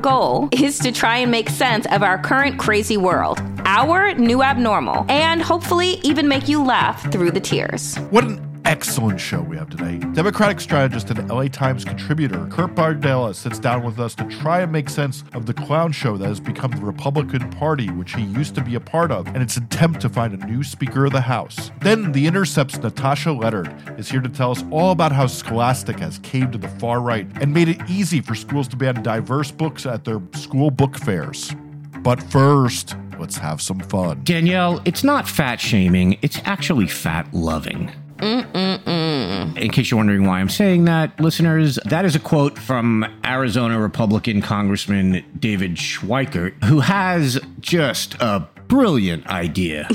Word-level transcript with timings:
goal 0.00 0.48
is 0.52 0.78
to 0.80 0.92
try 0.92 1.18
and 1.18 1.30
make 1.30 1.48
sense 1.48 1.86
of 1.86 2.02
our 2.02 2.18
current 2.18 2.58
crazy 2.58 2.96
world, 2.96 3.40
our 3.64 4.14
new 4.14 4.42
abnormal, 4.42 5.06
and 5.08 5.42
hopefully 5.42 6.00
even 6.02 6.28
make 6.28 6.48
you 6.48 6.64
laugh 6.64 7.10
through 7.12 7.30
the 7.30 7.40
tears. 7.40 7.96
What 8.10 8.24
an 8.24 8.49
excellent 8.64 9.20
show 9.20 9.40
we 9.40 9.56
have 9.56 9.70
today. 9.70 9.98
Democratic 10.12 10.60
strategist 10.60 11.10
and 11.10 11.28
LA 11.28 11.48
Times 11.48 11.84
contributor 11.84 12.46
Kurt 12.46 12.74
Bardella 12.74 13.34
sits 13.34 13.58
down 13.58 13.82
with 13.82 13.98
us 13.98 14.14
to 14.14 14.24
try 14.24 14.60
and 14.60 14.72
make 14.72 14.88
sense 14.88 15.24
of 15.32 15.46
the 15.46 15.54
clown 15.54 15.92
show 15.92 16.16
that 16.16 16.26
has 16.26 16.40
become 16.40 16.70
the 16.70 16.84
Republican 16.84 17.50
Party, 17.50 17.88
which 17.90 18.14
he 18.14 18.22
used 18.22 18.54
to 18.54 18.62
be 18.62 18.74
a 18.74 18.80
part 18.80 19.10
of, 19.10 19.26
and 19.28 19.38
its 19.38 19.56
attempt 19.56 20.00
to 20.00 20.08
find 20.08 20.34
a 20.34 20.46
new 20.46 20.62
Speaker 20.62 21.06
of 21.06 21.12
the 21.12 21.20
House. 21.20 21.70
Then 21.80 22.12
The 22.12 22.26
Intercept's 22.26 22.78
Natasha 22.78 23.32
Lennard 23.32 23.74
is 23.98 24.10
here 24.10 24.20
to 24.20 24.28
tell 24.28 24.50
us 24.50 24.64
all 24.70 24.92
about 24.92 25.12
how 25.12 25.26
Scholastic 25.26 25.98
has 25.98 26.18
caved 26.18 26.52
to 26.52 26.58
the 26.58 26.68
far 26.68 27.00
right 27.00 27.26
and 27.40 27.52
made 27.52 27.68
it 27.68 27.80
easy 27.88 28.20
for 28.20 28.34
schools 28.34 28.68
to 28.68 28.76
ban 28.76 29.02
diverse 29.02 29.50
books 29.50 29.86
at 29.86 30.04
their 30.04 30.20
school 30.34 30.70
book 30.70 30.96
fairs. 30.96 31.54
But 32.02 32.22
first, 32.22 32.96
let's 33.18 33.36
have 33.36 33.60
some 33.60 33.80
fun. 33.80 34.22
Danielle, 34.24 34.80
it's 34.84 35.04
not 35.04 35.28
fat 35.28 35.60
shaming, 35.60 36.18
it's 36.22 36.40
actually 36.44 36.86
fat 36.86 37.32
loving. 37.34 37.90
Mm-mm-mm. 38.20 39.56
In 39.56 39.70
case 39.70 39.90
you're 39.90 39.96
wondering 39.98 40.26
why 40.26 40.40
I'm 40.40 40.48
saying 40.48 40.84
that, 40.84 41.18
listeners, 41.20 41.78
that 41.86 42.04
is 42.04 42.14
a 42.14 42.20
quote 42.20 42.58
from 42.58 43.04
Arizona 43.24 43.80
Republican 43.80 44.42
Congressman 44.42 45.24
David 45.38 45.76
Schweikert, 45.76 46.62
who 46.64 46.80
has 46.80 47.40
just 47.60 48.14
a 48.20 48.46
brilliant 48.70 49.26
idea 49.26 49.84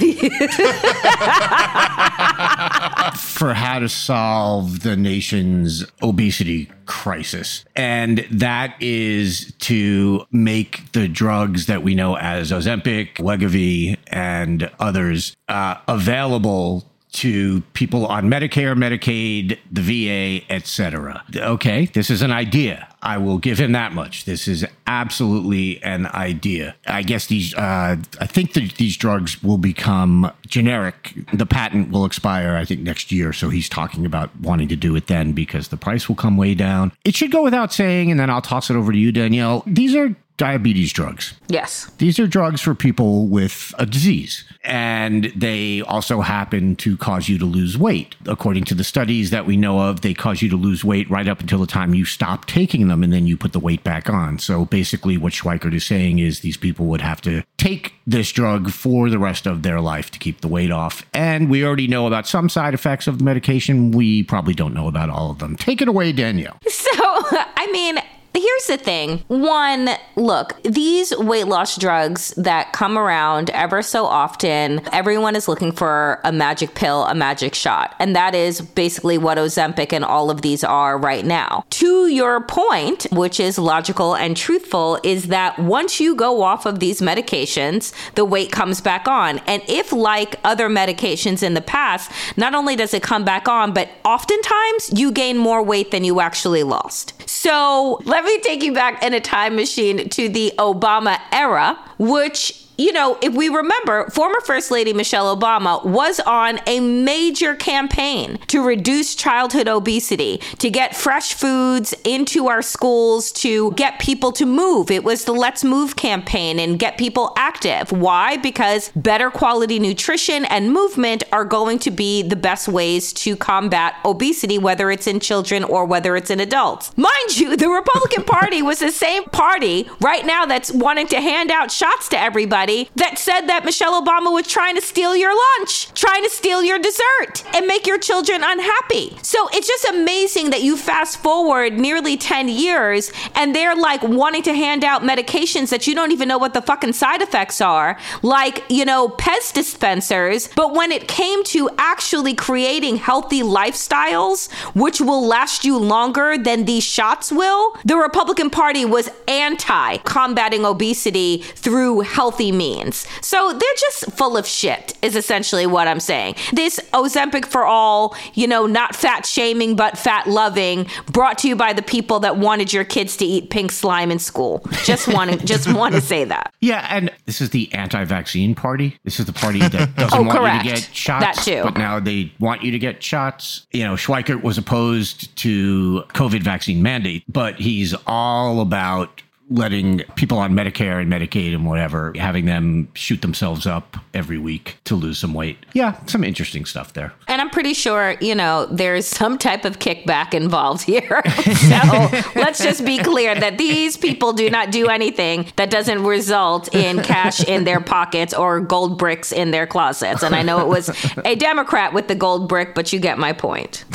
for 3.15 3.53
how 3.53 3.79
to 3.79 3.87
solve 3.87 4.81
the 4.81 4.97
nation's 4.97 5.85
obesity 6.01 6.69
crisis. 6.85 7.63
And 7.73 8.27
that 8.29 8.75
is 8.81 9.53
to 9.61 10.25
make 10.31 10.91
the 10.91 11.07
drugs 11.07 11.67
that 11.67 11.83
we 11.83 11.95
know 11.95 12.17
as 12.17 12.51
Ozempic, 12.51 13.15
Wegovy, 13.15 13.97
and 14.07 14.69
others 14.77 15.37
uh, 15.47 15.75
available 15.87 16.83
to 17.15 17.61
people 17.73 18.05
on 18.05 18.30
Medicare, 18.30 18.76
Medicaid, 18.76 19.58
the 19.71 19.81
VA, 19.81 20.45
etc. 20.52 21.23
Okay, 21.36 21.86
this 21.86 22.09
is 22.09 22.21
an 22.21 22.31
idea. 22.31 22.87
I 23.02 23.17
will 23.17 23.37
give 23.37 23.59
him 23.59 23.71
that 23.73 23.93
much. 23.93 24.26
This 24.26 24.48
is 24.48 24.65
absolutely 24.87 25.81
an 25.83 26.08
idea. 26.08 26.76
I 26.87 27.03
guess 27.03 27.27
these, 27.27 27.53
uh, 27.53 27.98
I 28.20 28.26
think 28.26 28.53
that 28.53 28.76
these 28.76 28.98
drugs 28.98 29.43
will 29.43 29.59
become 29.59 30.31
generic. 30.48 31.14
The 31.31 31.45
patent 31.45 31.92
will 31.92 32.03
expire, 32.03 32.55
I 32.55 32.65
think, 32.65 32.81
next 32.81 33.11
year. 33.11 33.32
So 33.32 33.49
he's 33.49 33.70
talking 33.70 34.05
about 34.05 34.36
wanting 34.39 34.67
to 34.70 34.76
do 34.76 34.95
it 34.95 35.08
then 35.08 35.33
because 35.33 35.67
the 35.67 35.77
price 35.77 36.09
will 36.09 36.15
come 36.15 36.36
way 36.36 36.55
down. 36.55 36.92
It 37.05 37.15
should 37.15 37.32
go 37.32 37.43
without 37.43 37.71
saying, 37.71 38.11
and 38.11 38.20
then 38.20 38.30
I'll 38.30 38.42
toss 38.42 38.70
it 38.70 38.76
over 38.76 38.92
to 38.92 38.97
you, 38.97 39.11
Danielle. 39.11 39.64
These 39.67 39.95
are 39.95 40.15
diabetes 40.37 40.91
drugs. 40.91 41.33
Yes. 41.47 41.91
These 41.97 42.19
are 42.19 42.27
drugs 42.27 42.61
for 42.61 42.75
people 42.75 43.27
with 43.27 43.73
a 43.77 43.85
disease, 43.85 44.43
and 44.63 45.25
they 45.35 45.81
also 45.81 46.21
happen 46.21 46.75
to 46.77 46.97
cause 46.97 47.29
you 47.29 47.37
to 47.39 47.45
lose 47.45 47.77
weight. 47.77 48.15
According 48.27 48.65
to 48.65 48.75
the 48.75 48.83
studies 48.83 49.29
that 49.29 49.45
we 49.45 49.57
know 49.57 49.79
of, 49.79 50.01
they 50.01 50.13
cause 50.13 50.41
you 50.41 50.49
to 50.49 50.55
lose 50.57 50.83
weight 50.83 51.09
right 51.09 51.27
up 51.27 51.39
until 51.39 51.59
the 51.59 51.67
time 51.67 51.93
you 51.93 52.05
stop 52.05 52.45
taking 52.45 52.87
them, 52.87 53.03
and 53.03 53.13
then 53.13 53.25
you 53.27 53.37
put 53.37 53.53
the 53.53 53.59
weight 53.59 53.83
back 53.83 54.09
on. 54.09 54.39
So 54.39 54.65
basically, 54.65 55.17
what 55.17 55.33
Schweikert 55.33 55.73
is 55.73 55.85
saying 55.85 56.19
is 56.19 56.39
these 56.41 56.57
people 56.57 56.85
would 56.87 57.02
have 57.02 57.21
to 57.21 57.43
take 57.57 57.93
this 58.05 58.31
drug 58.31 58.71
for 58.71 59.09
the 59.09 59.19
rest 59.19 59.45
of 59.45 59.63
their 59.63 59.79
life 59.79 60.11
to 60.11 60.19
keep 60.19 60.41
the 60.41 60.47
weight 60.47 60.71
off. 60.71 61.05
And 61.13 61.49
we 61.49 61.65
already 61.65 61.87
know 61.87 62.07
about 62.07 62.27
some 62.27 62.49
side 62.49 62.73
effects 62.73 63.07
of 63.07 63.19
the 63.19 63.23
medication. 63.23 63.91
We 63.91 64.23
probably 64.23 64.53
don't 64.53 64.73
know 64.73 64.87
about 64.87 65.09
all 65.09 65.31
of 65.31 65.39
them. 65.39 65.55
Take 65.55 65.81
it 65.81 65.87
away, 65.87 66.11
Danielle. 66.11 66.59
So, 66.95 67.02
I 67.02 67.67
mean, 67.71 67.97
Here's 68.35 68.67
the 68.67 68.77
thing. 68.77 69.23
One, 69.27 69.89
look, 70.17 70.61
these 70.63 71.15
weight 71.17 71.47
loss 71.47 71.77
drugs 71.77 72.33
that 72.35 72.73
come 72.73 72.97
around 72.97 73.49
ever 73.51 73.81
so 73.81 74.05
often, 74.05 74.81
everyone 74.91 75.37
is 75.37 75.47
looking 75.47 75.71
for 75.71 76.19
a 76.25 76.33
magic 76.33 76.75
pill, 76.75 77.05
a 77.05 77.15
magic 77.15 77.55
shot. 77.55 77.95
And 77.97 78.13
that 78.13 78.35
is 78.35 78.59
basically 78.59 79.17
what 79.17 79.37
Ozempic 79.37 79.93
and 79.93 80.03
all 80.03 80.29
of 80.29 80.41
these 80.41 80.65
are 80.65 80.97
right 80.97 81.25
now. 81.25 81.63
To 81.69 82.07
your 82.07 82.41
point, 82.41 83.07
which 83.11 83.39
is 83.39 83.57
logical 83.57 84.15
and 84.15 84.35
truthful, 84.35 84.99
is 85.03 85.27
that 85.27 85.57
once 85.57 86.02
you 86.02 86.13
go 86.13 86.41
off 86.41 86.65
of 86.65 86.81
these 86.81 86.99
medications, 86.99 87.93
the 88.15 88.25
weight 88.25 88.52
comes 88.52 88.81
back 88.81 89.07
on. 89.07 89.39
And 89.47 89.63
if, 89.69 89.93
like 89.93 90.41
other 90.43 90.67
medications 90.67 91.41
in 91.41 91.53
the 91.53 91.61
past, 91.61 92.11
not 92.35 92.53
only 92.53 92.75
does 92.75 92.93
it 92.93 93.02
come 93.02 93.23
back 93.23 93.47
on, 93.47 93.73
but 93.73 93.89
oftentimes 94.03 94.91
you 94.93 95.13
gain 95.13 95.37
more 95.37 95.63
weight 95.63 95.91
than 95.91 96.03
you 96.03 96.19
actually 96.19 96.63
lost. 96.63 97.13
So 97.29 98.02
let 98.03 98.24
me 98.25 98.39
take 98.39 98.63
you 98.63 98.73
back 98.73 99.03
in 99.03 99.13
a 99.13 99.19
time 99.19 99.55
machine 99.55 100.09
to 100.09 100.30
the 100.30 100.53
Obama 100.58 101.19
era, 101.31 101.77
which 101.97 102.64
you 102.77 102.91
know, 102.91 103.17
if 103.21 103.33
we 103.33 103.49
remember, 103.49 104.09
former 104.09 104.39
First 104.41 104.71
Lady 104.71 104.93
Michelle 104.93 105.36
Obama 105.36 105.83
was 105.86 106.19
on 106.21 106.59
a 106.67 106.80
major 106.80 107.55
campaign 107.55 108.37
to 108.47 108.61
reduce 108.61 109.15
childhood 109.15 109.67
obesity, 109.67 110.37
to 110.59 110.69
get 110.69 110.95
fresh 110.95 111.33
foods 111.33 111.93
into 112.03 112.47
our 112.47 112.61
schools, 112.61 113.31
to 113.33 113.71
get 113.73 113.99
people 113.99 114.31
to 114.33 114.45
move. 114.45 114.91
It 114.91 115.03
was 115.03 115.25
the 115.25 115.33
Let's 115.33 115.64
Move 115.64 115.95
campaign 115.95 116.59
and 116.59 116.77
get 116.77 116.97
people 116.97 117.33
active. 117.37 117.91
Why? 117.91 118.37
Because 118.37 118.89
better 118.95 119.30
quality 119.30 119.80
nutrition 119.80 120.45
and 120.45 120.73
movement 120.73 121.23
are 121.31 121.45
going 121.45 121.80
to 121.80 121.91
be 121.91 122.21
the 122.23 122.35
best 122.35 122.67
ways 122.67 123.14
to 123.14 123.35
combat 123.35 123.95
obesity, 124.03 124.58
whether 124.58 124.91
it's 124.91 125.08
in 125.08 125.19
children 125.19 125.64
or 125.64 125.85
whether 125.85 126.15
it's 126.15 126.30
in 126.30 126.39
adults. 126.39 126.95
Mind 126.97 127.37
you, 127.37 127.55
the 127.55 127.69
Republican 127.69 128.24
Party 128.24 128.62
was 128.62 128.80
the 128.80 128.91
same 128.91 129.24
party 129.25 129.89
right 130.01 130.25
now 130.25 130.45
that's 130.45 130.71
wanting 130.71 131.07
to 131.07 131.21
hand 131.21 131.51
out 131.51 131.71
shots 131.71 132.09
to 132.09 132.19
everybody 132.19 132.64
that 132.95 133.18
said 133.18 133.48
that 133.48 133.65
Michelle 133.65 134.01
Obama 134.01 134.31
was 134.31 134.48
trying 134.48 134.75
to 134.75 134.81
steal 134.81 135.15
your 135.15 135.33
lunch, 135.57 135.94
trying 135.94 136.24
to 136.24 136.30
steal 136.30 136.63
your 136.63 136.80
dessert, 136.80 137.44
and 137.53 137.68
make 137.68 137.86
your 137.86 137.98
children 137.98 138.42
unhappy. 138.44 139.18
So 139.21 139.48
it's 139.53 139.68
just 139.68 139.86
amazing 139.86 140.50
that 140.50 140.63
you 140.63 140.77
fast 140.77 141.18
forward 141.18 141.74
nearly 141.74 142.18
10 142.18 142.50
years 142.50 143.12
and 143.36 143.56
they're 143.56 143.75
like 143.75 144.01
wanting 144.03 144.44
to 144.44 144.53
hand 144.53 144.83
out 144.83 145.01
medications 145.01 145.69
that 145.69 145.88
you 145.88 145.95
don't 145.95 146.12
even 146.12 146.27
know 146.27 146.38
what 146.38 146.53
the 146.53 146.62
fucking 146.62 146.94
side 146.94 147.21
effects 147.21 147.62
are, 147.62 147.97
like, 148.21 148.63
you 148.69 148.85
know, 148.85 149.09
Pez 149.09 149.53
dispensers. 149.53 150.50
But 150.56 150.73
when 150.73 150.91
it 150.91 151.07
came 151.07 151.44
to 151.45 151.69
actually 151.77 152.33
creating 152.33 152.97
healthy 152.97 153.41
lifestyles, 153.41 154.51
which 154.73 155.00
will 155.00 155.25
last 155.25 155.65
you 155.65 155.77
longer 155.77 156.38
than 156.38 156.65
these 156.65 156.83
shots 156.83 157.31
will, 157.31 157.75
the 157.85 157.97
Republican 157.97 158.50
Party 158.50 158.85
was 158.85 159.09
anti 159.27 159.97
combating 159.97 160.65
obesity 160.65 161.38
through 161.38 162.01
healthy 162.01 162.51
means. 162.57 163.07
So 163.21 163.51
they're 163.51 163.75
just 163.79 164.11
full 164.13 164.37
of 164.37 164.45
shit, 164.47 164.93
is 165.01 165.15
essentially 165.15 165.65
what 165.67 165.87
I'm 165.87 165.99
saying. 165.99 166.35
This 166.53 166.79
Ozempic 166.93 167.45
for 167.45 167.65
all, 167.65 168.15
you 168.33 168.47
know, 168.47 168.65
not 168.67 168.95
fat 168.95 169.25
shaming, 169.25 169.75
but 169.75 169.97
fat 169.97 170.27
loving, 170.27 170.87
brought 171.11 171.37
to 171.39 171.47
you 171.47 171.55
by 171.55 171.73
the 171.73 171.81
people 171.81 172.19
that 172.21 172.37
wanted 172.37 172.71
your 172.73 172.83
kids 172.83 173.17
to 173.17 173.25
eat 173.25 173.49
pink 173.49 173.71
slime 173.71 174.11
in 174.11 174.19
school. 174.19 174.65
Just 174.83 175.07
want 175.07 175.31
to 175.31 175.45
just 175.45 175.71
want 175.71 175.95
to 175.95 176.01
say 176.01 176.23
that. 176.25 176.53
Yeah, 176.61 176.85
and 176.89 177.11
this 177.25 177.41
is 177.41 177.49
the 177.51 177.71
anti-vaccine 177.73 178.55
party. 178.55 178.97
This 179.03 179.19
is 179.19 179.25
the 179.25 179.33
party 179.33 179.59
that 179.59 179.95
doesn't 179.95 180.17
Oh, 180.19 180.23
want 180.23 180.37
correct. 180.39 180.65
you 180.65 180.71
to 180.71 180.75
get 180.81 180.95
shots, 180.95 181.25
That 181.25 181.43
too. 181.43 181.61
but 181.63 181.77
now 181.77 181.99
they 181.99 182.31
want 182.39 182.63
you 182.63 182.71
to 182.71 182.79
get 182.79 183.01
shots. 183.03 183.67
You 183.71 183.83
know, 183.83 183.93
Schweikert 183.93 184.41
was 184.43 184.57
opposed 184.57 185.35
to 185.37 186.03
COVID 186.09 186.41
vaccine 186.43 186.81
mandate, 186.81 187.23
but 187.27 187.55
he's 187.55 187.93
all 188.07 188.61
about 188.61 189.21
letting 189.50 190.00
people 190.15 190.39
on 190.39 190.53
Medicare 190.53 191.00
and 191.00 191.12
Medicaid 191.12 191.53
and 191.53 191.68
whatever 191.68 192.12
having 192.15 192.45
them 192.45 192.88
shoot 192.95 193.21
themselves 193.21 193.68
up 193.68 193.97
every 194.13 194.39
week 194.39 194.77
to 194.86 194.95
lose 194.95 195.19
some 195.19 195.33
weight. 195.33 195.57
Yeah, 195.74 196.03
some 196.07 196.24
interesting 196.24 196.65
stuff 196.65 196.94
there. 196.94 197.13
And 197.27 197.42
I'm 197.42 197.50
pretty 197.51 197.74
sure, 197.74 198.15
you 198.21 198.33
know, 198.33 198.65
there's 198.65 199.06
some 199.06 199.38
type 199.38 199.63
of 199.63 199.77
kickback 199.80 200.33
involved 200.33 200.83
here. 200.83 201.21
so 201.69 202.21
let's 202.36 202.63
just 202.63 202.83
be 202.86 202.97
clear 202.97 203.36
that 203.36 203.57
these 203.57 203.97
people 203.97 204.33
do 204.33 204.50
not 204.50 204.71
do 204.71 204.88
anything 204.88 205.51
that 205.57 205.69
doesn't 205.69 206.03
result 206.03 206.74
in 206.74 207.03
cash 207.03 207.44
in 207.44 207.65
their 207.65 207.81
pockets 207.81 208.33
or 208.33 208.59
gold 208.59 208.98
bricks 208.98 209.31
in 209.31 209.51
their 209.51 209.68
closets. 209.68 210.24
And 210.24 210.36
I 210.36 210.41
know 210.41 210.59
it 210.59 210.68
was 210.68 210.89
a 211.24 211.36
Democrat 211.36 211.94
with 211.94 212.07
the 212.07 212.15
gold 212.15 212.50
brick, 212.50 212.74
but 212.74 212.91
you 212.91 213.00
get 213.00 213.19
my 213.19 213.33
point. 213.33 213.86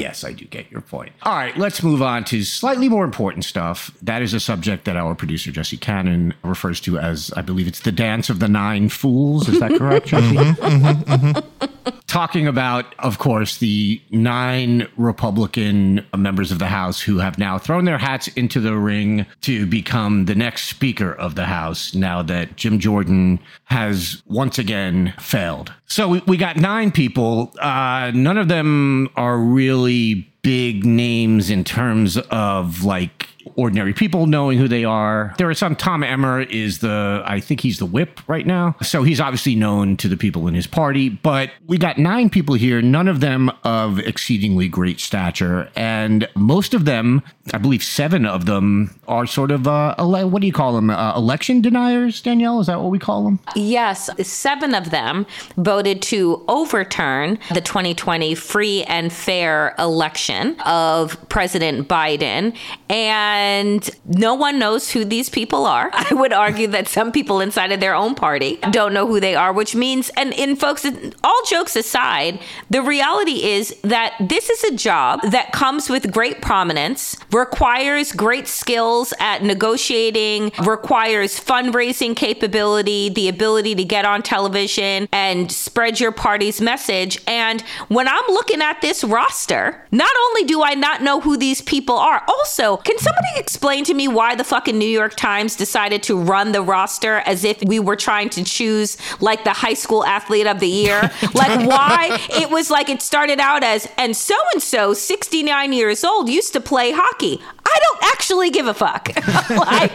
Yes, 0.00 0.24
I 0.24 0.32
do 0.32 0.44
get 0.44 0.70
your 0.70 0.80
point. 0.80 1.12
All 1.22 1.34
right, 1.34 1.56
let's 1.56 1.82
move 1.82 2.02
on 2.02 2.24
to 2.24 2.42
slightly 2.44 2.88
more 2.88 3.04
important 3.04 3.44
stuff. 3.44 3.90
That 4.02 4.22
is 4.22 4.34
a 4.34 4.40
subject 4.40 4.84
that 4.84 4.96
our 4.96 5.14
producer 5.14 5.50
Jesse 5.50 5.76
Cannon 5.76 6.34
refers 6.42 6.80
to 6.82 6.98
as, 6.98 7.32
I 7.36 7.42
believe 7.42 7.68
it's 7.68 7.80
the 7.80 7.92
dance 7.92 8.30
of 8.30 8.38
the 8.38 8.48
nine 8.48 8.88
fools. 8.88 9.48
Is 9.48 9.60
that 9.60 9.76
correct, 9.76 10.06
Jesse? 10.08 10.36
Mm-hmm, 10.36 10.64
mm-hmm, 10.64 11.12
mm-hmm. 11.12 11.68
Talking 12.06 12.46
about, 12.46 12.94
of 12.98 13.18
course, 13.18 13.58
the 13.58 14.00
nine 14.10 14.88
Republican 14.96 16.06
members 16.16 16.50
of 16.50 16.58
the 16.58 16.68
House 16.68 17.02
who 17.02 17.18
have 17.18 17.38
now 17.38 17.58
thrown 17.58 17.84
their 17.84 17.98
hats 17.98 18.28
into 18.28 18.60
the 18.60 18.76
ring 18.76 19.26
to 19.42 19.66
become 19.66 20.24
the 20.24 20.34
next 20.34 20.64
Speaker 20.68 21.12
of 21.12 21.34
the 21.34 21.44
House 21.44 21.94
now 21.94 22.22
that 22.22 22.56
Jim 22.56 22.78
Jordan 22.78 23.38
has 23.64 24.22
once 24.26 24.58
again 24.58 25.12
failed. 25.18 25.72
So 25.86 26.08
we, 26.08 26.22
we 26.26 26.36
got 26.36 26.56
nine 26.56 26.92
people. 26.92 27.52
Uh, 27.58 28.10
none 28.14 28.38
of 28.38 28.48
them 28.48 29.08
are 29.16 29.38
really 29.38 29.87
big 30.42 30.84
names 30.84 31.50
in 31.50 31.64
terms 31.64 32.16
of 32.30 32.84
like 32.84 33.28
ordinary 33.56 33.92
people 33.92 34.26
knowing 34.26 34.58
who 34.58 34.68
they 34.68 34.84
are. 34.84 35.34
There 35.38 35.48
are 35.48 35.54
some. 35.54 35.74
Tom 35.76 36.02
Emmer 36.02 36.40
is 36.42 36.78
the, 36.78 37.22
I 37.24 37.40
think 37.40 37.60
he's 37.60 37.78
the 37.78 37.86
whip 37.86 38.20
right 38.28 38.46
now. 38.46 38.76
So 38.82 39.02
he's 39.02 39.20
obviously 39.20 39.54
known 39.54 39.96
to 39.98 40.08
the 40.08 40.16
people 40.16 40.46
in 40.46 40.54
his 40.54 40.66
party. 40.66 41.08
But 41.08 41.50
we 41.66 41.78
got 41.78 41.98
nine 41.98 42.30
people 42.30 42.54
here, 42.54 42.80
none 42.82 43.08
of 43.08 43.20
them 43.20 43.50
of 43.64 43.98
exceedingly 44.00 44.68
great 44.68 45.00
stature. 45.00 45.70
And 45.76 46.28
most 46.34 46.74
of 46.74 46.84
them, 46.84 47.22
I 47.54 47.58
believe 47.58 47.82
seven 47.82 48.26
of 48.26 48.46
them, 48.46 48.94
are 49.06 49.26
sort 49.26 49.50
of, 49.50 49.66
uh, 49.66 49.94
ele- 49.98 50.28
what 50.28 50.40
do 50.40 50.46
you 50.46 50.52
call 50.52 50.74
them? 50.74 50.90
Uh, 50.90 51.14
election 51.16 51.60
deniers, 51.60 52.20
Danielle? 52.20 52.60
Is 52.60 52.66
that 52.66 52.80
what 52.80 52.90
we 52.90 52.98
call 52.98 53.24
them? 53.24 53.38
Yes, 53.54 54.10
seven 54.26 54.74
of 54.74 54.90
them 54.90 55.26
voted 55.56 56.02
to 56.02 56.44
overturn 56.48 57.38
the 57.52 57.60
2020 57.60 58.34
free 58.34 58.84
and 58.84 59.12
fair 59.12 59.74
election 59.78 60.58
of 60.60 61.16
President 61.28 61.88
Biden. 61.88 62.54
And 62.88 63.88
no 64.06 64.34
one 64.34 64.58
knows 64.58 64.90
who 64.90 65.04
these 65.04 65.28
people 65.28 65.66
are. 65.66 65.90
I 66.10 66.14
would 66.14 66.32
argue 66.32 66.68
that 66.68 66.88
some 66.88 67.12
people 67.12 67.40
inside 67.40 67.72
of 67.72 67.80
their 67.80 67.94
own 67.94 68.14
party 68.14 68.58
don't 68.70 68.92
know 68.92 69.06
who 69.06 69.20
they 69.20 69.34
are, 69.34 69.52
which 69.52 69.74
means, 69.74 70.10
and 70.16 70.32
in 70.34 70.56
folks, 70.56 70.86
all 71.24 71.42
jokes 71.48 71.76
aside, 71.76 72.40
the 72.70 72.82
reality 72.82 73.44
is 73.44 73.76
that 73.82 74.14
this 74.20 74.50
is 74.50 74.64
a 74.64 74.76
job 74.76 75.20
that 75.22 75.52
comes 75.52 75.88
with 75.88 76.10
great 76.12 76.40
prominence, 76.42 77.16
requires 77.38 78.12
great 78.12 78.48
skills 78.48 79.14
at 79.20 79.42
negotiating, 79.42 80.52
requires 80.64 81.38
fundraising 81.38 82.16
capability, 82.16 83.08
the 83.08 83.28
ability 83.28 83.74
to 83.76 83.84
get 83.84 84.04
on 84.04 84.22
television 84.22 85.08
and 85.12 85.50
spread 85.52 86.00
your 86.00 86.12
party's 86.12 86.60
message. 86.60 87.20
And 87.26 87.62
when 87.88 88.08
I'm 88.08 88.26
looking 88.28 88.60
at 88.60 88.80
this 88.80 89.04
roster, 89.04 89.86
not 89.92 90.12
only 90.26 90.44
do 90.44 90.62
I 90.62 90.74
not 90.74 91.02
know 91.02 91.20
who 91.20 91.36
these 91.36 91.60
people 91.62 91.96
are, 91.96 92.22
also, 92.28 92.76
can 92.78 92.98
somebody 92.98 93.28
explain 93.36 93.84
to 93.84 93.94
me 93.94 94.08
why 94.08 94.34
the 94.34 94.44
fucking 94.44 94.76
New 94.76 94.88
York 94.88 95.14
Times 95.14 95.56
decided 95.56 96.02
to 96.04 96.18
run 96.18 96.52
the 96.52 96.62
roster 96.62 97.18
as 97.18 97.44
if 97.44 97.62
we 97.64 97.78
were 97.78 97.96
trying 97.96 98.30
to 98.30 98.44
choose 98.44 98.96
like 99.20 99.44
the 99.44 99.52
high 99.52 99.74
school 99.74 100.04
athlete 100.04 100.46
of 100.46 100.60
the 100.60 100.68
year? 100.68 101.00
like, 101.34 101.68
why 101.68 102.18
it 102.30 102.50
was 102.50 102.70
like 102.70 102.88
it 102.88 103.02
started 103.02 103.38
out 103.38 103.62
as, 103.62 103.88
and 103.96 104.16
so 104.16 104.34
and 104.52 104.62
so, 104.62 104.94
69 104.94 105.72
years 105.72 106.04
old, 106.04 106.28
used 106.28 106.52
to 106.54 106.60
play 106.60 106.92
hockey. 106.92 107.27
I 107.36 107.80
don't 107.80 108.12
actually 108.12 108.50
give 108.50 108.66
a 108.66 108.74
fuck. 108.74 109.08
like, 109.50 109.92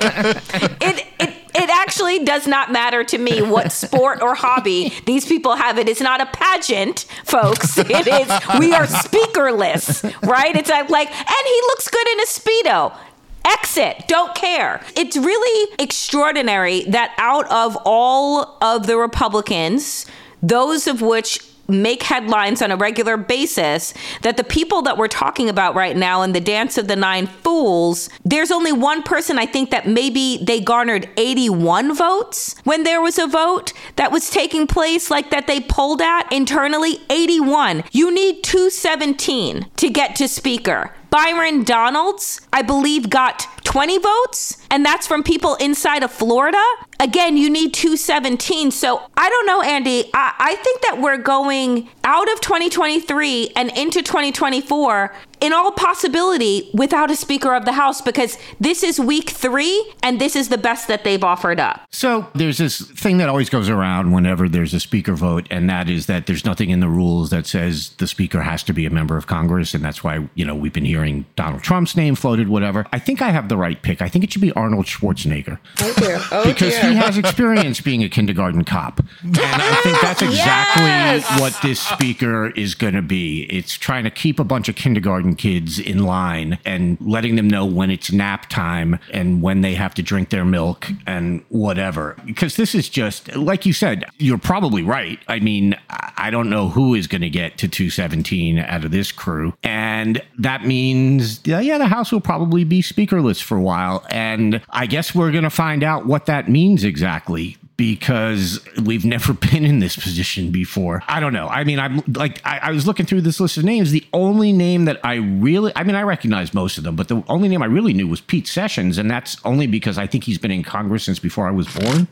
it, 0.81 1.06
it, 1.19 1.33
it 1.56 1.69
actually 1.69 2.24
does 2.24 2.47
not 2.47 2.71
matter 2.71 3.03
to 3.03 3.18
me 3.18 3.41
what 3.41 3.71
sport 3.71 4.21
or 4.21 4.35
hobby 4.35 4.94
these 5.06 5.25
people 5.25 5.56
have. 5.56 5.77
It 5.77 5.89
is 5.89 6.01
not 6.01 6.21
a 6.21 6.25
pageant, 6.25 7.06
folks. 7.25 7.77
It 7.77 8.07
is, 8.07 8.27
we 8.59 8.74
are 8.74 8.85
speakerless, 8.85 10.03
right? 10.27 10.56
It's 10.56 10.69
like, 10.69 11.09
and 11.09 11.45
he 11.45 11.62
looks 11.68 11.89
good 11.89 12.07
in 12.13 12.19
a 12.19 12.25
Speedo. 12.25 12.97
Exit, 13.45 14.06
don't 14.07 14.33
care. 14.35 14.81
It's 14.95 15.18
really 15.18 15.74
extraordinary 15.77 16.85
that 16.85 17.13
out 17.18 17.50
of 17.51 17.77
all 17.83 18.57
of 18.62 18.88
the 18.88 18.97
Republicans, 18.97 20.06
those 20.41 20.88
of 20.88 21.01
which 21.01 21.41
make 21.68 22.04
headlines 22.04 22.62
on 22.62 22.71
a 22.71 22.75
regular 22.75 23.18
basis 23.18 23.94
that 24.21 24.38
the 24.38 24.44
people 24.44 24.81
that 24.81 24.98
we're 24.98 25.07
talking 25.07 25.50
about 25.50 25.75
right 25.75 25.95
now 25.95 26.21
in 26.21 26.33
the 26.33 26.42
dance 26.42 26.77
of 26.77 26.88
the 26.88 26.95
nine 26.95 27.27
fools 27.27 28.10
there's 28.25 28.51
only 28.51 28.71
one 28.71 29.01
person 29.04 29.39
i 29.39 29.45
think 29.45 29.71
that 29.71 29.88
maybe 29.88 30.39
they 30.44 30.60
garnered 30.60 31.10
81 31.18 31.95
votes 31.95 32.56
when 32.63 32.83
there 32.83 33.01
was 33.01 33.18
a 33.18 33.27
vote 33.27 33.74
that 33.95 34.12
was 34.12 34.30
taking 34.30 34.68
place 34.68 35.10
like 35.10 35.30
that 35.30 35.48
they 35.48 35.60
pulled 35.60 36.01
at 36.01 36.31
internally 36.31 37.00
81 37.10 37.83
you 37.92 38.13
need 38.13 38.44
217 38.44 39.68
to 39.77 39.89
get 39.89 40.16
to 40.16 40.27
speaker. 40.27 40.92
Byron 41.09 41.63
Donalds, 41.63 42.42
I 42.51 42.63
believe, 42.63 43.09
got 43.09 43.48
20 43.63 43.98
votes, 43.98 44.57
and 44.69 44.86
that's 44.86 45.07
from 45.07 45.24
people 45.24 45.56
inside 45.56 46.04
of 46.04 46.12
Florida. 46.12 46.62
Again, 47.00 47.38
you 47.38 47.50
need 47.50 47.74
217. 47.74 48.71
So 48.71 49.01
I 49.18 49.30
don't 49.30 49.45
know, 49.45 49.62
Andy. 49.62 50.10
I, 50.13 50.33
I 50.39 50.56
think 50.56 50.81
that 50.81 51.01
we're 51.01 51.18
going 51.18 51.89
out 52.04 52.31
of 52.31 52.39
2023 52.42 53.51
and 53.56 53.75
into 53.77 54.01
2024 54.01 55.13
in 55.44 55.51
all 55.51 55.71
possibility 55.71 56.69
without 56.74 57.12
a 57.12 57.15
Speaker 57.18 57.54
of 57.54 57.65
the 57.65 57.74
House 57.74 58.01
because 58.01 58.38
this 58.62 58.81
is 58.81 58.98
week 58.98 59.30
three 59.30 59.94
and 60.01 60.21
this 60.21 60.38
is 60.38 60.48
the 60.48 60.57
best 60.57 60.88
that 60.88 61.04
they've 61.04 61.24
offered 61.24 61.59
up. 61.59 61.86
So 61.92 62.30
there's 62.33 62.59
this 62.59 62.80
thing 62.92 63.18
that 63.18 63.27
always 63.27 63.50
goes 63.50 63.68
around 63.68 64.13
whenever 64.13 64.48
there's 64.48 64.74
a 64.74 64.80
speaker 64.80 65.16
vote, 65.16 65.45
and 65.51 65.69
that 65.69 65.89
is 65.89 66.06
that 66.06 66.27
there's 66.27 66.45
nothing 66.45 66.69
in 66.69 66.80
the 66.80 66.88
rules 66.88 67.30
that 67.31 67.45
says 67.45 67.89
the 67.98 68.07
speaker 68.07 68.42
has 68.42 68.63
to 68.63 68.74
be 68.74 68.86
a 68.86 68.89
member 68.89 69.18
of 69.18 69.27
Congress, 69.27 69.74
and 69.74 69.83
that's 69.83 70.01
why 70.01 70.30
you 70.33 70.45
know 70.45 70.56
we've 70.56 70.71
been 70.71 70.86
hearing 70.86 71.25
Donald 71.36 71.62
Trump's 71.62 71.98
name 71.98 72.16
floated, 72.16 72.48
whatever. 72.48 72.86
I 72.94 73.00
think 73.00 73.21
I 73.21 73.31
have 73.31 73.50
the 73.50 73.52
right 73.57 73.81
pick. 73.81 74.01
I 74.01 74.07
think 74.09 74.23
it 74.23 74.31
should 74.31 74.41
be 74.41 74.51
Arnold 74.53 74.85
Schwarzenegger 74.85 75.57
Oh 75.81 75.94
dear. 75.97 76.19
Oh 76.31 76.45
because 76.47 76.73
dear. 76.73 76.89
he 76.92 76.95
has 76.95 77.18
experience 77.18 77.81
being 77.81 78.04
a 78.04 78.09
kindergarten 78.09 78.63
cop, 78.63 78.99
and 79.23 79.37
I 79.37 79.75
think 79.83 79.99
that's 80.01 80.21
exactly 80.30 80.85
Yes! 80.85 81.39
what 81.39 81.57
this 81.61 81.80
speaker 81.80 82.49
is 82.51 82.75
going 82.75 82.94
to 82.94 83.01
be. 83.01 83.44
It's 83.44 83.73
trying 83.75 84.04
to 84.06 84.09
keep 84.09 84.39
a 84.39 84.44
bunch 84.44 84.69
of 84.69 84.75
kindergarten 84.75 85.35
kids 85.35 85.80
in 85.80 86.04
line 86.04 86.57
and 86.66 86.97
letting 87.01 87.35
them 87.35 87.47
know 87.47 87.66
when 87.66 87.92
it's 87.92 88.11
nap 88.11 88.49
time 88.49 88.99
and 89.11 89.42
when 89.42 89.61
they 89.61 89.75
have 89.75 89.94
to 89.95 90.04
drink 90.04 90.30
their 90.30 90.45
milk 90.45 90.87
and 91.06 91.44
whatever. 91.49 92.16
Because 92.25 92.56
this 92.56 92.73
is 92.73 92.89
just, 92.89 93.35
like 93.35 93.66
you 93.66 93.73
said, 93.73 94.06
you're 94.18 94.37
probably 94.37 94.81
right. 94.83 95.19
I 95.28 95.39
mean, 95.39 95.75
I 95.89 96.30
don't 96.31 96.49
know 96.49 96.69
who 96.69 96.95
is 96.95 97.07
going 97.07 97.21
to 97.21 97.30
get 97.30 97.57
to 97.59 97.68
217 97.68 98.59
out 98.59 98.85
of 98.85 98.92
this 98.92 99.11
crew. 99.11 99.54
And 99.63 100.21
that 100.39 100.66
means, 100.66 101.42
yeah, 101.45 101.78
the 101.78 101.87
House 101.87 102.11
will 102.11 102.21
probably 102.21 102.63
be 102.63 102.81
speakerless 102.81 103.42
for 103.44 103.57
a 103.57 103.62
while. 103.62 104.06
And 104.09 104.62
I 104.69 104.85
guess 104.85 105.14
we're 105.14 105.31
going 105.31 105.44
to 105.44 105.50
find 105.50 105.83
out 105.83 106.06
what 106.06 106.26
that 106.26 106.50
means 106.50 106.83
exactly 106.83 107.57
because 107.78 108.66
we've 108.83 109.06
never 109.06 109.33
been 109.52 109.66
in 109.66 109.80
this 109.80 109.95
position 109.95 110.52
before. 110.52 111.02
I 111.07 111.19
don't 111.19 111.33
know. 111.33 111.47
I 111.47 111.64
mean, 111.64 111.80
I'm 111.80 112.02
like, 112.07 112.42
I, 112.45 112.59
I 112.64 112.71
was 112.71 112.88
looking 112.88 113.06
through 113.06 113.21
this 113.21 113.40
list 113.40 113.57
of 113.57 113.64
names. 113.64 113.92
The 113.92 114.06
only 114.14 114.52
name 114.52 114.85
that 114.85 115.00
I 115.04 115.16
really, 115.16 115.71
I 115.76 115.83
mean, 115.83 115.95
I 115.95 116.04
recognize 116.04 116.54
most 116.54 116.78
of 116.78 116.83
them, 116.83 116.95
but 116.95 117.07
the 117.07 117.23
only 117.28 117.50
name 117.50 117.62
I 117.62 117.66
really 117.66 117.94
knew 117.94 118.07
was 118.07 118.21
Pete 118.21 118.47
Sessions. 118.47 118.97
And 118.97 119.09
that's 119.09 119.38
only 119.45 119.68
because 119.68 119.97
I 119.97 120.07
think 120.07 120.23
he's 120.23 120.38
been 120.38 120.52
in 120.52 120.64
Congress 120.64 121.04
since 121.04 121.19
before 121.19 121.47
I 121.47 121.52
was 121.52 121.68
born. 121.73 122.07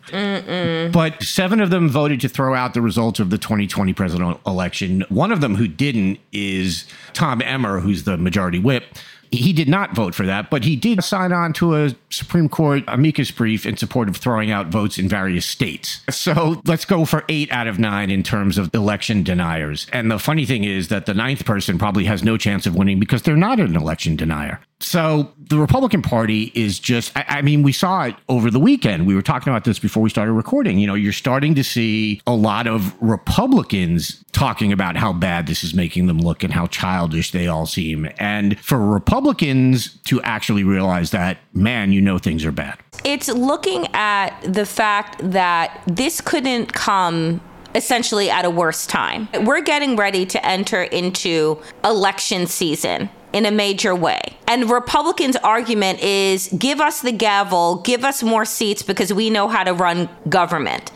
But 0.92 1.22
seven 1.24 1.62
of 1.62 1.70
them 1.70 1.90
voted 1.90 2.22
to 2.22 2.30
throw 2.30 2.56
out 2.56 2.74
the 2.74 2.82
results 2.82 3.20
of 3.20 3.30
the 3.30 3.38
2020 3.38 3.94
presidential 3.94 4.42
election. 4.46 5.06
One 5.10 5.32
of 5.32 5.42
them 5.42 5.56
who 5.56 5.68
didn't 5.68 6.20
is 6.32 6.86
Tom 7.14 7.42
Emmer, 7.42 7.80
who's 7.80 8.04
the 8.04 8.18
majority 8.18 8.60
whip. 8.60 8.84
He 9.32 9.54
did 9.54 9.70
not 9.70 9.96
vote 9.96 10.14
for 10.14 10.26
that, 10.26 10.50
but 10.50 10.66
he 10.66 10.76
did 10.76 11.04
sign 11.04 11.32
on 11.32 11.54
to 11.54 11.76
a 11.76 11.96
Supreme 12.10 12.50
Court 12.50 12.84
amicus 12.88 13.32
brief 13.32 13.66
in 13.66 13.78
support 13.78 14.10
of 14.10 14.18
throwing 14.18 14.52
out 14.52 14.68
votes 14.68 14.98
in 14.98 15.08
various 15.08 15.46
states. 15.46 16.02
So 16.10 16.62
let's 16.66 16.84
go 16.84 17.06
for 17.06 17.24
eight 17.30 17.50
out 17.52 17.68
of 17.68 17.80
nine 17.80 18.12
in 18.12 18.24
terms 18.24 18.58
of 18.58 18.74
election 18.76 19.24
deniers. 19.24 19.88
And 19.94 20.12
the 20.12 20.20
funny 20.20 20.46
thing 20.46 20.66
is 20.66 20.90
that 20.90 21.06
the 21.06 21.14
ninth 21.14 21.46
person 21.46 21.78
probably 21.78 22.06
has 22.06 22.24
no 22.24 22.36
chance 22.38 22.66
of 22.66 22.76
winning 22.76 23.00
because 23.00 23.22
they're 23.22 23.38
not 23.38 23.60
an 23.60 23.76
election 23.76 24.18
denier. 24.18 24.60
So 24.82 25.32
the 25.38 25.58
Republican 25.58 26.02
Party 26.02 26.52
is 26.56 26.80
just, 26.80 27.16
I, 27.16 27.26
I, 27.28 27.42
mean, 27.42 27.64
we 27.64 27.72
saw 27.72 28.04
it 28.04 28.16
over 28.30 28.50
the 28.50 28.60
weekend. 28.60 29.06
We 29.06 29.16
were 29.16 29.22
talking 29.22 29.52
about 29.52 29.64
this 29.64 29.80
before 29.80 30.02
we 30.02 30.10
started 30.10 30.34
recording. 30.34 30.80
You 30.80 30.88
know, 30.88 30.96
you're 30.96 31.14
starting 31.14 31.56
to 31.56 31.64
see 31.64 32.22
a 32.26 32.34
lot 32.34 32.68
of 32.68 32.96
Republicans 33.02 34.24
talking 34.32 34.72
about 34.72 34.96
how 34.96 35.14
bad 35.14 35.48
this 35.48 35.64
is 35.64 35.74
making 35.74 36.08
them 36.08 36.18
look 36.20 36.44
and 36.44 36.54
how 36.54 36.68
childish 36.68 37.32
they 37.32 37.48
all 37.48 37.66
seem. 37.66 38.10
And 38.18 38.60
for 38.60 38.80
Republicans 38.80 39.98
to 40.06 40.22
actually 40.24 40.64
realize 40.64 41.12
that, 41.12 41.38
man, 41.54 41.92
you 41.92 42.02
know 42.02 42.18
things 42.18 42.44
are 42.46 42.52
bad. 42.52 42.80
It's 43.04 43.30
looking 43.30 43.88
at 43.94 44.40
the 44.42 44.66
fact 44.66 45.18
that 45.32 45.82
this 45.88 46.22
couldn't 46.22 46.74
come 46.74 47.42
essentially 47.76 48.30
at 48.30 48.46
a 48.46 48.50
worse 48.50 48.86
time. 48.86 49.28
We're 49.46 49.62
getting 49.62 49.96
ready 49.96 50.26
to 50.26 50.46
enter 50.46 50.84
into 50.84 51.62
election 51.84 52.48
season 52.48 53.10
in 53.34 53.46
a 53.46 53.52
major 53.52 53.96
way. 53.96 54.22
And 54.48 54.70
Republicans' 54.70 55.36
argument 55.38 56.00
is 56.02 56.48
give 56.58 56.82
us 56.82 57.02
the 57.02 57.12
gavel, 57.12 57.78
give 57.78 58.04
us 58.04 58.24
more 58.24 58.46
seats 58.46 58.84
because 58.84 59.14
we 59.14 59.30
know 59.30 59.48
how 59.48 59.64
to 59.64 59.74
run 59.74 60.10
government. 60.28 60.92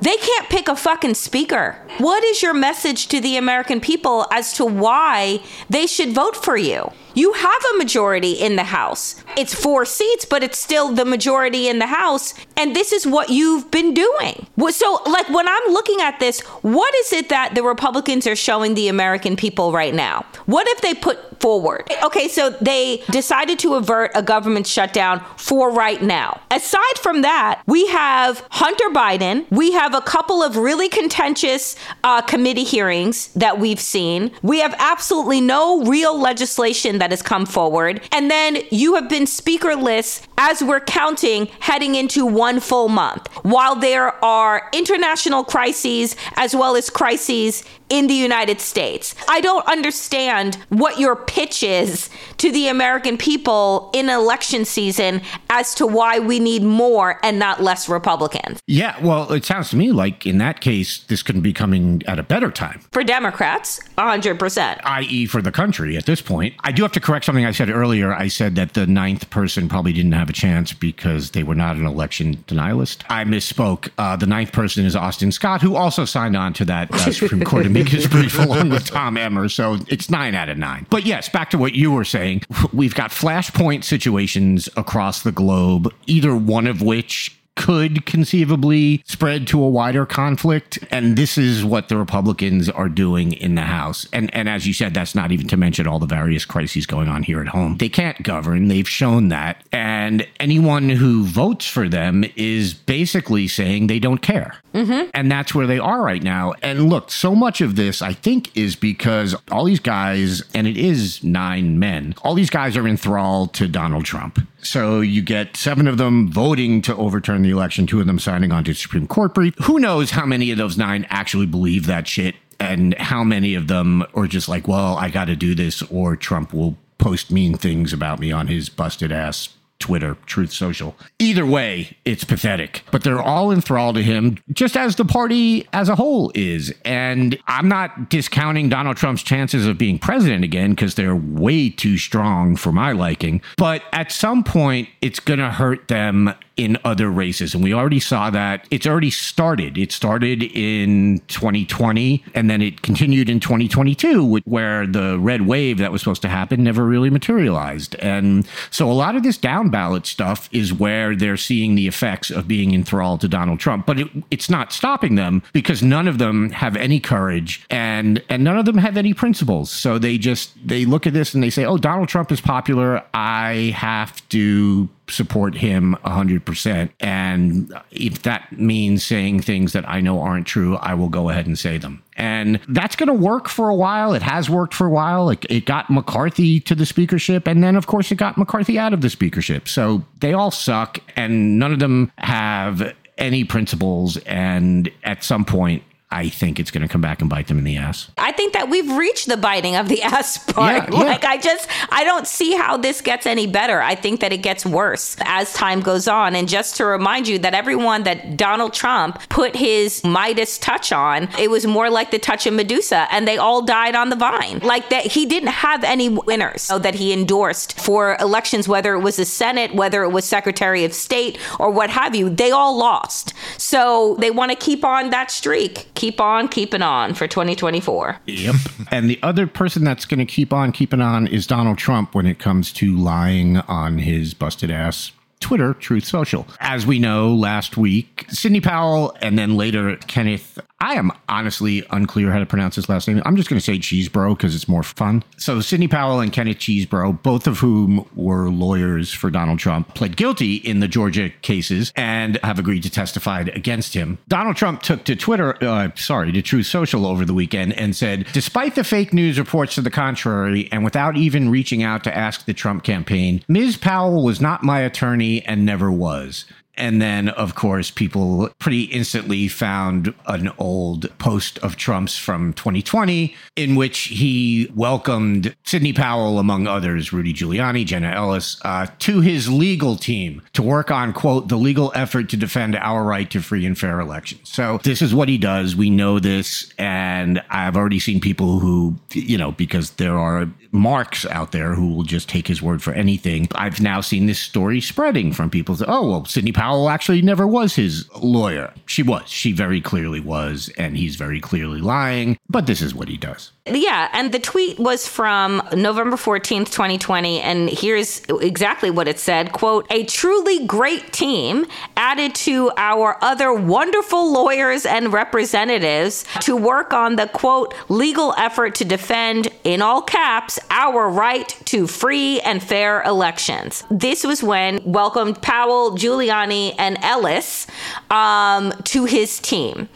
They 0.00 0.16
can't 0.16 0.48
pick 0.48 0.68
a 0.68 0.76
fucking 0.76 1.14
speaker. 1.14 1.76
What 1.98 2.22
is 2.22 2.40
your 2.40 2.54
message 2.54 3.08
to 3.08 3.20
the 3.20 3.36
American 3.36 3.80
people 3.80 4.26
as 4.30 4.52
to 4.54 4.64
why 4.64 5.40
they 5.68 5.86
should 5.86 6.12
vote 6.12 6.36
for 6.36 6.56
you? 6.56 6.92
You 7.18 7.32
have 7.32 7.62
a 7.74 7.78
majority 7.78 8.34
in 8.34 8.54
the 8.54 8.62
House. 8.62 9.16
It's 9.36 9.52
four 9.52 9.84
seats, 9.84 10.24
but 10.24 10.44
it's 10.44 10.56
still 10.56 10.94
the 10.94 11.04
majority 11.04 11.66
in 11.68 11.80
the 11.80 11.88
House. 11.88 12.32
And 12.56 12.76
this 12.76 12.92
is 12.92 13.08
what 13.08 13.28
you've 13.28 13.72
been 13.72 13.92
doing. 13.92 14.46
So, 14.68 15.00
like, 15.04 15.28
when 15.28 15.48
I'm 15.48 15.72
looking 15.72 16.00
at 16.00 16.20
this, 16.20 16.38
what 16.62 16.94
is 16.94 17.12
it 17.12 17.28
that 17.30 17.56
the 17.56 17.64
Republicans 17.64 18.28
are 18.28 18.36
showing 18.36 18.74
the 18.74 18.86
American 18.86 19.34
people 19.34 19.72
right 19.72 19.92
now? 19.92 20.26
What 20.46 20.68
if 20.68 20.80
they 20.80 20.94
put 20.94 21.40
forward? 21.40 21.90
Okay, 22.04 22.28
so 22.28 22.50
they 22.50 23.02
decided 23.10 23.58
to 23.60 23.74
avert 23.74 24.12
a 24.14 24.22
government 24.22 24.68
shutdown 24.68 25.24
for 25.36 25.72
right 25.72 26.00
now. 26.00 26.40
Aside 26.52 26.98
from 26.98 27.22
that, 27.22 27.62
we 27.66 27.88
have 27.88 28.46
Hunter 28.50 28.90
Biden. 28.90 29.44
We 29.50 29.72
have 29.72 29.92
a 29.92 30.00
couple 30.00 30.40
of 30.42 30.56
really 30.56 30.88
contentious 30.88 31.74
uh, 32.04 32.22
committee 32.22 32.64
hearings 32.64 33.32
that 33.34 33.58
we've 33.58 33.80
seen. 33.80 34.30
We 34.42 34.60
have 34.60 34.74
absolutely 34.78 35.40
no 35.40 35.82
real 35.82 36.16
legislation 36.16 36.98
that 36.98 37.07
that 37.08 37.12
has 37.12 37.22
come 37.22 37.46
forward. 37.46 38.02
And 38.12 38.30
then 38.30 38.58
you 38.70 38.94
have 38.94 39.08
been 39.08 39.24
speakerless 39.24 40.26
as 40.36 40.62
we're 40.62 40.80
counting 40.80 41.46
heading 41.60 41.94
into 41.94 42.26
one 42.26 42.60
full 42.60 42.88
month, 42.88 43.26
while 43.42 43.74
there 43.74 44.22
are 44.24 44.68
international 44.72 45.42
crises 45.44 46.16
as 46.36 46.54
well 46.54 46.76
as 46.76 46.90
crises 46.90 47.64
in 47.88 48.06
the 48.06 48.14
United 48.14 48.60
States. 48.60 49.14
I 49.28 49.40
don't 49.40 49.66
understand 49.66 50.56
what 50.68 50.98
your 50.98 51.16
pitch 51.16 51.62
is 51.62 52.10
to 52.36 52.52
the 52.52 52.68
American 52.68 53.16
people 53.16 53.90
in 53.94 54.10
election 54.10 54.66
season 54.66 55.22
as 55.48 55.74
to 55.76 55.86
why 55.86 56.18
we 56.18 56.38
need 56.38 56.62
more 56.62 57.18
and 57.22 57.38
not 57.38 57.62
less 57.62 57.88
Republicans. 57.88 58.60
Yeah, 58.66 59.02
well, 59.02 59.32
it 59.32 59.46
sounds 59.46 59.70
to 59.70 59.76
me 59.76 59.92
like 59.92 60.26
in 60.26 60.36
that 60.38 60.60
case, 60.60 60.98
this 61.04 61.22
couldn't 61.22 61.40
be 61.40 61.54
coming 61.54 62.02
at 62.06 62.18
a 62.18 62.22
better 62.22 62.50
time. 62.50 62.80
For 62.92 63.02
Democrats, 63.02 63.80
100%. 63.96 64.80
I.e., 64.84 65.24
for 65.24 65.40
the 65.40 65.52
country 65.52 65.96
at 65.96 66.04
this 66.04 66.20
point. 66.20 66.54
I 66.60 66.72
do 66.72 66.82
have 66.82 66.92
to 66.92 66.97
correct 67.00 67.24
something 67.24 67.44
I 67.44 67.52
said 67.52 67.70
earlier. 67.70 68.12
I 68.12 68.28
said 68.28 68.54
that 68.56 68.74
the 68.74 68.86
ninth 68.86 69.30
person 69.30 69.68
probably 69.68 69.92
didn't 69.92 70.12
have 70.12 70.28
a 70.28 70.32
chance 70.32 70.72
because 70.72 71.32
they 71.32 71.42
were 71.42 71.54
not 71.54 71.76
an 71.76 71.86
election 71.86 72.36
denialist. 72.46 73.04
I 73.08 73.24
misspoke. 73.24 73.90
Uh, 73.98 74.16
the 74.16 74.26
ninth 74.26 74.52
person 74.52 74.84
is 74.84 74.96
Austin 74.96 75.32
Scott, 75.32 75.62
who 75.62 75.76
also 75.76 76.04
signed 76.04 76.36
on 76.36 76.52
to 76.54 76.64
that 76.66 76.92
uh, 76.92 77.12
Supreme 77.12 77.44
Court 77.44 77.66
amicus 77.66 78.06
brief 78.10 78.38
along 78.38 78.70
with 78.70 78.86
Tom 78.86 79.16
Emmer. 79.16 79.48
So 79.48 79.78
it's 79.88 80.10
nine 80.10 80.34
out 80.34 80.48
of 80.48 80.58
nine. 80.58 80.86
But 80.90 81.06
yes, 81.06 81.28
back 81.28 81.50
to 81.50 81.58
what 81.58 81.74
you 81.74 81.92
were 81.92 82.04
saying. 82.04 82.42
We've 82.72 82.94
got 82.94 83.10
flashpoint 83.10 83.84
situations 83.84 84.68
across 84.76 85.22
the 85.22 85.32
globe, 85.32 85.92
either 86.06 86.34
one 86.36 86.66
of 86.66 86.82
which 86.82 87.37
could 87.58 88.06
conceivably 88.06 89.02
spread 89.04 89.46
to 89.48 89.60
a 89.60 89.68
wider 89.68 90.06
conflict. 90.06 90.78
And 90.92 91.16
this 91.16 91.36
is 91.36 91.64
what 91.64 91.88
the 91.88 91.96
Republicans 91.96 92.68
are 92.70 92.88
doing 92.88 93.32
in 93.32 93.56
the 93.56 93.62
House. 93.62 94.06
And, 94.12 94.32
and 94.32 94.48
as 94.48 94.66
you 94.66 94.72
said, 94.72 94.94
that's 94.94 95.14
not 95.14 95.32
even 95.32 95.48
to 95.48 95.56
mention 95.56 95.86
all 95.88 95.98
the 95.98 96.06
various 96.06 96.44
crises 96.44 96.86
going 96.86 97.08
on 97.08 97.24
here 97.24 97.40
at 97.40 97.48
home. 97.48 97.76
They 97.78 97.88
can't 97.88 98.22
govern. 98.22 98.68
They've 98.68 98.88
shown 98.88 99.28
that. 99.28 99.64
And 99.72 100.26
anyone 100.38 100.88
who 100.88 101.24
votes 101.24 101.66
for 101.66 101.88
them 101.88 102.24
is 102.36 102.74
basically 102.74 103.48
saying 103.48 103.88
they 103.88 103.98
don't 103.98 104.22
care. 104.22 104.54
Mm-hmm. 104.72 105.10
And 105.12 105.30
that's 105.30 105.52
where 105.52 105.66
they 105.66 105.80
are 105.80 106.00
right 106.00 106.22
now. 106.22 106.54
And 106.62 106.88
look, 106.88 107.10
so 107.10 107.34
much 107.34 107.60
of 107.60 107.74
this, 107.74 108.00
I 108.00 108.12
think, 108.12 108.56
is 108.56 108.76
because 108.76 109.34
all 109.50 109.64
these 109.64 109.80
guys, 109.80 110.44
and 110.54 110.68
it 110.68 110.76
is 110.76 111.24
nine 111.24 111.80
men, 111.80 112.14
all 112.22 112.34
these 112.34 112.50
guys 112.50 112.76
are 112.76 112.86
enthralled 112.86 113.52
to 113.54 113.66
Donald 113.66 114.04
Trump. 114.04 114.38
So 114.68 115.00
you 115.00 115.22
get 115.22 115.56
seven 115.56 115.88
of 115.88 115.96
them 115.96 116.30
voting 116.30 116.82
to 116.82 116.94
overturn 116.94 117.40
the 117.40 117.48
election, 117.48 117.86
two 117.86 118.00
of 118.00 118.06
them 118.06 118.18
signing 118.18 118.52
on 118.52 118.64
to 118.64 118.74
Supreme 118.74 119.06
Court 119.06 119.32
brief. 119.32 119.54
Who 119.62 119.78
knows 119.78 120.10
how 120.10 120.26
many 120.26 120.50
of 120.50 120.58
those 120.58 120.76
nine 120.76 121.06
actually 121.08 121.46
believe 121.46 121.86
that 121.86 122.06
shit 122.06 122.34
and 122.60 122.92
how 122.98 123.24
many 123.24 123.54
of 123.54 123.68
them 123.68 124.04
are 124.14 124.26
just 124.26 124.46
like, 124.46 124.68
well, 124.68 124.98
I 124.98 125.08
got 125.08 125.24
to 125.24 125.36
do 125.36 125.54
this 125.54 125.80
or 125.82 126.16
Trump 126.16 126.52
will 126.52 126.76
post 126.98 127.30
mean 127.30 127.54
things 127.56 127.94
about 127.94 128.20
me 128.20 128.30
on 128.30 128.48
his 128.48 128.68
busted 128.68 129.10
ass 129.10 129.48
Twitter, 129.78 130.16
Truth 130.26 130.52
Social. 130.52 130.96
Either 131.18 131.46
way, 131.46 131.96
it's 132.04 132.24
pathetic. 132.24 132.82
But 132.90 133.04
they're 133.04 133.22
all 133.22 133.50
enthralled 133.52 133.96
to 133.96 134.02
him, 134.02 134.38
just 134.52 134.76
as 134.76 134.96
the 134.96 135.04
party 135.04 135.66
as 135.72 135.88
a 135.88 135.94
whole 135.94 136.32
is. 136.34 136.74
And 136.84 137.38
I'm 137.46 137.68
not 137.68 138.10
discounting 138.10 138.68
Donald 138.68 138.96
Trump's 138.96 139.22
chances 139.22 139.66
of 139.66 139.78
being 139.78 139.98
president 139.98 140.44
again 140.44 140.70
because 140.70 140.94
they're 140.94 141.16
way 141.16 141.70
too 141.70 141.96
strong 141.96 142.56
for 142.56 142.72
my 142.72 142.92
liking. 142.92 143.40
But 143.56 143.82
at 143.92 144.10
some 144.12 144.44
point, 144.44 144.88
it's 145.00 145.20
going 145.20 145.40
to 145.40 145.50
hurt 145.50 145.88
them 145.88 146.34
in 146.58 146.76
other 146.84 147.08
races. 147.08 147.54
And 147.54 147.62
we 147.62 147.72
already 147.72 148.00
saw 148.00 148.28
that. 148.30 148.66
It's 148.70 148.86
already 148.86 149.10
started. 149.10 149.78
It 149.78 149.92
started 149.92 150.42
in 150.42 151.22
2020 151.28 152.24
and 152.34 152.50
then 152.50 152.60
it 152.60 152.82
continued 152.82 153.30
in 153.30 153.38
2022, 153.40 154.40
where 154.44 154.86
the 154.86 155.18
red 155.20 155.46
wave 155.46 155.78
that 155.78 155.92
was 155.92 156.02
supposed 156.02 156.20
to 156.22 156.28
happen 156.28 156.64
never 156.64 156.84
really 156.84 157.10
materialized. 157.10 157.94
And 157.96 158.46
so 158.70 158.90
a 158.90 158.92
lot 158.92 159.14
of 159.14 159.22
this 159.22 159.38
down 159.38 159.70
ballot 159.70 160.04
stuff 160.04 160.48
is 160.52 160.72
where 160.72 161.14
they're 161.14 161.36
seeing 161.36 161.76
the 161.76 161.86
effects 161.86 162.30
of 162.30 162.48
being 162.48 162.74
enthralled 162.74 163.20
to 163.20 163.28
Donald 163.28 163.60
Trump. 163.60 163.86
But 163.86 164.00
it, 164.00 164.08
it's 164.32 164.50
not 164.50 164.72
stopping 164.72 165.14
them 165.14 165.42
because 165.52 165.82
none 165.82 166.08
of 166.08 166.18
them 166.18 166.50
have 166.50 166.76
any 166.76 166.98
courage 166.98 167.64
and, 167.70 168.22
and 168.28 168.42
none 168.42 168.58
of 168.58 168.64
them 168.64 168.78
have 168.78 168.96
any 168.96 169.14
principles. 169.14 169.70
So 169.70 169.98
they 169.98 170.18
just, 170.18 170.54
they 170.66 170.84
look 170.84 171.06
at 171.06 171.12
this 171.12 171.34
and 171.34 171.42
they 171.42 171.50
say, 171.50 171.64
oh, 171.64 171.78
Donald 171.78 172.08
Trump 172.08 172.32
is 172.32 172.40
popular. 172.40 173.04
I 173.14 173.72
have 173.76 174.28
to 174.30 174.88
support 175.10 175.54
him 175.54 175.96
100%. 176.04 176.90
And 177.00 177.72
if 177.90 178.22
that 178.22 178.52
means 178.52 179.04
saying 179.04 179.40
things 179.40 179.72
that 179.72 179.88
I 179.88 180.00
know 180.00 180.20
aren't 180.20 180.46
true, 180.46 180.76
I 180.76 180.94
will 180.94 181.08
go 181.08 181.30
ahead 181.30 181.46
and 181.46 181.58
say 181.58 181.78
them. 181.78 182.02
And 182.16 182.60
that's 182.68 182.96
going 182.96 183.06
to 183.08 183.14
work 183.14 183.48
for 183.48 183.68
a 183.68 183.74
while. 183.74 184.12
It 184.12 184.22
has 184.22 184.50
worked 184.50 184.74
for 184.74 184.86
a 184.86 184.90
while. 184.90 185.30
It, 185.30 185.46
it 185.48 185.66
got 185.66 185.88
McCarthy 185.88 186.60
to 186.60 186.74
the 186.74 186.86
speakership. 186.86 187.46
And 187.46 187.62
then, 187.62 187.76
of 187.76 187.86
course, 187.86 188.10
it 188.10 188.16
got 188.16 188.36
McCarthy 188.36 188.78
out 188.78 188.92
of 188.92 189.00
the 189.00 189.10
speakership. 189.10 189.68
So 189.68 190.04
they 190.20 190.32
all 190.32 190.50
suck. 190.50 190.98
And 191.16 191.58
none 191.58 191.72
of 191.72 191.78
them 191.78 192.10
have 192.18 192.94
any 193.18 193.44
principles. 193.44 194.16
And 194.18 194.90
at 195.04 195.22
some 195.22 195.44
point, 195.44 195.82
I 196.10 196.30
think 196.30 196.58
it's 196.58 196.70
going 196.70 196.80
to 196.80 196.88
come 196.88 197.02
back 197.02 197.20
and 197.20 197.28
bite 197.28 197.48
them 197.48 197.58
in 197.58 197.64
the 197.64 197.76
ass. 197.76 198.10
I 198.16 198.32
think 198.32 198.54
that 198.54 198.70
we've 198.70 198.90
reached 198.96 199.28
the 199.28 199.36
biting 199.36 199.76
of 199.76 199.88
the 199.88 200.02
ass 200.08 200.38
part. 200.52 200.90
Yeah, 200.90 201.00
yeah. 201.00 201.04
Like, 201.04 201.24
I 201.24 201.36
just, 201.36 201.68
I 201.90 202.02
don't 202.04 202.26
see 202.26 202.54
how 202.54 202.78
this 202.78 203.02
gets 203.02 203.26
any 203.26 203.46
better. 203.46 203.82
I 203.82 203.94
think 203.94 204.20
that 204.20 204.32
it 204.32 204.38
gets 204.38 204.64
worse 204.64 205.16
as 205.20 205.52
time 205.52 205.80
goes 205.80 206.08
on. 206.08 206.34
And 206.34 206.48
just 206.48 206.76
to 206.76 206.86
remind 206.86 207.28
you 207.28 207.38
that 207.40 207.52
everyone 207.52 208.04
that 208.04 208.38
Donald 208.38 208.72
Trump 208.72 209.20
put 209.28 209.54
his 209.54 210.02
Midas 210.02 210.56
touch 210.56 210.92
on, 210.92 211.28
it 211.38 211.50
was 211.50 211.66
more 211.66 211.90
like 211.90 212.10
the 212.10 212.18
touch 212.18 212.46
of 212.46 212.54
Medusa, 212.54 213.06
and 213.10 213.28
they 213.28 213.36
all 213.36 213.60
died 213.60 213.94
on 213.94 214.08
the 214.08 214.16
vine. 214.16 214.60
Like 214.60 214.88
that, 214.88 215.04
he 215.04 215.26
didn't 215.26 215.50
have 215.50 215.84
any 215.84 216.08
winners 216.08 216.62
so 216.62 216.78
that 216.78 216.94
he 216.94 217.12
endorsed 217.12 217.78
for 217.78 218.16
elections, 218.18 218.66
whether 218.66 218.94
it 218.94 219.00
was 219.00 219.16
the 219.16 219.26
Senate, 219.26 219.74
whether 219.74 220.02
it 220.04 220.08
was 220.08 220.24
Secretary 220.24 220.84
of 220.84 220.94
State, 220.94 221.38
or 221.58 221.70
what 221.70 221.90
have 221.90 222.14
you. 222.14 222.30
They 222.30 222.50
all 222.50 222.78
lost. 222.78 223.34
So 223.58 224.16
they 224.20 224.30
want 224.30 224.52
to 224.52 224.56
keep 224.56 224.84
on 224.86 225.10
that 225.10 225.30
streak 225.30 225.86
keep 225.98 226.20
on 226.20 226.48
keeping 226.48 226.82
on 226.82 227.12
for 227.12 227.26
2024. 227.26 228.20
Yep. 228.26 228.54
and 228.90 229.10
the 229.10 229.18
other 229.22 229.46
person 229.46 229.84
that's 229.84 230.04
going 230.04 230.18
to 230.18 230.26
keep 230.26 230.52
on 230.52 230.72
keeping 230.72 231.00
on 231.00 231.26
is 231.26 231.46
Donald 231.46 231.76
Trump 231.78 232.14
when 232.14 232.26
it 232.26 232.38
comes 232.38 232.72
to 232.74 232.96
lying 232.96 233.58
on 233.58 233.98
his 233.98 234.32
busted 234.32 234.70
ass 234.70 235.12
Twitter, 235.40 235.74
Truth 235.74 236.04
Social. 236.04 236.46
As 236.60 236.86
we 236.86 236.98
know, 236.98 237.34
last 237.34 237.76
week, 237.76 238.26
Sidney 238.28 238.60
Powell 238.60 239.16
and 239.20 239.38
then 239.38 239.56
later 239.56 239.96
Kenneth 239.96 240.58
I 240.80 240.94
am 240.94 241.10
honestly 241.28 241.84
unclear 241.90 242.30
how 242.30 242.38
to 242.38 242.46
pronounce 242.46 242.76
his 242.76 242.88
last 242.88 243.08
name. 243.08 243.20
I'm 243.26 243.36
just 243.36 243.50
going 243.50 243.58
to 243.58 243.64
say 243.64 243.78
Cheesebro 243.78 244.36
because 244.36 244.54
it's 244.54 244.68
more 244.68 244.84
fun. 244.84 245.24
So, 245.36 245.60
Sidney 245.60 245.88
Powell 245.88 246.20
and 246.20 246.32
Kenneth 246.32 246.58
Cheesebro, 246.58 247.20
both 247.22 247.46
of 247.48 247.58
whom 247.58 248.08
were 248.14 248.48
lawyers 248.48 249.12
for 249.12 249.28
Donald 249.30 249.58
Trump, 249.58 249.94
pled 249.94 250.16
guilty 250.16 250.56
in 250.56 250.78
the 250.78 250.86
Georgia 250.86 251.30
cases 251.42 251.92
and 251.96 252.38
have 252.44 252.58
agreed 252.60 252.84
to 252.84 252.90
testify 252.90 253.40
against 253.40 253.94
him. 253.94 254.18
Donald 254.28 254.56
Trump 254.56 254.82
took 254.82 255.04
to 255.04 255.16
Twitter, 255.16 255.62
uh, 255.64 255.90
sorry, 255.96 256.30
to 256.32 256.42
Truth 256.42 256.66
Social 256.66 257.06
over 257.06 257.24
the 257.24 257.34
weekend 257.34 257.72
and 257.72 257.96
said, 257.96 258.26
despite 258.32 258.76
the 258.76 258.84
fake 258.84 259.12
news 259.12 259.38
reports 259.38 259.74
to 259.74 259.80
the 259.80 259.90
contrary, 259.90 260.68
and 260.70 260.84
without 260.84 261.16
even 261.16 261.50
reaching 261.50 261.82
out 261.82 262.04
to 262.04 262.16
ask 262.16 262.44
the 262.44 262.54
Trump 262.54 262.84
campaign, 262.84 263.42
Ms. 263.48 263.76
Powell 263.76 264.24
was 264.24 264.40
not 264.40 264.62
my 264.62 264.80
attorney 264.80 265.44
and 265.44 265.64
never 265.64 265.90
was. 265.90 266.44
And 266.78 267.02
then, 267.02 267.28
of 267.30 267.54
course, 267.54 267.90
people 267.90 268.48
pretty 268.58 268.84
instantly 268.84 269.48
found 269.48 270.14
an 270.26 270.50
old 270.58 271.16
post 271.18 271.58
of 271.58 271.76
Trump's 271.76 272.16
from 272.16 272.52
2020 272.54 273.34
in 273.56 273.74
which 273.74 273.98
he 273.98 274.70
welcomed 274.74 275.54
Sidney 275.64 275.92
Powell, 275.92 276.38
among 276.38 276.66
others, 276.66 277.12
Rudy 277.12 277.34
Giuliani, 277.34 277.84
Jenna 277.84 278.10
Ellis, 278.10 278.60
uh, 278.64 278.86
to 279.00 279.20
his 279.20 279.50
legal 279.50 279.96
team 279.96 280.40
to 280.52 280.62
work 280.62 280.90
on, 280.90 281.12
quote, 281.12 281.48
the 281.48 281.56
legal 281.56 281.92
effort 281.94 282.28
to 282.30 282.36
defend 282.36 282.76
our 282.76 283.02
right 283.02 283.28
to 283.30 283.42
free 283.42 283.66
and 283.66 283.76
fair 283.76 283.98
elections. 283.98 284.48
So 284.48 284.78
this 284.84 285.02
is 285.02 285.14
what 285.14 285.28
he 285.28 285.36
does. 285.36 285.74
We 285.74 285.90
know 285.90 286.20
this. 286.20 286.72
And 286.78 287.42
I've 287.50 287.76
already 287.76 287.98
seen 287.98 288.20
people 288.20 288.60
who, 288.60 288.96
you 289.12 289.36
know, 289.36 289.50
because 289.50 289.90
there 289.92 290.16
are 290.16 290.48
marks 290.70 291.26
out 291.26 291.52
there 291.52 291.74
who 291.74 291.94
will 291.94 292.02
just 292.02 292.28
take 292.28 292.46
his 292.46 292.62
word 292.62 292.82
for 292.82 292.92
anything. 292.92 293.48
I've 293.54 293.80
now 293.80 294.00
seen 294.00 294.26
this 294.26 294.38
story 294.38 294.80
spreading 294.80 295.32
from 295.32 295.50
people. 295.50 295.76
Say, 295.76 295.84
oh, 295.88 296.08
well, 296.08 296.24
Sidney 296.24 296.52
Powell 296.52 296.88
actually 296.88 297.22
never 297.22 297.46
was 297.46 297.74
his 297.74 298.08
lawyer. 298.16 298.72
She 298.86 299.02
was. 299.02 299.28
She 299.28 299.52
very 299.52 299.80
clearly 299.80 300.20
was. 300.20 300.70
And 300.78 300.96
he's 300.96 301.16
very 301.16 301.40
clearly 301.40 301.80
lying. 301.80 302.38
But 302.48 302.66
this 302.66 302.82
is 302.82 302.94
what 302.94 303.08
he 303.08 303.16
does. 303.16 303.52
Yeah, 303.70 304.08
and 304.12 304.32
the 304.32 304.38
tweet 304.38 304.78
was 304.78 305.06
from 305.06 305.62
November 305.74 306.16
14th, 306.16 306.70
2020, 306.70 307.40
and 307.40 307.68
here's 307.68 308.22
exactly 308.40 308.90
what 308.90 309.08
it 309.08 309.18
said, 309.18 309.52
quote, 309.52 309.86
"A 309.90 310.04
truly 310.04 310.64
great 310.66 311.12
team 311.12 311.66
added 311.96 312.34
to 312.36 312.70
our 312.76 313.18
other 313.22 313.52
wonderful 313.52 314.32
lawyers 314.32 314.86
and 314.86 315.12
representatives 315.12 316.24
to 316.40 316.56
work 316.56 316.92
on 316.92 317.16
the 317.16 317.26
quote 317.26 317.74
legal 317.88 318.34
effort 318.38 318.74
to 318.76 318.84
defend 318.84 319.48
in 319.64 319.82
all 319.82 320.02
caps 320.02 320.58
our 320.70 321.08
right 321.08 321.56
to 321.66 321.86
free 321.86 322.40
and 322.40 322.62
fair 322.62 323.02
elections." 323.02 323.84
This 323.90 324.24
was 324.24 324.42
when 324.42 324.80
welcomed 324.84 325.42
Powell, 325.42 325.92
Giuliani, 325.92 326.74
and 326.78 326.98
Ellis 327.02 327.66
um, 328.10 328.72
to 328.84 329.04
his 329.04 329.38
team. 329.38 329.88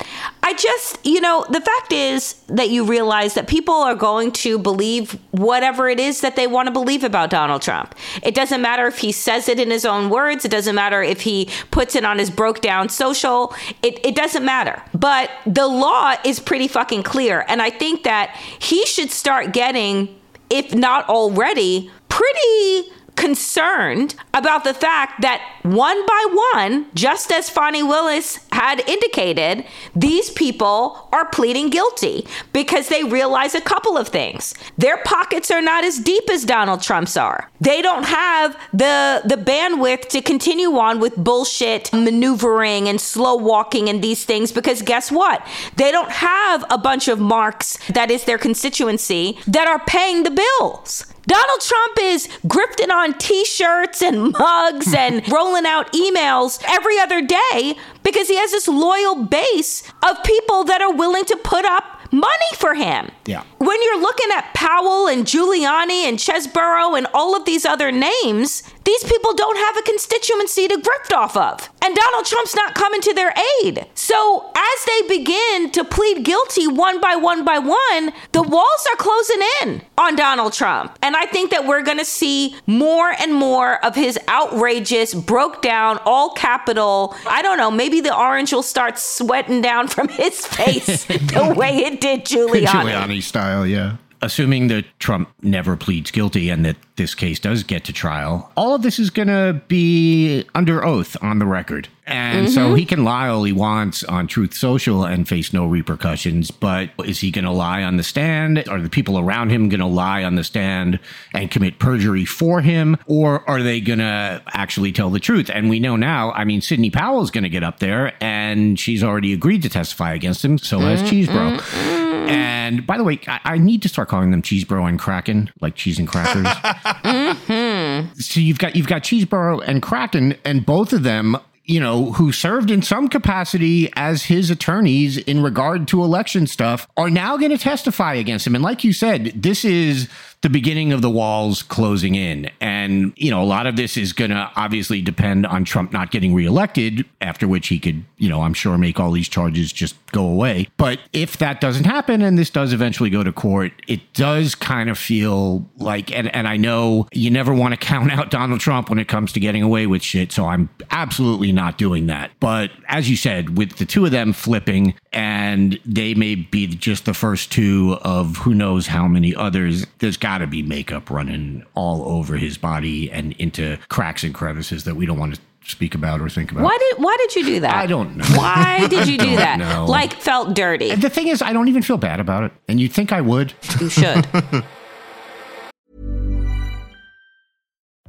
I 0.45 0.55
just, 0.55 1.05
you 1.07 1.21
know, 1.21 1.47
the 1.49 1.61
fact 1.61 1.93
is 1.93 2.35
that 2.49 2.69
you 2.69 2.85
realize 2.85 3.35
that 3.35 3.47
people 3.47 3.75
are 3.75 3.95
going 3.95 4.33
to 4.33 4.59
believe 4.59 5.13
whatever 5.31 5.89
it 5.89 6.01
is 6.01 6.21
that 6.23 6.35
they 6.35 6.49
want 6.49 6.67
to 6.67 6.73
believe 6.73 7.05
about 7.05 7.31
Donald 7.31 7.63
Trump. 7.63 7.95
It 8.25 8.35
doesn't 8.35 8.61
matter 8.61 8.87
if 8.87 8.99
he 8.99 9.13
says 9.13 9.49
it 9.49 9.61
in 9.61 9.71
his 9.71 9.85
own 9.85 10.11
words, 10.11 10.45
it 10.45 10.51
doesn't 10.51 10.75
matter 10.75 11.01
if 11.01 11.21
he 11.21 11.49
puts 11.71 11.95
it 11.95 12.05
on 12.05 12.19
his 12.19 12.29
broke 12.29 12.61
down 12.61 12.89
social, 12.89 13.55
it, 13.83 14.05
it 14.05 14.17
doesn't 14.17 14.45
matter. 14.45 14.83
But 14.93 15.31
the 15.47 15.69
law 15.69 16.17
is 16.25 16.41
pretty 16.41 16.67
fucking 16.67 17.05
clear. 17.05 17.45
And 17.47 17.63
I 17.63 17.71
think 17.71 18.03
that 18.03 18.37
he 18.59 18.85
should 18.85 19.13
start 19.13 19.53
getting, 19.53 20.19
if 20.51 20.75
not 20.75 21.09
already, 21.09 21.91
pretty 22.09 22.91
concerned 23.23 24.17
about 24.35 24.65
the 24.65 24.75
fact 24.75 25.23
that 25.23 25.41
one 25.63 26.05
by 26.07 26.51
one, 26.55 26.87
just 26.93 27.31
as 27.31 27.49
Fani 27.49 27.81
Willis 27.81 28.41
had 28.51 28.81
indicated, 28.89 29.65
these 29.95 30.31
people 30.31 31.09
are 31.13 31.29
pleading 31.29 31.71
guilty 31.71 32.27
because 32.53 32.89
they 32.89 33.05
realize 33.05 33.55
a 33.55 33.61
couple 33.61 33.97
of 33.97 34.09
things. 34.09 34.55
Their 34.77 34.97
pockets 35.05 35.53
are 35.53 35.63
not 35.63 35.85
as 35.85 36.01
deep 36.01 36.29
as 36.31 36.45
Donald 36.45 36.83
Trump's 36.83 37.17
are. 37.17 37.49
They 37.61 37.81
don't 37.81 38.07
have 38.07 38.57
the 38.73 39.23
the 39.25 39.37
bandwidth 39.37 40.09
to 40.09 40.21
continue 40.21 40.77
on 40.77 40.99
with 40.99 41.15
bullshit 41.17 41.93
maneuvering 41.93 42.89
and 42.89 43.01
slow 43.01 43.37
walking 43.37 43.89
and 43.89 44.03
these 44.03 44.25
things 44.25 44.51
because 44.51 44.83
guess 44.83 45.13
what? 45.13 45.47
They 45.77 45.93
don't 45.93 46.11
have 46.11 46.65
a 46.71 46.79
bunch 46.79 47.07
of 47.07 47.21
marks 47.21 47.79
that 47.91 48.11
is 48.11 48.25
their 48.25 48.39
constituency 48.39 49.39
that 49.47 49.69
are 49.69 49.79
paying 49.87 50.25
the 50.25 50.37
bills. 50.43 51.12
Donald 51.27 51.61
Trump 51.61 51.99
is 52.01 52.29
grifting 52.47 52.91
on 52.91 53.15
t 53.19 53.45
shirts 53.45 54.03
and 54.03 54.33
mugs 54.33 54.93
and 54.97 55.27
rolling 55.31 55.67
out 55.67 55.93
emails 55.93 56.63
every 56.69 56.99
other 56.99 57.23
day 57.23 57.77
because 58.03 58.29
he 58.29 58.37
has 58.37 58.51
this 58.51 58.69
loyal 58.69 59.25
base 59.25 59.83
of 60.03 60.23
people 60.25 60.65
that 60.65 60.81
are 60.83 60.93
willing 60.93 61.25
to 61.25 61.37
put 61.37 61.65
up 61.65 62.01
money 62.13 62.53
for 62.57 62.75
him. 62.75 63.11
Yeah. 63.27 63.43
When 63.59 63.83
you're 63.83 64.01
looking 64.01 64.29
at 64.37 64.53
Powell 64.55 65.09
and 65.09 65.25
Giuliani 65.25 66.05
and 66.05 66.19
Chesebro 66.19 66.97
and 66.97 67.07
all 67.15 67.35
of 67.35 67.45
these 67.45 67.65
other 67.65 67.91
names, 67.91 68.63
these 68.85 69.05
people 69.05 69.33
don't 69.35 69.57
have 69.57 69.77
a 69.77 69.83
constituency 69.83 70.69
to 70.69 70.77
grift 70.77 71.17
off 71.17 71.37
of. 71.37 71.71
And 71.83 71.95
Donald 71.95 72.27
Trump's 72.27 72.55
not 72.55 72.75
coming 72.75 73.01
to 73.03 73.15
their 73.15 73.33
aid. 73.63 73.87
So 73.95 74.51
as 74.57 74.85
they 74.87 75.17
begin 75.17 75.71
to 75.73 75.85
plead 75.85 76.25
guilty 76.25 76.67
one 76.67 77.01
by 77.01 77.17
one 77.17 77.45
by 77.45 77.59
one, 77.59 78.13
the 78.33 78.43
walls 78.43 78.87
are 78.91 78.97
closing 78.97 79.41
in 79.63 79.83
on 79.97 80.17
Donald 80.17 80.53
Trump. 80.53 80.99
And 81.03 81.17
I 81.17 81.27
think 81.27 81.51
that 81.51 81.67
we're 81.67 81.83
going 81.83 81.99
to 81.99 82.05
see 82.05 82.57
more 82.67 83.11
and 83.11 83.35
more 83.35 83.85
of 83.85 83.95
his 83.95 84.19
outrageous, 84.29 85.15
broke 85.15 85.63
down, 85.63 85.99
all 86.05 86.31
capital. 86.31 87.15
I 87.27 87.43
don't 87.43 87.59
know, 87.59 87.71
maybe 87.71 88.01
the 88.01 88.17
orange 88.17 88.53
will 88.53 88.63
start 88.63 88.99
sweating 88.99 89.61
down 89.63 89.89
from 89.93 90.09
his 90.09 90.47
face 90.47 91.05
the 91.07 91.55
way 91.57 91.79
it 91.79 92.01
did 92.03 92.25
Giuliani. 92.27 92.67
Giuliani 92.67 93.23
style, 93.23 93.67
yeah. 93.67 93.93
Assuming 94.23 94.69
that 94.69 94.85
Trump 95.01 95.29
never 95.43 95.77
pleads 95.77 96.13
guilty 96.13 96.49
and 96.49 96.65
that 96.65 96.77
this 96.95 97.15
case 97.15 97.41
does 97.41 97.65
get 97.65 97.85
to 97.85 97.93
trial, 97.93 98.53
all 98.57 98.75
of 98.75 98.83
this 98.83 98.99
is 99.01 99.11
going 99.11 99.29
to 99.29 99.61
be 99.67 100.45
under 100.55 100.85
oath 100.85 101.17
on 101.21 101.41
the 101.41 101.47
record. 101.47 101.89
And 102.07 102.47
mm-hmm. 102.47 102.55
so 102.55 102.75
he 102.75 102.85
can 102.85 103.05
lie 103.05 103.29
all 103.29 103.45
he 103.45 103.53
wants 103.53 104.05
on 104.05 104.27
Truth 104.27 104.55
Social 104.55 105.05
and 105.05 105.29
face 105.29 105.53
no 105.53 105.67
repercussions. 105.67 106.51
But 106.51 106.91
is 107.05 107.21
he 107.21 107.31
going 107.31 107.45
to 107.45 107.51
lie 107.51 107.83
on 107.83 107.97
the 107.97 108.03
stand? 108.03 108.67
Are 108.69 108.81
the 108.81 108.91
people 108.91 109.19
around 109.19 109.51
him 109.51 109.69
going 109.69 109.81
to 109.81 109.87
lie 109.87 110.23
on 110.25 110.35
the 110.35 110.45
stand 110.45 110.99
and 111.33 111.51
commit 111.51 111.79
perjury 111.79 112.25
for 112.25 112.61
him? 112.61 112.97
Or 113.07 113.49
are 113.49 113.63
they 113.63 113.81
going 113.81 114.01
to 114.01 114.43
actually 114.49 114.93
tell 114.93 115.11
the 115.11 115.21
truth? 115.21 115.51
And 115.53 115.71
we 115.71 115.81
know 115.81 115.97
now, 115.97 116.33
I 116.33 116.45
mean, 116.45 116.61
Sidney 116.61 116.91
Powell 116.91 117.23
is 117.23 117.31
going 117.31 117.45
to 117.45 117.51
get 117.51 117.65
up 117.65 117.79
there 117.79 118.15
and 118.21 118.79
she's 118.79 119.03
already 119.03 119.33
agreed 119.33 119.63
to 119.63 119.69
testify 119.69 120.13
against 120.13 120.45
him. 120.45 120.59
So 120.59 120.81
has 120.81 121.03
mm-hmm. 121.03 121.33
Cheesebro. 121.33 121.59
Mm-hmm. 121.59 122.02
And 122.29 122.87
by 122.87 122.97
the 122.97 123.05
way, 123.05 123.21
I, 123.27 123.41
I, 123.45 123.59
need 123.59 123.83
to 123.83 123.89
start 123.89 124.09
calling 124.09 124.31
them 124.31 124.43
Cheesebro 124.43 124.89
and 124.89 124.99
Kraken, 124.99 125.51
like 125.61 125.75
cheese 125.75 125.99
and 125.99 126.09
crackers. 126.09 126.47
mm-hmm. 126.47 128.19
So 128.19 128.41
you've 128.41 128.59
got 128.59 128.77
you've 128.77 128.87
got 128.87 129.03
Cheesebro 129.03 129.63
and 129.67 129.83
Kraken, 129.83 130.37
and 130.45 130.65
both 130.65 130.93
of 130.93 131.03
them 131.03 131.37
you 131.65 131.79
know, 131.79 132.13
who 132.13 132.33
served 132.33 132.71
in 132.71 132.83
some 132.83 133.09
capacity 133.09 133.91
as 133.95 134.25
his 134.25 134.51
attorneys 134.51 135.17
in 135.17 135.43
regard 135.43 135.87
to 135.89 136.03
election 136.03 136.47
stuff, 136.47 136.89
are 136.97 137.09
now 137.09 137.37
going 137.37 137.53
to 137.53 137.59
testify 137.59 138.15
against 138.15 138.47
him. 138.47 138.55
And 138.55 138.65
like 138.65 138.83
you 138.83 138.93
said, 138.93 139.27
this 139.35 139.65
is 139.65 140.09
the 140.41 140.51
beginning 140.51 140.93
of 140.93 141.03
the 141.03 141.11
walls 141.11 141.63
closing 141.63 142.17
in. 142.17 142.51
And, 142.61 143.13
you 143.17 143.31
know, 143.31 143.43
a 143.43 143.47
lot 143.47 143.67
of 143.67 143.77
this 143.77 143.97
is 143.97 144.13
going 144.13 144.33
to 144.33 144.51
obviously 144.57 145.01
depend 145.03 145.47
on 145.47 145.65
Trump 145.65 145.93
not 145.93 146.11
getting 146.11 146.35
reelected, 146.35 147.07
after 147.21 147.47
which 147.47 147.69
he 147.69 147.79
could, 147.79 148.05
you 148.19 148.29
know, 148.29 148.43
I'm 148.43 148.55
sure 148.55 148.77
make 148.77 148.99
all 148.99 149.13
these 149.13 149.29
charges 149.29 149.73
just 149.73 149.95
go 150.13 150.27
away. 150.27 150.69
But 150.77 151.01
if 151.13 151.39
that 151.39 151.61
doesn't 151.61 151.85
happen 151.85 152.23
and 152.23 152.39
this 152.39 152.51
does 152.51 152.73
eventually 152.73 153.11
go 153.11 153.25
to 153.25 153.33
court, 153.33 153.73
it 153.89 154.13
does 154.13 154.55
kind 154.55 154.89
of 154.89 154.99
feel 154.99 155.69
like, 155.79 156.13
and, 156.17 156.33
and 156.35 156.47
I 156.47 156.57
know 156.57 157.09
you 157.13 157.31
never 157.31 157.53
want 157.53 157.73
to 157.73 157.77
count 157.93 158.13
out 158.13 158.31
Donald 158.31 158.61
Trump 158.61 158.89
when 158.89 158.99
it 158.99 159.09
comes 159.09 159.33
to 159.33 159.41
getting 159.41 159.63
away 159.63 159.87
with 159.87 160.03
shit. 160.03 160.33
So 160.33 160.47
I'm 160.47 160.69
absolutely 160.91 161.53
not 161.53 161.79
doing 161.79 162.07
that. 162.07 162.31
But 162.41 162.71
as 162.89 163.11
you 163.11 163.17
said, 163.17 163.57
with 163.57 163.77
the 163.77 163.87
two 163.87 164.05
of 164.05 164.11
them 164.11 164.33
flipping, 164.33 164.95
and 165.13 165.79
they 165.85 166.15
may 166.15 166.35
be 166.35 166.67
just 166.67 167.05
the 167.05 167.15
first 167.15 167.53
two 167.53 167.99
of 168.03 168.37
who 168.39 168.55
knows 168.55 168.87
how 168.87 169.07
many 169.07 169.35
others, 169.35 169.87
there's 169.99 170.17
got 170.17 170.39
to 170.39 170.47
be 170.47 170.63
makeup 170.63 171.11
running 171.11 171.65
all 171.75 172.17
over 172.17 172.37
his 172.37 172.57
body 172.57 173.11
and 173.11 173.33
into 173.33 173.79
cracks 173.89 174.23
and 174.23 174.35
crevices 174.35 174.85
that 174.85 174.97
we 174.97 175.07
don't 175.07 175.19
want 175.19 175.35
to 175.35 175.41
speak 175.67 175.95
about 175.95 176.21
or 176.21 176.29
think 176.29 176.53
about. 176.53 176.65
Why 176.65 176.77
did 176.79 177.03
Why 177.03 177.17
did 177.19 177.37
you 177.37 177.45
do 177.45 177.61
that? 177.61 177.75
I 177.75 177.87
don't 177.87 178.17
know. 178.17 178.25
Why 178.37 178.87
did 178.89 179.09
you 179.09 179.19
do 179.29 179.37
that? 179.37 179.59
Know. 179.59 179.87
Like 179.87 180.15
felt 180.15 180.55
dirty. 180.55 180.95
The 180.95 181.11
thing 181.11 181.29
is, 181.29 181.43
I 181.43 181.53
don't 181.53 181.69
even 181.69 181.83
feel 181.83 181.99
bad 181.99 182.21
about 182.21 182.45
it, 182.45 182.53
and 182.69 182.81
you'd 182.81 182.93
think 182.93 183.13
I 183.13 183.21
would. 183.21 183.55
You 183.81 183.89
should. 183.89 184.27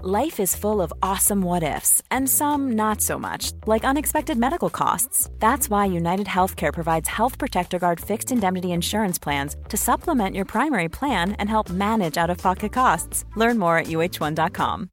Life 0.05 0.41
is 0.41 0.53
full 0.53 0.81
of 0.81 0.91
awesome 1.01 1.41
what 1.41 1.63
ifs, 1.63 2.01
and 2.11 2.29
some 2.29 2.73
not 2.73 2.99
so 2.99 3.17
much, 3.17 3.53
like 3.65 3.85
unexpected 3.85 4.37
medical 4.37 4.69
costs. 4.69 5.29
That's 5.39 5.69
why 5.69 5.85
United 5.85 6.27
Healthcare 6.27 6.73
provides 6.73 7.07
Health 7.07 7.37
Protector 7.37 7.79
Guard 7.79 8.01
fixed 8.01 8.29
indemnity 8.29 8.73
insurance 8.73 9.17
plans 9.17 9.55
to 9.69 9.77
supplement 9.77 10.35
your 10.35 10.43
primary 10.43 10.89
plan 10.89 11.33
and 11.39 11.49
help 11.49 11.69
manage 11.69 12.17
out 12.17 12.29
of 12.29 12.37
pocket 12.37 12.73
costs. 12.73 13.23
Learn 13.37 13.57
more 13.57 13.77
at 13.77 13.87
uh1.com. 13.87 14.89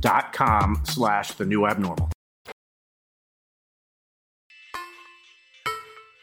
dot 0.00 0.32
com 0.32 0.82
slash 0.84 1.32
the 1.32 1.44
new 1.44 1.66
abnormal. 1.66 2.10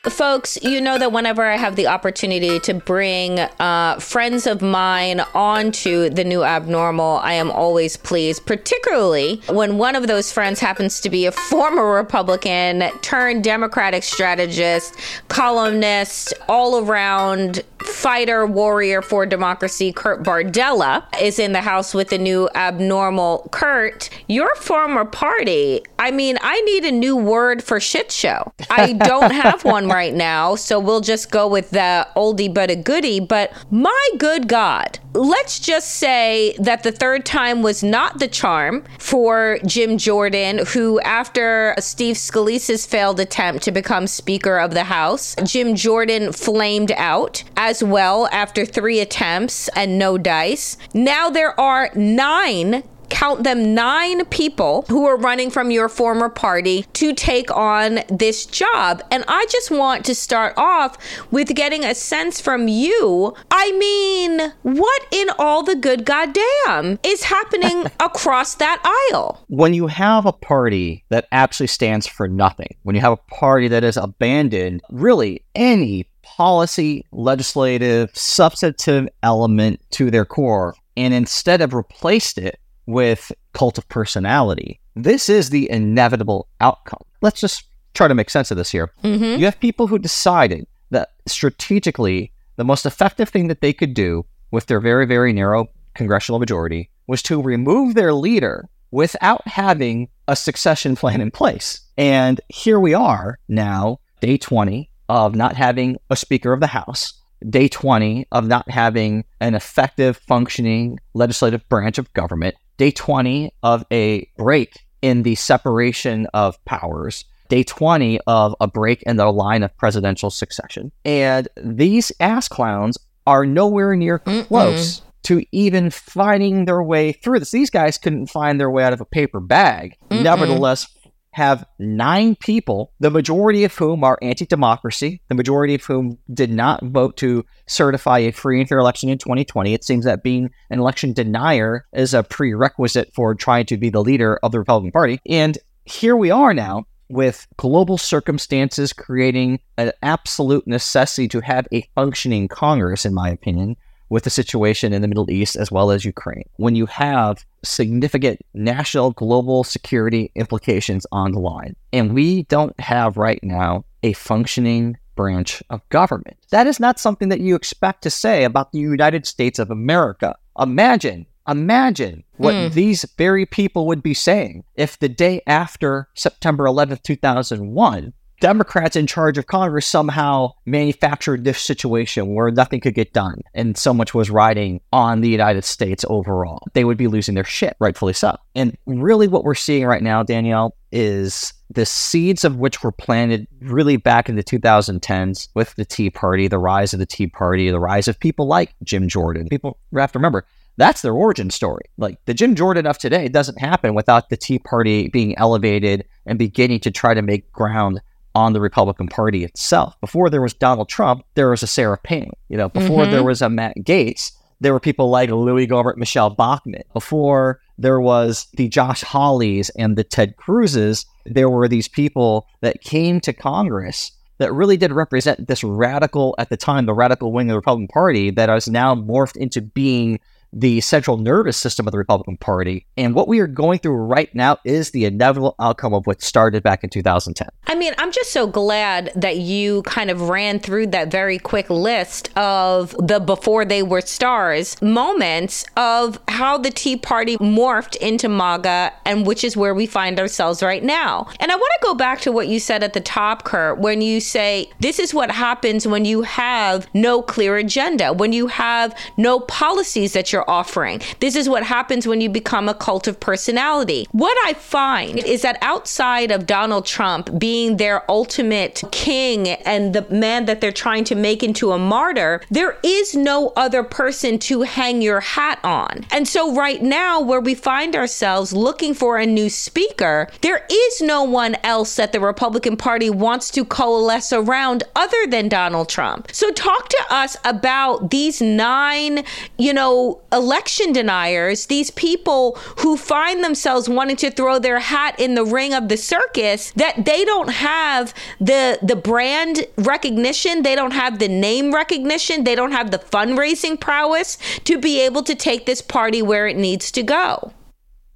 Folks, 0.10 0.58
you 0.62 0.80
know 0.82 1.00
that 1.00 1.12
whenever 1.12 1.44
I 1.44 1.58
have 1.58 1.76
the 1.76 1.88
opportunity 1.88 2.60
to 2.60 2.76
bring 2.76 3.40
uh, 3.40 4.00
friends 4.00 4.46
of 4.46 4.62
mine 4.62 5.22
onto 5.34 6.10
the 6.10 6.24
new 6.24 6.44
abnormal, 6.44 7.18
I 7.18 7.34
am 7.34 7.50
always 7.50 7.98
pleased, 7.98 8.46
particularly 8.46 9.42
when 9.50 9.80
one 9.80 9.96
of 9.96 10.06
those 10.06 10.32
friends 10.32 10.60
happens 10.60 11.02
to 11.02 11.10
be 11.10 11.26
a 11.26 11.32
former 11.32 11.92
Republican 11.92 12.84
turned 13.02 13.44
Democratic 13.44 14.04
strategist, 14.04 14.96
columnist, 15.28 16.34
all 16.48 16.86
around 16.86 17.64
fighter, 17.86 18.46
warrior 18.46 19.02
for 19.02 19.26
democracy, 19.26 19.92
Kurt 19.92 20.24
Bardella, 20.24 21.04
is 21.22 21.40
in 21.40 21.54
the 21.54 21.62
house 21.62 21.94
with 21.94 22.10
the 22.10 22.18
new 22.18 22.50
abnormal. 22.56 23.48
Kurt, 23.52 24.10
your 24.28 24.54
former 24.56 25.06
party, 25.06 25.82
I 26.00 26.12
mean, 26.12 26.38
I 26.42 26.62
need 26.62 26.86
a 26.86 26.92
new 26.92 27.16
word 27.16 27.64
for 27.64 27.80
shit 27.80 28.12
show. 28.12 28.54
I 28.70 28.94
don't 28.94 29.32
have 29.32 29.64
one 29.66 29.88
right 29.96 30.14
now, 30.14 30.56
so 30.56 30.80
we'll 30.80 31.02
just 31.02 31.32
go 31.32 31.48
with 31.48 31.72
the 31.72 32.08
oldie 32.16 32.54
but 32.54 32.70
a 32.70 32.76
goodie. 32.76 33.20
But 33.20 33.52
my 33.72 34.10
good 34.18 34.48
God, 34.48 35.00
let's 35.14 35.60
just 35.60 35.96
say 35.96 36.56
that 36.60 36.84
the 36.84 36.92
third 36.92 37.26
time 37.26 37.62
was 37.62 37.82
not 37.82 38.20
the 38.20 38.28
charm 38.28 38.84
for 39.00 39.58
Jim 39.66 39.98
Jordan, 39.98 40.66
who, 40.68 41.00
after 41.02 41.74
Steve 41.80 42.18
Scalise's 42.18 42.86
failed 42.86 43.20
attempt 43.20 43.64
to 43.64 43.72
become 43.72 44.06
Speaker 44.06 44.58
of 44.58 44.74
the 44.74 44.84
House, 44.84 45.36
Jim 45.46 45.76
Jordan 45.76 46.34
flamed 46.34 46.92
out 46.92 47.44
as 47.56 47.82
well 47.84 48.28
after 48.32 48.66
three 48.66 49.00
attempts 49.00 49.70
and 49.70 49.98
no 49.98 50.18
dice. 50.18 50.78
Now 50.94 51.30
there 51.30 51.58
are 51.60 51.90
nine 51.96 52.84
count 53.10 53.44
them 53.44 53.74
nine 53.74 54.26
people 54.26 54.86
who 54.90 55.06
are 55.06 55.18
running 55.18 55.50
from 55.50 55.72
your 55.72 55.90
former 55.90 56.30
party 56.30 56.86
to 56.94 57.14
take 57.14 57.56
on 57.56 58.00
this 58.10 58.46
job. 58.46 59.02
And 59.12 59.24
I 59.28 59.46
just 59.50 59.72
want 59.72 60.06
to 60.06 60.16
start 60.16 60.54
off 60.58 60.98
with 61.32 61.56
getting 61.56 61.84
a 61.84 61.96
sense 61.96 62.42
from 62.42 62.68
you. 62.68 63.34
I 63.52 63.72
mean, 63.74 64.54
what 64.64 65.08
in 65.12 65.30
all 65.40 65.64
the 65.64 65.76
good 65.76 66.06
goddamn 66.06 67.00
is 67.04 67.24
happening 67.24 67.86
across 68.00 68.56
that 68.56 68.82
aisle? 69.12 69.44
When 69.48 69.74
you 69.74 69.88
have 69.88 70.26
a 70.26 70.34
party 70.34 71.04
that 71.10 71.28
actually 71.32 71.68
stands 71.68 72.08
for 72.08 72.28
nothing, 72.28 72.76
when 72.84 72.96
you 72.96 73.02
have 73.02 73.14
a 73.14 73.36
party 73.36 73.68
that 73.68 73.84
has 73.84 73.98
abandoned 73.98 74.82
really 74.90 75.44
any 75.56 76.08
policy, 76.24 77.06
legislative, 77.12 78.10
substantive 78.14 79.08
element 79.24 79.80
to 79.92 80.12
their 80.12 80.26
core, 80.26 80.76
and 80.98 81.14
instead 81.14 81.62
have 81.62 81.74
replaced 81.74 82.38
it 82.38 82.60
with 82.86 83.32
cult 83.54 83.78
of 83.78 83.88
personality. 83.90 84.80
This 84.96 85.30
is 85.30 85.50
the 85.50 85.70
inevitable 85.70 86.48
outcome. 86.62 87.02
Let's 87.22 87.42
just 87.42 87.66
try 87.94 88.08
to 88.08 88.16
make 88.16 88.30
sense 88.30 88.52
of 88.52 88.58
this 88.58 88.72
here. 88.72 88.92
Mm-hmm. 89.04 89.40
You 89.40 89.46
have 89.46 89.60
people 89.60 89.88
who 89.88 90.00
decided 90.00 90.68
that 90.92 91.14
strategically, 91.26 92.32
the 92.58 92.64
most 92.64 92.86
effective 92.86 93.30
thing 93.30 93.48
that 93.48 93.62
they 93.62 93.74
could 93.74 93.94
do 93.94 94.26
with 94.52 94.68
their 94.68 94.80
very, 94.80 95.06
very 95.06 95.34
narrow 95.34 95.68
congressional 95.94 96.40
majority 96.40 96.90
was 97.08 97.22
to 97.24 97.42
remove 97.42 97.96
their 97.96 98.14
leader 98.14 98.70
without 98.92 99.46
having 99.48 100.08
a 100.28 100.36
succession 100.36 100.96
plan 100.96 101.22
in 101.22 101.32
place. 101.32 101.82
And 101.98 102.40
here 102.50 102.80
we 102.80 102.94
are 102.94 103.40
now, 103.48 104.00
day 104.22 104.38
20 104.38 104.90
of 105.10 105.36
not 105.36 105.56
having 105.56 105.98
a 106.10 106.16
Speaker 106.16 106.54
of 106.54 106.60
the 106.60 106.68
House, 106.68 107.14
day 107.50 107.68
20 107.68 108.28
of 108.32 108.48
not 108.48 108.70
having 108.70 109.26
an 109.40 109.56
effective, 109.56 110.18
functioning 110.18 111.00
legislative 111.14 111.68
branch 111.70 111.98
of 111.98 112.12
government, 112.14 112.56
day 112.78 112.92
20 112.92 113.52
of 113.64 113.86
a 113.92 114.30
break 114.38 114.86
in 115.02 115.24
the 115.24 115.36
separation 115.36 116.28
of 116.34 116.64
powers, 116.66 117.26
day 117.50 117.64
20 117.64 118.20
of 118.28 118.56
a 118.60 118.68
break 118.68 119.04
in 119.04 119.18
the 119.18 119.32
line 119.32 119.64
of 119.64 119.76
presidential 119.78 120.30
succession. 120.30 120.92
And 121.04 121.48
these 121.58 122.12
ass 122.20 122.48
clowns 122.48 122.98
are 123.28 123.46
nowhere 123.46 123.96
near 123.96 124.20
close 124.20 125.02
to 125.24 125.44
even 125.52 125.90
finding 125.90 126.66
their 126.66 126.84
way 126.84 127.12
through 127.12 127.40
this. 127.40 127.52
These 127.52 127.72
guys 127.72 127.98
couldn't 127.98 128.28
find 128.28 128.60
their 128.60 128.70
way 128.70 128.84
out 128.84 128.94
of 128.94 129.02
a 129.02 129.06
paper 129.06 129.40
bag. 129.40 129.98
Nevertheless, 130.12 130.88
have 131.36 131.66
nine 131.80 132.34
people, 132.38 132.94
the 133.02 133.10
majority 133.10 133.66
of 133.66 133.76
whom 133.76 134.06
are 134.06 134.18
anti 134.22 134.46
democracy, 134.46 135.22
the 135.28 135.36
majority 135.36 135.76
of 135.76 135.84
whom 135.84 136.18
did 136.34 136.50
not 136.50 136.82
vote 136.82 137.18
to 137.18 137.46
certify 137.68 138.20
a 138.20 138.32
free 138.32 138.62
and 138.62 138.70
fair 138.70 138.80
election 138.80 139.10
in 139.10 139.18
2020. 139.18 139.74
It 139.74 139.84
seems 139.84 140.06
that 140.06 140.24
being 140.24 140.50
an 140.70 140.80
election 140.80 141.12
denier 141.12 141.86
is 141.92 142.14
a 142.14 142.24
prerequisite 142.24 143.14
for 143.14 143.36
trying 143.36 143.66
to 143.66 143.76
be 143.76 143.90
the 143.90 144.02
leader 144.02 144.40
of 144.44 144.54
the 144.54 144.60
Republican 144.60 144.94
Party. 144.94 145.20
And 145.28 145.58
here 145.84 146.16
we 146.16 146.32
are 146.32 146.54
now 146.54 146.86
with 147.10 147.46
global 147.58 147.98
circumstances 147.98 148.94
creating 148.94 149.60
an 149.78 149.92
absolute 150.02 150.66
necessity 150.66 151.28
to 151.28 151.42
have 151.42 151.68
a 151.74 151.86
functioning 151.96 152.48
Congress, 152.48 153.06
in 153.06 153.14
my 153.14 153.30
opinion, 153.30 153.76
with 154.08 154.24
the 154.24 154.30
situation 154.30 154.94
in 154.94 155.02
the 155.02 155.08
Middle 155.10 155.30
East 155.30 155.58
as 155.58 155.70
well 155.70 155.92
as 155.92 156.06
Ukraine. 156.06 156.46
When 156.56 156.78
you 156.78 156.86
have 156.86 157.44
significant 157.66 158.40
national 158.54 159.12
global 159.12 159.64
security 159.64 160.32
implications 160.36 161.06
on 161.12 161.32
the 161.32 161.40
line, 161.40 161.76
and 161.92 162.14
we 162.14 162.44
don't 162.44 162.80
have 162.80 163.18
right 163.18 163.44
now 163.44 163.86
a 164.04 164.14
functioning 164.14 164.98
branch 165.16 165.64
of 165.70 165.88
government. 165.90 166.38
That 166.52 166.68
is 166.68 166.80
not 166.80 167.00
something 167.00 167.30
that 167.30 167.40
you 167.40 167.56
expect 167.56 168.04
to 168.04 168.10
say 168.10 168.44
about 168.44 168.72
the 168.72 168.80
United 168.80 169.26
States 169.26 169.60
of 169.60 169.72
America. 169.72 170.36
Imagine, 170.60 171.26
imagine 171.48 172.24
what 172.38 172.54
hmm. 172.54 172.68
these 172.74 173.06
very 173.18 173.46
people 173.46 173.88
would 173.88 174.04
be 174.04 174.14
saying 174.14 174.64
if 174.76 175.00
the 175.00 175.10
day 175.10 175.42
after 175.48 176.10
September 176.14 176.66
11th, 176.66 177.04
2001, 177.04 178.14
Democrats 178.40 178.96
in 178.96 179.08
charge 179.08 179.38
of 179.38 179.48
Congress 179.48 179.86
somehow 179.86 180.54
manufactured 180.66 181.44
this 181.44 181.60
situation 181.60 182.34
where 182.34 182.52
nothing 182.52 182.82
could 182.82 182.94
get 182.94 183.14
done 183.14 183.42
and 183.54 183.78
so 183.78 183.94
much 183.94 184.14
was 184.14 184.30
riding 184.30 184.82
on 184.92 185.22
the 185.22 185.30
United 185.30 185.64
States 185.64 186.06
overall. 186.10 186.64
They 186.74 186.84
would 186.84 186.98
be 186.98 187.08
losing 187.08 187.36
their 187.36 187.44
shit, 187.44 187.76
rightfully 187.80 188.14
so. 188.14 188.38
And 188.54 188.78
really, 188.86 189.28
what 189.28 189.44
we're 189.44 189.56
seeing 189.56 189.86
right 189.86 190.04
now, 190.04 190.24
Danielle, 190.24 190.76
is 190.92 191.54
the 191.70 191.86
seeds 191.86 192.44
of 192.44 192.58
which 192.58 192.84
were 192.84 192.92
planted 192.92 193.48
really 193.62 193.98
back 193.98 194.30
in 194.30 194.36
the 194.36 194.44
2010s 194.44 195.50
with 195.56 195.76
the 195.76 195.86
Tea 195.86 196.10
Party, 196.10 196.48
the 196.48 196.60
rise 196.60 196.94
of 196.94 197.00
the 197.00 197.06
Tea 197.06 197.28
Party, 197.28 197.70
the 197.70 197.80
rise 197.80 198.08
of 198.08 198.20
people 198.20 198.48
like 198.48 198.74
Jim 198.84 199.08
Jordan. 199.08 199.48
People 199.50 199.78
have 199.96 200.12
to 200.12 200.20
remember 200.20 200.46
that's 200.78 201.02
their 201.02 201.14
origin 201.14 201.50
story. 201.50 201.84
Like 201.98 202.18
the 202.26 202.34
Jim 202.34 202.56
Jordan 202.56 202.86
of 202.86 202.98
today 202.98 203.28
doesn't 203.28 203.60
happen 203.60 203.96
without 203.96 204.30
the 204.30 204.38
Tea 204.38 204.60
Party 204.60 205.08
being 205.08 205.38
elevated 205.38 206.06
and 206.26 206.38
beginning 206.38 206.82
to 206.82 206.92
try 206.92 207.14
to 207.14 207.22
make 207.22 207.52
ground 207.52 208.02
on 208.36 208.54
the 208.54 208.62
Republican 208.62 209.08
Party 209.08 209.44
itself. 209.44 210.00
Before 210.02 210.30
there 210.30 210.42
was 210.42 210.54
Donald 210.54 210.90
Trump, 210.90 211.26
there 211.36 211.50
was 211.50 211.64
a 211.64 211.68
Sarah 211.68 211.98
Palin. 211.98 212.32
You 212.50 212.58
know, 212.58 212.70
before 212.70 213.04
mm-hmm. 213.04 213.12
there 213.12 213.24
was 213.24 213.42
a 213.42 213.50
Matt 213.50 213.78
Gaetz, 213.78 214.34
there 214.60 214.74
were 214.74 214.80
people 214.80 215.10
like 215.10 215.30
Louis 215.30 215.68
Gohmert, 215.68 215.98
Michele 215.98 216.30
Bachmann. 216.30 216.84
Before 216.94 217.62
there 217.78 218.00
was 218.00 218.48
the 218.54 218.68
Josh 218.68 219.04
Hawleys 219.04 219.70
and 219.78 219.98
the 219.98 220.04
Ted 220.04 220.36
Cruzes, 220.38 221.06
there 221.26 221.50
were 221.50 221.68
these 221.68 221.88
people 221.88 222.48
that 222.62 222.82
came 222.82 223.20
to 223.22 223.34
Congress 223.34 224.12
that 224.38 224.54
really 224.54 224.78
did 224.78 224.92
represent 224.92 225.48
this 225.48 225.64
radical, 225.64 226.36
at 226.38 226.50
the 226.50 226.58
time, 226.58 226.86
the 226.86 226.94
radical 226.94 227.32
wing 227.32 227.50
of 227.50 227.54
the 227.54 227.58
Republican 227.58 227.88
Party 227.88 228.32
that 228.32 228.50
has 228.50 228.68
now 228.68 228.94
morphed 228.94 229.38
into 229.38 229.62
being 229.62 230.20
the 230.56 230.80
central 230.82 231.18
nervous 231.18 231.58
system 231.58 231.86
of 231.86 231.92
the 231.92 231.98
Republican 231.98 232.38
Party. 232.38 232.88
And 232.96 233.14
what 233.14 233.28
we 233.28 233.40
are 233.42 233.48
going 233.48 233.80
through 233.80 233.96
right 233.96 234.34
now 234.34 234.58
is 234.64 234.92
the 234.92 235.04
inevitable 235.04 235.56
outcome 235.60 235.94
of 235.94 236.08
what 236.08 236.22
started 236.22 236.64
back 236.64 236.84
in 236.84 236.90
2010. 236.90 237.50
I 237.68 237.76
mean, 237.76 237.94
I'm 237.98 238.12
just 238.12 238.32
so 238.32 238.48
glad 238.48 239.12
that 239.16 239.38
you 239.38 239.82
kind 239.84 240.10
of 240.10 240.30
ran 240.30 240.60
through 240.60 240.88
that 240.88 241.12
very 241.12 241.38
quick 241.38 241.70
list 241.70 242.36
of 242.38 242.96
the 243.06 243.20
before 243.20 243.66
they 243.66 243.84
were 243.84 244.02
stars 244.02 244.82
moments 244.82 245.66
of 245.76 246.20
how 246.30 246.58
the 246.58 246.72
Tea 246.72 246.96
Party 246.96 247.38
morphed 247.38 247.98
into 247.98 248.30
MAGA 248.30 248.94
and 249.04 249.28
which 249.28 249.44
is 249.44 249.58
where 249.58 249.76
we 249.76 249.86
find 249.86 250.20
ourselves 250.20 250.64
right 250.64 250.84
now. 250.84 251.28
And 251.42 251.52
I 251.52 251.56
want 251.56 251.72
to 251.82 251.86
go 251.86 251.94
back 251.96 252.22
to 252.22 252.32
what 252.32 252.48
you 252.48 252.62
said 252.62 252.82
at 252.82 252.94
the 252.94 253.02
top, 253.02 253.44
Kurt, 253.44 253.80
when 253.80 254.02
you 254.02 254.22
say 254.22 254.72
this 254.80 255.00
is 255.00 255.14
what 255.14 255.32
happens 255.32 255.86
when 255.86 256.06
you 256.06 256.22
have 256.22 256.88
no 256.94 257.22
clear 257.22 257.58
agenda, 257.58 258.14
when 258.14 258.32
you 258.32 258.48
have 258.48 258.98
no 259.18 259.42
policies 259.42 260.14
that 260.14 260.32
you're 260.32 260.45
offering. 260.50 261.02
This 261.20 261.36
is 261.36 261.50
what 261.50 261.64
happens 261.64 262.08
when 262.08 262.22
you 262.22 262.30
become 262.30 262.70
a 262.70 262.74
cult 262.74 263.08
of 263.08 263.20
personality. 263.20 264.08
What 264.12 264.38
I 264.46 264.54
find 264.54 265.20
is 265.20 265.42
that 265.42 265.58
outside 265.62 266.32
of 266.32 266.46
Donald 266.46 266.86
Trump 266.86 267.38
being 267.38 267.78
their 267.78 268.10
ultimate 268.10 268.84
king 268.92 269.48
and 269.50 269.94
the 269.94 270.06
man 270.10 270.46
that 270.46 270.62
they're 270.62 270.72
trying 270.72 271.04
to 271.06 271.16
make 271.16 271.44
into 271.44 271.72
a 271.72 271.80
martyr, 271.80 272.42
there 272.50 272.78
is 272.84 273.16
no 273.16 273.54
other 273.56 273.84
person 273.84 274.40
to 274.40 274.62
hang 274.62 275.02
your 275.02 275.20
hat 275.20 275.60
on. 275.64 276.06
And 276.12 276.28
so, 276.28 276.54
right 276.54 276.82
now, 276.82 277.22
where 277.22 277.42
we 277.42 277.56
find 277.56 277.96
ourselves 277.96 278.54
looking 278.54 278.94
for 278.94 279.18
a 279.18 279.26
new 279.26 279.50
speaker, 279.50 280.30
there 280.42 280.66
is 280.70 281.02
no 281.02 281.24
one 281.24 281.56
else 281.64 281.96
that 281.96 282.12
the 282.12 282.20
Republican 282.20 282.78
Party 282.78 283.10
wants 283.10 283.50
to 283.52 283.66
coalesce 283.66 284.32
around 284.34 284.84
other 284.96 285.28
than 285.28 285.50
Donald 285.50 285.90
Trump. 285.90 286.30
So, 286.32 286.52
talk 286.52 286.90
to 286.90 287.04
us 287.10 287.38
about 287.44 288.12
these 288.12 288.42
nine, 288.42 289.24
you 289.58 289.74
know, 289.74 290.22
election 290.36 290.94
deniers, 290.94 291.66
these 291.68 291.90
people 291.92 292.58
who 292.80 292.98
find 292.98 293.44
themselves 293.44 293.90
wanting 293.90 294.18
to 294.18 294.30
throw 294.30 294.60
their 294.60 294.80
hat 294.80 295.20
in 295.20 295.36
the 295.36 295.46
ring 295.46 295.74
of 295.74 295.88
the 295.90 295.98
circus, 295.98 296.72
that 296.76 297.06
they 297.06 297.26
don't 297.26 297.50
have 297.50 298.14
the 298.40 298.78
the 298.84 298.96
brand 298.96 299.66
recognition, 299.78 300.64
they 300.64 300.76
don't 300.76 300.92
have 300.92 301.20
the 301.20 301.28
name 301.28 301.74
recognition, 301.74 302.44
they 302.44 302.56
don't 302.56 302.72
have 302.72 302.92
the 302.92 303.00
fundraising 303.00 303.80
prowess 303.80 304.38
to 304.66 304.78
be 304.78 305.02
able 305.02 305.24
to 305.24 305.34
take 305.34 305.66
this 305.66 305.82
party 305.82 306.22
where 306.22 306.48
it 306.48 306.58
needs 306.58 306.92
to 306.92 307.02
go. 307.02 307.54